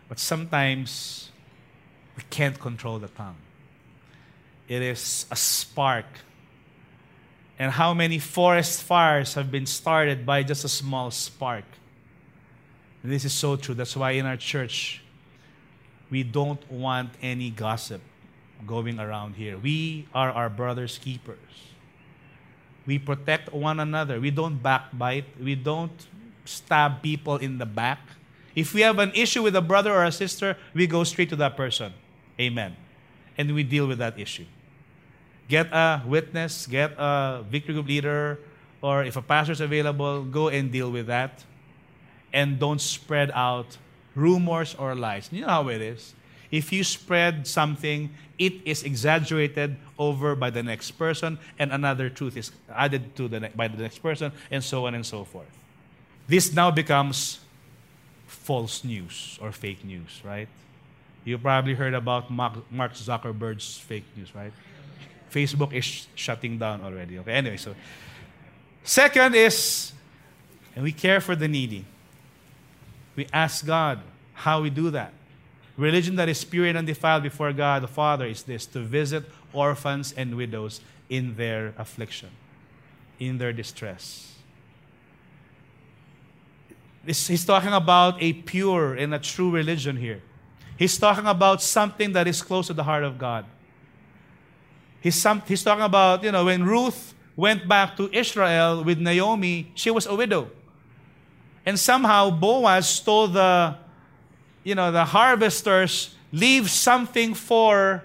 But 0.09 0.19
sometimes 0.19 1.31
we 2.17 2.23
can't 2.31 2.59
control 2.61 2.99
the 2.99 3.09
tongue. 3.09 3.37
It 4.69 4.83
is 4.83 5.27
a 5.31 5.37
spark 5.37 6.07
and 7.59 7.73
how 7.73 7.95
many 7.95 8.19
forest 8.19 8.83
fires 8.83 9.35
have 9.35 9.51
been 9.51 9.67
started 9.67 10.27
by 10.27 10.43
just 10.43 10.65
a 10.65 10.69
small 10.69 11.11
spark. 11.11 11.65
And 13.03 13.13
this 13.13 13.25
is 13.25 13.33
so 13.33 13.57
true. 13.57 13.75
That's 13.75 13.97
why 13.97 14.13
in 14.13 14.27
our 14.27 14.37
church, 14.37 15.03
we 16.11 16.23
don't 16.23 16.61
want 16.71 17.11
any 17.23 17.51
gossip 17.51 18.01
going 18.67 18.99
around 18.99 19.35
here. 19.35 19.59
We 19.59 20.07
are 20.15 20.31
our 20.31 20.49
brother's 20.49 20.99
keepers. 20.99 21.39
We 22.87 22.99
protect 22.99 23.53
one 23.53 23.81
another. 23.81 24.21
We 24.21 24.31
don't 24.31 24.63
backbite. 24.63 25.25
We 25.41 25.55
don't 25.55 26.07
stab 26.45 27.03
people 27.03 27.37
in 27.37 27.59
the 27.59 27.67
back. 27.67 27.99
If 28.55 28.73
we 28.73 28.83
have 28.83 28.99
an 28.99 29.13
issue 29.15 29.43
with 29.43 29.57
a 29.57 29.61
brother 29.61 29.93
or 29.93 30.05
a 30.05 30.13
sister, 30.13 30.57
we 30.73 30.87
go 30.87 31.05
straight 31.05 31.29
to 31.31 31.37
that 31.37 31.57
person. 31.57 31.93
Amen. 32.41 32.77
And 33.37 33.55
we 33.55 33.63
deal 33.63 33.87
with 33.87 33.99
that 33.99 34.19
issue. 34.19 34.47
Get 35.49 35.67
a 35.73 36.03
witness, 36.07 36.67
get 36.67 36.93
a 36.99 37.45
victory 37.49 37.75
group 37.75 37.87
leader, 37.87 38.39
or 38.83 39.05
if 39.05 39.17
a 39.17 39.23
pastor 39.23 39.53
is 39.53 39.61
available, 39.61 40.23
go 40.25 40.49
and 40.49 40.73
deal 40.73 40.91
with 40.91 41.07
that. 41.07 41.45
And 42.33 42.59
don't 42.59 42.81
spread 42.81 43.31
out 43.33 43.79
rumors 44.15 44.75
or 44.75 44.95
lies. 44.95 45.29
You 45.31 45.43
know 45.43 45.49
how 45.49 45.69
it 45.69 45.81
is. 45.81 46.15
If 46.51 46.73
you 46.73 46.85
spread 46.85 47.47
something, 47.47 48.11
it 48.39 48.55
is 48.65 48.83
exaggerated 48.83 49.77
over 49.99 50.35
by 50.35 50.51
the 50.51 50.63
next 50.63 50.93
person, 50.93 51.39
and 51.59 51.73
another 51.73 52.11
truth 52.11 52.37
is 52.37 52.53
added 52.71 53.17
to 53.17 53.29
the 53.29 53.41
ne- 53.41 53.53
by 53.55 53.69
the 53.69 53.83
next 53.83 53.99
person, 53.99 54.33
and 54.51 54.63
so 54.63 54.87
on 54.87 54.95
and 54.95 55.05
so 55.05 55.25
forth. 55.25 55.51
This 56.29 56.53
now 56.53 56.71
becomes 56.71 57.41
false 58.27 58.85
news 58.85 59.39
or 59.41 59.53
fake 59.53 59.85
news, 59.85 60.21
right? 60.25 60.49
You 61.25 61.39
probably 61.39 61.75
heard 61.75 61.95
about 61.95 62.31
Mark, 62.31 62.71
Mark 62.71 62.95
Zuckerberg's 62.95 63.79
fake 63.79 64.05
news, 64.17 64.35
right? 64.35 64.53
Facebook 65.37 65.75
is 65.75 65.85
sh- 65.85 66.05
shutting 66.15 66.57
down 66.57 66.81
already. 66.81 67.19
Okay, 67.19 67.33
anyway, 67.33 67.59
so 67.59 67.75
second 68.83 69.35
is, 69.35 69.93
and 70.75 70.83
we 70.83 70.93
care 70.93 71.21
for 71.21 71.37
the 71.37 71.47
needy. 71.47 71.85
We 73.15 73.27
ask 73.33 73.67
God 73.67 74.01
how 74.33 74.63
we 74.63 74.71
do 74.71 74.91
that. 74.91 75.13
Religion 75.77 76.17
that 76.17 76.31
is 76.31 76.43
pure 76.43 76.65
and 76.65 76.79
undefiled 76.79 77.23
before 77.23 77.53
God 77.53 77.83
the 77.83 77.89
Father 77.89 78.25
is 78.25 78.45
this 78.45 78.65
to 78.67 78.81
visit 78.81 79.25
orphans 79.53 80.15
and 80.17 80.35
widows 80.37 80.81
in 81.11 81.37
their 81.37 81.75
affliction, 81.77 82.31
in 83.21 83.37
their 83.37 83.53
distress. 83.53 84.33
This, 87.05 87.29
he's 87.29 87.45
talking 87.45 87.75
about 87.75 88.23
a 88.23 88.33
pure 88.33 88.95
and 88.95 89.15
a 89.15 89.19
true 89.19 89.51
religion 89.51 89.97
here. 89.97 90.23
He's 90.79 90.99
talking 90.99 91.27
about 91.27 91.63
something 91.63 92.13
that 92.13 92.27
is 92.27 92.43
close 92.43 92.67
to 92.69 92.75
the 92.75 92.85
heart 92.85 93.05
of 93.05 93.19
God. 93.19 93.45
He's, 95.01 95.15
some, 95.15 95.43
he's 95.47 95.63
talking 95.63 95.85
about, 95.85 96.25
you 96.25 96.33
know, 96.33 96.45
when 96.45 96.65
Ruth 96.65 97.15
went 97.37 97.69
back 97.69 97.97
to 97.99 98.11
Israel 98.13 98.83
with 98.83 98.99
Naomi, 98.99 99.71
she 99.75 99.91
was 99.91 100.07
a 100.07 100.15
widow. 100.15 100.51
And 101.65 101.79
somehow 101.79 102.31
Boaz 102.31 103.01
told 103.01 103.35
the, 103.35 103.77
you 104.65 104.75
know, 104.75 104.91
the 104.91 105.05
harvesters, 105.05 106.15
leave 106.33 106.71
something 106.71 107.35
for 107.35 108.05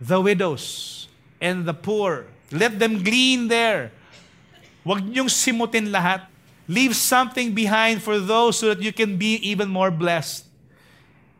the 0.00 0.20
widows 0.20 1.08
and 1.40 1.64
the 1.64 1.74
poor. 1.74 2.26
Let 2.50 2.78
them 2.78 3.02
glean 3.02 3.48
there. 3.48 3.92
Huwag 4.84 5.00
niyong 5.00 5.30
simutin 5.30 5.88
lahat. 5.88 6.26
Leave 6.68 6.94
something 6.94 7.54
behind 7.54 8.02
for 8.02 8.18
those 8.18 8.58
so 8.58 8.74
that 8.74 8.82
you 8.82 8.92
can 8.92 9.16
be 9.16 9.36
even 9.42 9.68
more 9.68 9.90
blessed. 9.90 10.46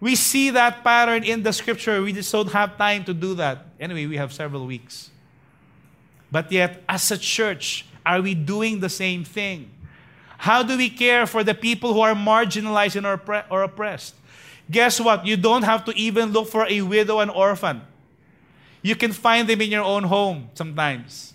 We 0.03 0.17
see 0.17 0.51
that 0.51 0.83
pattern 0.83 1.23
in 1.23 1.45
the 1.45 1.53
scripture. 1.53 2.03
We 2.03 2.13
just 2.13 2.33
don't 2.33 2.51
have 2.51 2.77
time 2.77 3.05
to 3.05 3.15
do 3.15 3.35
that. 3.35 3.67
Anyway, 3.79 4.07
we 4.07 4.17
have 4.17 4.33
several 4.33 4.67
weeks. 4.67 5.11
But 6.29 6.51
yet, 6.51 6.83
as 6.89 7.09
a 7.13 7.17
church, 7.17 7.87
are 8.05 8.21
we 8.21 8.35
doing 8.35 8.81
the 8.81 8.89
same 8.89 9.23
thing? 9.23 9.71
How 10.39 10.65
do 10.65 10.77
we 10.77 10.91
care 10.91 11.25
for 11.25 11.45
the 11.45 11.55
people 11.55 11.95
who 11.95 12.01
are 12.01 12.17
marginalized 12.17 12.97
and 12.97 13.07
or 13.49 13.63
oppressed? 13.63 14.17
Guess 14.69 15.01
what? 15.01 15.25
You 15.25 15.37
don't 15.37 15.63
have 15.63 15.85
to 15.85 15.93
even 15.97 16.33
look 16.33 16.49
for 16.49 16.67
a 16.69 16.83
widow 16.83 17.21
and 17.21 17.31
orphan. 17.31 17.83
You 18.83 18.97
can 18.97 19.13
find 19.13 19.49
them 19.49 19.61
in 19.61 19.71
your 19.71 19.85
own 19.85 20.03
home 20.03 20.51
sometimes. 20.55 21.33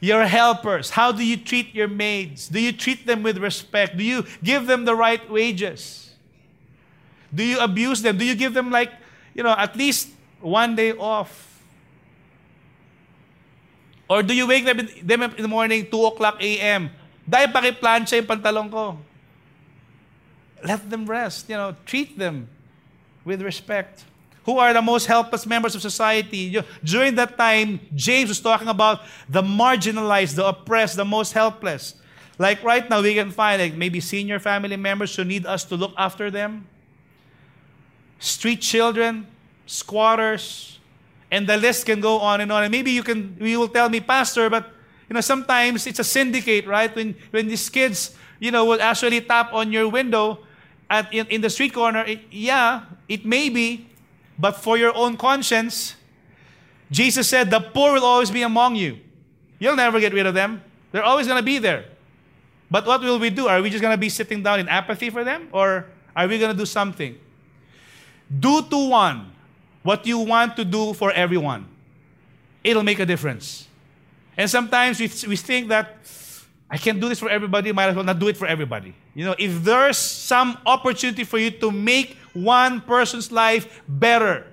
Your 0.00 0.24
helpers, 0.24 0.88
how 0.88 1.12
do 1.12 1.22
you 1.22 1.36
treat 1.36 1.74
your 1.74 1.88
maids? 1.88 2.48
Do 2.48 2.60
you 2.60 2.72
treat 2.72 3.06
them 3.06 3.22
with 3.22 3.36
respect? 3.36 3.98
Do 3.98 4.04
you 4.04 4.24
give 4.42 4.66
them 4.66 4.86
the 4.86 4.94
right 4.94 5.30
wages? 5.30 6.07
Do 7.32 7.44
you 7.44 7.58
abuse 7.60 8.00
them? 8.00 8.16
Do 8.16 8.24
you 8.24 8.34
give 8.34 8.54
them, 8.54 8.70
like, 8.70 8.92
you 9.34 9.42
know, 9.42 9.54
at 9.56 9.76
least 9.76 10.08
one 10.40 10.74
day 10.74 10.92
off? 10.92 11.60
Or 14.08 14.22
do 14.22 14.32
you 14.34 14.46
wake 14.46 14.64
them 14.64 14.80
in 15.22 15.42
the 15.42 15.48
morning, 15.48 15.86
2 15.90 16.06
o'clock 16.06 16.40
a.m.? 16.40 16.88
Dahil 17.28 17.52
pakiplansya 17.52 18.24
yung 18.24 18.26
pantalon 18.26 18.70
ko. 18.72 18.96
Let 20.64 20.88
them 20.88 21.04
rest. 21.04 21.44
You 21.48 21.56
know, 21.56 21.76
treat 21.84 22.16
them 22.16 22.48
with 23.24 23.42
respect 23.42 24.08
who 24.48 24.56
are 24.56 24.72
the 24.72 24.80
most 24.80 25.04
helpless 25.04 25.44
members 25.44 25.76
of 25.76 25.82
society. 25.84 26.56
During 26.80 27.14
that 27.20 27.36
time, 27.36 27.84
James 27.92 28.32
was 28.32 28.40
talking 28.40 28.68
about 28.68 29.04
the 29.28 29.42
marginalized, 29.44 30.40
the 30.40 30.48
oppressed, 30.48 30.96
the 30.96 31.04
most 31.04 31.36
helpless. 31.36 31.92
Like 32.38 32.64
right 32.64 32.88
now, 32.88 33.02
we 33.04 33.12
can 33.12 33.30
find 33.30 33.60
like 33.60 33.74
maybe 33.76 34.00
senior 34.00 34.40
family 34.40 34.80
members 34.80 35.14
who 35.14 35.24
need 35.24 35.44
us 35.44 35.68
to 35.68 35.76
look 35.76 35.92
after 35.98 36.30
them, 36.30 36.64
street 38.18 38.60
children, 38.60 39.26
squatters, 39.66 40.78
and 41.30 41.46
the 41.46 41.56
list 41.56 41.86
can 41.86 42.00
go 42.00 42.18
on 42.18 42.40
and 42.40 42.50
on. 42.50 42.64
And 42.64 42.72
maybe 42.72 42.90
you 42.90 43.02
can, 43.02 43.36
you 43.40 43.58
will 43.60 43.68
tell 43.68 43.88
me, 43.88 44.00
Pastor, 44.00 44.48
but 44.50 44.70
you 45.08 45.14
know 45.14 45.20
sometimes 45.20 45.86
it's 45.86 45.98
a 45.98 46.04
syndicate, 46.04 46.66
right? 46.66 46.94
When 46.94 47.14
when 47.30 47.48
these 47.48 47.68
kids, 47.68 48.14
you 48.40 48.50
know, 48.50 48.64
will 48.64 48.80
actually 48.80 49.20
tap 49.20 49.52
on 49.52 49.72
your 49.72 49.88
window 49.88 50.40
at 50.90 51.12
in, 51.12 51.26
in 51.26 51.40
the 51.40 51.50
street 51.50 51.72
corner. 51.72 52.04
It, 52.04 52.20
yeah, 52.30 52.82
it 53.08 53.24
may 53.24 53.48
be, 53.48 53.88
but 54.38 54.56
for 54.56 54.76
your 54.76 54.94
own 54.94 55.16
conscience, 55.16 55.96
Jesus 56.90 57.28
said, 57.28 57.50
The 57.50 57.60
poor 57.60 57.92
will 57.94 58.04
always 58.04 58.30
be 58.30 58.42
among 58.42 58.76
you. 58.76 58.98
You'll 59.58 59.76
never 59.76 60.00
get 60.00 60.12
rid 60.12 60.26
of 60.26 60.34
them. 60.34 60.62
They're 60.92 61.04
always 61.04 61.26
going 61.26 61.38
to 61.38 61.44
be 61.44 61.58
there. 61.58 61.84
But 62.70 62.86
what 62.86 63.00
will 63.00 63.18
we 63.18 63.30
do? 63.30 63.48
Are 63.48 63.60
we 63.60 63.70
just 63.70 63.82
going 63.82 63.94
to 63.94 64.00
be 64.00 64.08
sitting 64.08 64.42
down 64.42 64.60
in 64.60 64.68
apathy 64.68 65.10
for 65.10 65.24
them? 65.24 65.48
Or 65.52 65.86
are 66.14 66.26
we 66.26 66.38
going 66.38 66.52
to 66.52 66.56
do 66.56 66.66
something? 66.66 67.18
Do 68.28 68.62
to 68.62 68.88
one 68.88 69.32
what 69.82 70.06
you 70.06 70.18
want 70.18 70.56
to 70.56 70.64
do 70.64 70.92
for 70.92 71.12
everyone. 71.12 71.66
It'll 72.62 72.82
make 72.82 72.98
a 72.98 73.06
difference. 73.06 73.66
And 74.36 74.50
sometimes 74.50 75.00
we, 75.00 75.10
we 75.28 75.36
think 75.36 75.68
that 75.68 75.96
I 76.70 76.76
can't 76.76 77.00
do 77.00 77.08
this 77.08 77.18
for 77.18 77.30
everybody, 77.30 77.72
might 77.72 77.88
as 77.88 77.94
well 77.94 78.04
not 78.04 78.18
do 78.18 78.28
it 78.28 78.36
for 78.36 78.46
everybody. 78.46 78.94
You 79.14 79.24
know, 79.24 79.34
if 79.38 79.64
there's 79.64 79.96
some 79.96 80.58
opportunity 80.66 81.24
for 81.24 81.38
you 81.38 81.50
to 81.52 81.70
make 81.70 82.16
one 82.34 82.82
person's 82.82 83.32
life 83.32 83.82
better 83.88 84.46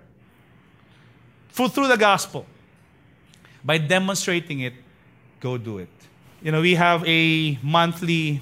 through 1.50 1.88
the 1.88 1.98
gospel, 1.98 2.46
by 3.64 3.78
demonstrating 3.78 4.62
it, 4.62 4.74
go 5.40 5.58
do 5.58 5.80
it. 5.80 5.90
You 6.42 6.52
know, 6.52 6.62
we 6.62 6.76
have 6.76 7.04
a 7.06 7.58
monthly 7.62 8.40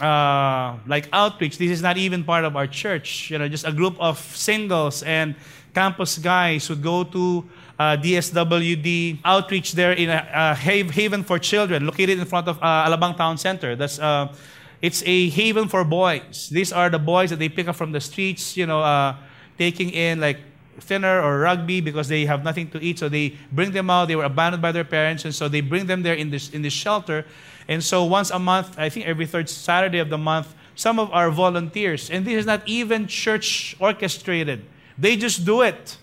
uh, 0.00 0.76
like 0.86 1.08
outreach. 1.12 1.58
This 1.58 1.70
is 1.70 1.82
not 1.82 1.96
even 1.96 2.24
part 2.24 2.44
of 2.44 2.56
our 2.56 2.66
church. 2.66 3.30
You 3.30 3.38
know, 3.38 3.48
just 3.48 3.66
a 3.66 3.72
group 3.72 3.96
of 3.98 4.18
singles 4.18 5.02
and 5.02 5.34
campus 5.74 6.18
guys 6.18 6.68
would 6.68 6.82
go 6.82 7.04
to 7.04 7.44
uh, 7.78 7.96
DSWD 7.96 9.18
outreach 9.24 9.72
there 9.72 9.92
in 9.92 10.10
a, 10.10 10.26
a, 10.34 10.54
haven 10.54 11.22
for 11.22 11.38
children 11.38 11.86
located 11.86 12.18
in 12.18 12.24
front 12.24 12.48
of 12.48 12.58
uh, 12.58 12.86
Alabang 12.88 13.16
Town 13.16 13.38
Center. 13.38 13.76
That's 13.76 13.98
uh, 13.98 14.34
it's 14.82 15.02
a 15.06 15.28
haven 15.30 15.68
for 15.68 15.84
boys. 15.84 16.48
These 16.50 16.72
are 16.72 16.90
the 16.90 16.98
boys 16.98 17.30
that 17.30 17.38
they 17.38 17.48
pick 17.48 17.68
up 17.68 17.76
from 17.76 17.92
the 17.92 18.00
streets, 18.00 18.56
you 18.56 18.66
know, 18.66 18.80
uh, 18.80 19.16
taking 19.58 19.90
in 19.90 20.20
like 20.20 20.38
thinner 20.80 21.20
or 21.20 21.40
rugby 21.40 21.80
because 21.80 22.08
they 22.08 22.26
have 22.26 22.44
nothing 22.44 22.70
to 22.70 22.82
eat. 22.82 22.98
So 22.98 23.08
they 23.08 23.36
bring 23.52 23.72
them 23.72 23.90
out. 23.90 24.08
They 24.08 24.16
were 24.16 24.24
abandoned 24.24 24.62
by 24.62 24.72
their 24.72 24.84
parents, 24.84 25.24
and 25.24 25.34
so 25.34 25.48
they 25.48 25.60
bring 25.60 25.86
them 25.86 26.02
there 26.02 26.14
in 26.14 26.30
this 26.30 26.50
in 26.50 26.62
this 26.62 26.72
shelter. 26.72 27.24
And 27.68 27.84
so 27.84 28.04
once 28.04 28.30
a 28.30 28.38
month, 28.38 28.78
I 28.78 28.88
think 28.88 29.06
every 29.06 29.26
third 29.26 29.48
Saturday 29.48 29.98
of 29.98 30.08
the 30.08 30.18
month, 30.18 30.54
some 30.74 30.98
of 30.98 31.10
our 31.12 31.30
volunteers, 31.30 32.10
and 32.10 32.24
this 32.24 32.34
is 32.34 32.46
not 32.46 32.62
even 32.66 33.06
church 33.06 33.76
orchestrated. 33.78 34.64
They 34.96 35.16
just 35.16 35.44
do 35.44 35.62
it 35.62 35.98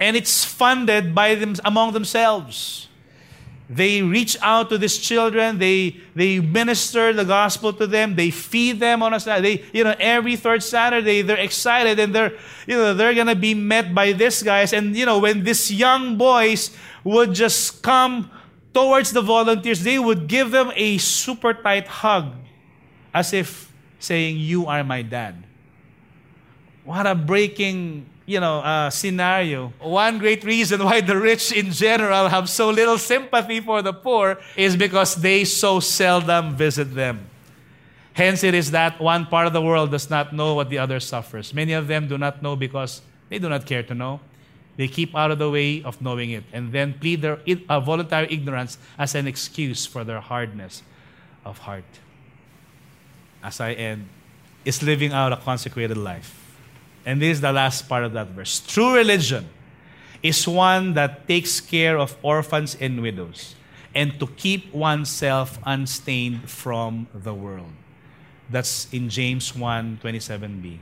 and 0.00 0.16
it's 0.16 0.44
funded 0.44 1.14
by 1.14 1.34
them 1.34 1.54
among 1.64 1.92
themselves. 1.92 2.87
They 3.68 4.00
reach 4.00 4.36
out 4.40 4.70
to 4.70 4.78
these 4.78 4.96
children. 4.96 5.58
They 5.58 6.00
they 6.16 6.40
minister 6.40 7.12
the 7.12 7.24
gospel 7.24 7.72
to 7.74 7.86
them. 7.86 8.16
They 8.16 8.30
feed 8.30 8.80
them 8.80 9.02
on 9.02 9.12
a 9.12 9.20
Saturday. 9.20 9.58
They, 9.58 9.64
you 9.76 9.84
know, 9.84 9.94
every 10.00 10.36
third 10.36 10.62
Saturday 10.62 11.20
they're 11.20 11.36
excited 11.36 12.00
and 12.00 12.14
they're 12.14 12.32
you 12.66 12.76
know 12.76 12.94
they're 12.94 13.12
gonna 13.12 13.36
be 13.36 13.52
met 13.52 13.94
by 13.94 14.12
these 14.12 14.42
guys. 14.42 14.72
And 14.72 14.96
you 14.96 15.04
know 15.04 15.18
when 15.18 15.44
these 15.44 15.70
young 15.70 16.16
boys 16.16 16.72
would 17.04 17.34
just 17.34 17.82
come 17.82 18.30
towards 18.72 19.12
the 19.12 19.20
volunteers, 19.20 19.84
they 19.84 19.98
would 19.98 20.28
give 20.28 20.50
them 20.50 20.72
a 20.74 20.96
super 20.96 21.52
tight 21.52 21.86
hug, 21.88 22.32
as 23.12 23.34
if 23.34 23.70
saying, 24.00 24.38
"You 24.38 24.64
are 24.64 24.82
my 24.82 25.02
dad." 25.02 25.44
What 26.88 27.06
a 27.06 27.14
breaking 27.14 28.08
you 28.28 28.40
know, 28.40 28.60
uh, 28.60 28.90
scenario. 28.90 29.72
One 29.80 30.18
great 30.18 30.44
reason 30.44 30.84
why 30.84 31.00
the 31.00 31.16
rich 31.16 31.50
in 31.50 31.72
general 31.72 32.28
have 32.28 32.50
so 32.50 32.68
little 32.68 32.98
sympathy 32.98 33.60
for 33.60 33.80
the 33.80 33.94
poor 33.94 34.36
is 34.54 34.76
because 34.76 35.14
they 35.14 35.46
so 35.46 35.80
seldom 35.80 36.54
visit 36.54 36.94
them. 36.94 37.24
Hence, 38.12 38.44
it 38.44 38.52
is 38.52 38.72
that 38.72 39.00
one 39.00 39.24
part 39.24 39.46
of 39.46 39.54
the 39.54 39.62
world 39.62 39.90
does 39.90 40.10
not 40.10 40.34
know 40.34 40.52
what 40.54 40.68
the 40.68 40.76
other 40.76 41.00
suffers. 41.00 41.54
Many 41.54 41.72
of 41.72 41.88
them 41.88 42.06
do 42.06 42.18
not 42.18 42.42
know 42.42 42.54
because 42.54 43.00
they 43.30 43.38
do 43.38 43.48
not 43.48 43.64
care 43.64 43.82
to 43.82 43.94
know. 43.94 44.20
They 44.76 44.88
keep 44.88 45.16
out 45.16 45.30
of 45.30 45.38
the 45.38 45.50
way 45.50 45.82
of 45.82 46.02
knowing 46.02 46.30
it 46.30 46.44
and 46.52 46.70
then 46.70 46.92
plead 47.00 47.22
their 47.22 47.38
uh, 47.68 47.80
voluntary 47.80 48.28
ignorance 48.30 48.76
as 48.98 49.14
an 49.14 49.26
excuse 49.26 49.86
for 49.86 50.04
their 50.04 50.20
hardness 50.20 50.82
of 51.46 51.58
heart. 51.58 51.88
As 53.42 53.58
I 53.58 53.72
end, 53.72 54.06
is 54.66 54.82
living 54.82 55.12
out 55.12 55.32
a 55.32 55.38
consecrated 55.38 55.96
life. 55.96 56.37
And 57.08 57.22
this 57.22 57.38
is 57.38 57.40
the 57.40 57.52
last 57.52 57.88
part 57.88 58.04
of 58.04 58.12
that 58.12 58.36
verse. 58.36 58.60
True 58.60 58.94
religion 58.94 59.48
is 60.22 60.46
one 60.46 60.92
that 60.92 61.26
takes 61.26 61.58
care 61.58 61.96
of 61.96 62.14
orphans 62.20 62.76
and 62.78 63.00
widows 63.00 63.54
and 63.94 64.20
to 64.20 64.26
keep 64.26 64.74
oneself 64.74 65.58
unstained 65.64 66.50
from 66.50 67.08
the 67.14 67.32
world. 67.32 67.72
That's 68.50 68.92
in 68.92 69.08
James 69.08 69.56
1 69.56 70.00
27b. 70.04 70.76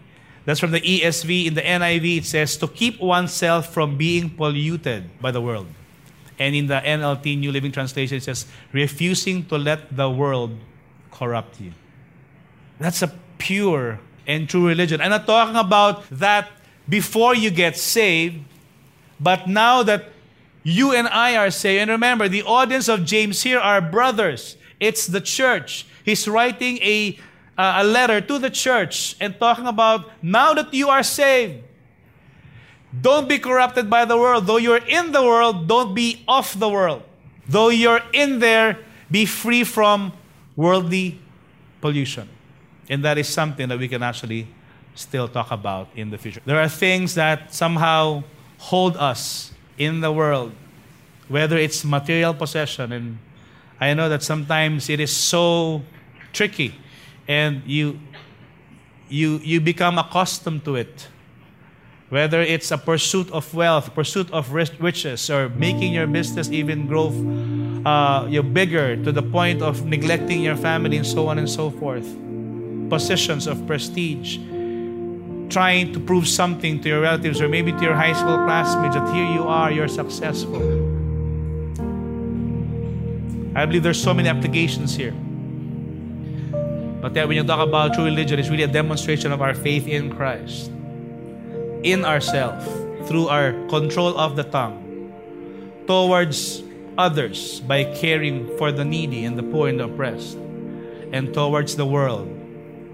That's 0.45 0.59
from 0.59 0.73
the 0.73 0.81
ESV. 0.81 1.47
In 1.47 1.55
the 1.55 1.63
NIV, 1.63 2.19
it 2.19 2.25
says 2.27 2.57
to 2.57 2.67
keep 2.67 3.01
oneself 3.01 3.73
from 3.73 3.97
being 3.97 4.29
polluted 4.29 5.05
by 5.21 5.31
the 5.31 5.41
world. 5.41 5.69
And 6.41 6.57
in 6.57 6.67
the 6.67 6.83
NLT, 6.83 7.39
New 7.39 7.53
Living 7.53 7.71
Translation, 7.71 8.17
it 8.17 8.25
says 8.25 8.47
refusing 8.73 9.47
to 9.47 9.59
let 9.59 9.97
the 9.97 10.11
world 10.11 10.59
corrupt 11.13 11.61
you. 11.61 11.71
That's 12.81 13.03
a 13.03 13.15
pure 13.39 14.01
and 14.27 14.49
true 14.49 14.67
religion. 14.67 15.01
I'm 15.01 15.11
not 15.11 15.27
talking 15.27 15.57
about 15.57 16.09
that 16.11 16.51
before 16.89 17.35
you 17.35 17.51
get 17.51 17.77
saved, 17.77 18.45
but 19.21 19.49
now 19.49 19.83
that 19.83 20.11
you 20.63 20.93
and 20.93 21.09
I 21.09 21.37
are 21.37 21.51
saved. 21.51 21.83
And 21.83 21.91
remember, 21.91 22.29
the 22.29 22.43
audience 22.43 22.89
of 22.89 23.05
James 23.05 23.43
here 23.43 23.59
are 23.59 23.81
brothers. 23.81 24.57
It's 24.81 25.07
the 25.07 25.21
church. 25.21 25.87
He's 26.05 26.29
writing 26.29 26.79
a 26.79 27.19
uh, 27.57 27.81
a 27.81 27.85
letter 27.85 28.21
to 28.21 28.39
the 28.39 28.51
church 28.51 29.17
and 29.21 29.39
talking 29.39 29.67
about 29.67 30.11
now 30.23 30.53
that 30.55 30.73
you 30.75 30.89
are 30.89 31.03
saved, 31.03 31.65
don't 33.01 33.29
be 33.29 33.39
corrupted 33.39 33.89
by 33.91 34.05
the 34.05 34.17
world. 34.17 34.47
Though 34.47 34.59
you're 34.59 34.85
in 34.85 35.13
the 35.13 35.23
world, 35.23 35.67
don't 35.67 35.95
be 35.95 36.25
of 36.29 36.59
the 36.59 36.69
world. 36.69 37.03
Though 37.49 37.69
you're 37.69 38.03
in 38.13 38.39
there, 38.39 38.79
be 39.11 39.27
free 39.27 39.65
from 39.65 40.13
worldly 40.55 41.19
pollution. 41.81 42.29
And 42.89 43.05
that 43.05 43.19
is 43.19 43.29
something 43.29 43.69
that 43.69 43.79
we 43.79 43.89
can 43.89 44.03
actually 44.03 44.47
still 44.95 45.29
talk 45.29 45.51
about 45.51 45.89
in 45.95 46.11
the 46.11 46.19
future. 46.19 46.41
There 46.45 46.61
are 46.61 46.69
things 46.69 47.15
that 47.15 47.55
somehow 47.55 48.25
hold 48.59 48.97
us 48.97 49.53
in 49.79 50.01
the 50.01 50.13
world, 50.13 50.53
whether 51.29 51.57
it's 51.57 51.85
material 51.85 52.33
possession. 52.35 52.93
And 52.93 53.19
I 53.81 53.95
know 53.95 54.09
that 54.09 54.23
sometimes 54.23 54.89
it 54.89 55.01
is 55.01 55.15
so 55.15 55.83
tricky 56.33 56.75
and 57.29 57.63
you 57.67 57.99
you 59.09 59.39
you 59.43 59.61
become 59.61 59.99
accustomed 59.99 60.65
to 60.65 60.77
it 60.77 61.09
whether 62.09 62.41
it's 62.41 62.71
a 62.71 62.79
pursuit 62.79 63.31
of 63.33 63.53
wealth 63.55 63.95
pursuit 63.95 64.31
of 64.33 64.53
riches 64.53 65.31
or 65.31 65.49
making 65.51 65.93
your 65.93 66.07
business 66.07 66.51
even 66.51 66.87
grow 66.87 67.09
uh, 67.85 68.27
you 68.29 68.43
bigger 68.43 68.97
to 69.03 69.11
the 69.11 69.23
point 69.23 69.63
of 69.63 69.87
neglecting 69.87 70.43
your 70.43 70.57
family 70.57 70.97
and 70.97 71.07
so 71.07 71.27
on 71.29 71.39
and 71.39 71.49
so 71.49 71.71
forth 71.71 72.07
positions 72.89 73.47
of 73.47 73.67
prestige 73.67 74.39
trying 75.49 75.93
to 75.93 76.01
prove 76.01 76.27
something 76.27 76.81
to 76.81 76.89
your 76.89 77.01
relatives 77.01 77.41
or 77.41 77.49
maybe 77.49 77.73
to 77.73 77.81
your 77.81 77.95
high 77.95 78.13
school 78.13 78.37
classmates 78.45 78.95
that 78.95 79.15
here 79.15 79.27
you 79.27 79.43
are 79.45 79.71
you're 79.71 79.89
successful. 79.89 80.61
I 83.57 83.65
believe 83.65 83.83
there's 83.83 84.03
so 84.03 84.13
many 84.13 84.29
applications 84.29 84.95
here. 84.95 85.13
But 87.01 87.15
then 87.15 87.29
when 87.29 87.37
you 87.37 87.45
talk 87.45 87.67
about 87.67 87.95
true 87.95 88.05
religion, 88.05 88.39
it's 88.39 88.51
really 88.51 88.65
a 88.65 88.69
demonstration 88.69 89.33
of 89.33 89.41
our 89.41 89.55
faith 89.55 89.87
in 89.87 90.15
Christ, 90.15 90.71
in 91.83 92.05
ourselves, 92.05 92.67
through 93.09 93.29
our 93.29 93.53
control 93.69 94.19
of 94.19 94.37
the 94.37 94.45
tongue, 94.45 95.13
towards 95.87 96.65
others 96.99 97.61
by 97.61 97.85
caring 97.95 98.47
for 98.59 98.73
the 98.73 98.85
needy 98.85 99.25
and 99.25 99.39
the 99.39 99.43
poor 99.43 99.69
and 99.69 99.81
the 99.81 99.85
oppressed, 99.85 100.37
and 101.13 101.33
towards 101.33 101.77
the 101.77 101.87
world 101.87 102.29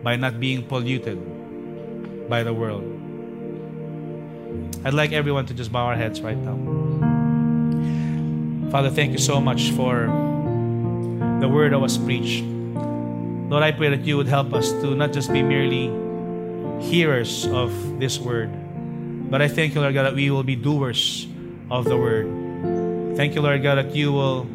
by 0.03 0.17
not 0.17 0.41
being 0.41 0.63
polluted 0.67 1.19
by 2.29 2.43
the 2.43 2.53
world. 2.53 2.83
I'd 4.85 4.95
like 4.95 5.13
everyone 5.13 5.47
to 5.47 5.55
just 5.55 5.71
bow 5.71 5.87
our 5.87 5.95
heads 5.95 6.21
right 6.21 6.37
now. 6.37 6.59
Father, 8.71 8.91
thank 8.91 9.13
you 9.13 9.19
so 9.19 9.41
much 9.41 9.71
for 9.73 10.07
the 11.41 11.49
word 11.49 11.73
that 11.73 11.79
was 11.79 11.99
preached. 11.99 12.43
Lord, 12.43 13.63
I 13.63 13.71
pray 13.71 13.91
that 13.91 14.07
you 14.07 14.17
would 14.17 14.29
help 14.29 14.55
us 14.55 14.73
to 14.81 14.95
not 14.95 15.13
just 15.13 15.33
be 15.33 15.43
merely 15.43 15.87
hearers 16.83 17.47
of 17.47 17.71
this 18.01 18.19
word, 18.19 18.51
but 19.31 19.43
I 19.43 19.49
thank 19.49 19.75
you, 19.75 19.81
Lord 19.81 19.95
God, 19.95 20.05
that 20.05 20.15
we 20.15 20.31
will 20.31 20.43
be 20.43 20.57
doers 20.57 21.27
of 21.71 21.85
the 21.85 21.97
word. 21.97 22.27
Thank 23.17 23.35
you, 23.35 23.43
Lord 23.43 23.63
God, 23.63 23.77
that 23.77 23.95
you 23.95 24.11
will 24.11 24.49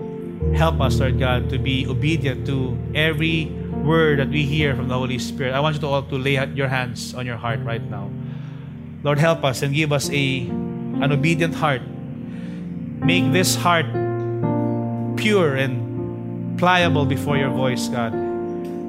help 0.55 0.81
us, 0.81 0.99
Lord 0.99 1.19
God, 1.19 1.49
to 1.49 1.57
be 1.57 1.87
obedient 1.87 2.45
to 2.47 2.77
every 2.93 3.45
word 3.83 4.19
that 4.19 4.29
we 4.29 4.43
hear 4.43 4.75
from 4.75 4.87
the 4.87 4.95
Holy 4.95 5.19
Spirit. 5.19 5.53
I 5.53 5.59
want 5.59 5.75
you 5.75 5.81
to 5.81 5.87
all 5.87 6.03
to 6.03 6.17
lay 6.17 6.37
your 6.53 6.67
hands 6.67 7.13
on 7.13 7.25
your 7.25 7.37
heart 7.37 7.59
right 7.63 7.81
now. 7.81 8.11
Lord, 9.03 9.19
help 9.19 9.43
us 9.43 9.61
and 9.61 9.73
give 9.73 9.93
us 9.93 10.09
a 10.09 10.49
an 10.99 11.11
obedient 11.11 11.53
heart. 11.53 11.81
Make 13.05 13.31
this 13.31 13.55
heart 13.55 13.85
pure 15.15 15.55
and 15.55 16.57
pliable 16.57 17.05
before 17.05 17.37
your 17.37 17.51
voice, 17.51 17.87
God. 17.87 18.13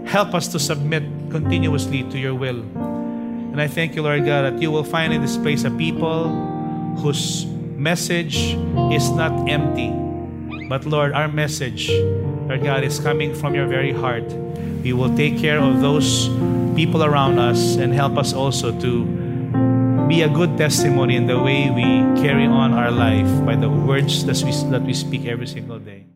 Help 0.06 0.34
us 0.34 0.48
to 0.48 0.58
submit 0.58 1.04
continuously 1.30 2.02
to 2.04 2.18
your 2.18 2.34
will. 2.34 2.60
And 3.58 3.60
I 3.60 3.68
thank 3.68 3.94
you, 3.94 4.02
Lord 4.02 4.24
God, 4.24 4.42
that 4.42 4.62
you 4.62 4.70
will 4.70 4.84
find 4.84 5.12
in 5.12 5.20
this 5.20 5.36
place 5.36 5.64
a 5.64 5.70
people 5.70 6.28
whose 6.96 7.44
message 7.76 8.56
is 8.92 9.10
not 9.10 9.48
empty. 9.48 10.07
But 10.68 10.84
Lord, 10.84 11.12
our 11.14 11.28
message, 11.28 11.88
Lord 11.88 12.62
God, 12.62 12.84
is 12.84 13.00
coming 13.00 13.34
from 13.34 13.54
your 13.54 13.66
very 13.66 13.90
heart. 13.90 14.28
We 14.84 14.92
will 14.92 15.16
take 15.16 15.38
care 15.38 15.58
of 15.58 15.80
those 15.80 16.28
people 16.76 17.02
around 17.02 17.38
us 17.38 17.76
and 17.76 17.92
help 17.94 18.18
us 18.18 18.34
also 18.34 18.78
to 18.80 19.04
be 20.08 20.22
a 20.22 20.28
good 20.28 20.58
testimony 20.58 21.16
in 21.16 21.26
the 21.26 21.40
way 21.40 21.70
we 21.70 22.04
carry 22.20 22.44
on 22.44 22.74
our 22.74 22.90
life 22.90 23.28
by 23.46 23.56
the 23.56 23.70
words 23.70 24.26
that 24.26 24.36
we, 24.44 24.52
that 24.70 24.82
we 24.82 24.92
speak 24.92 25.24
every 25.24 25.46
single 25.46 25.78
day. 25.78 26.07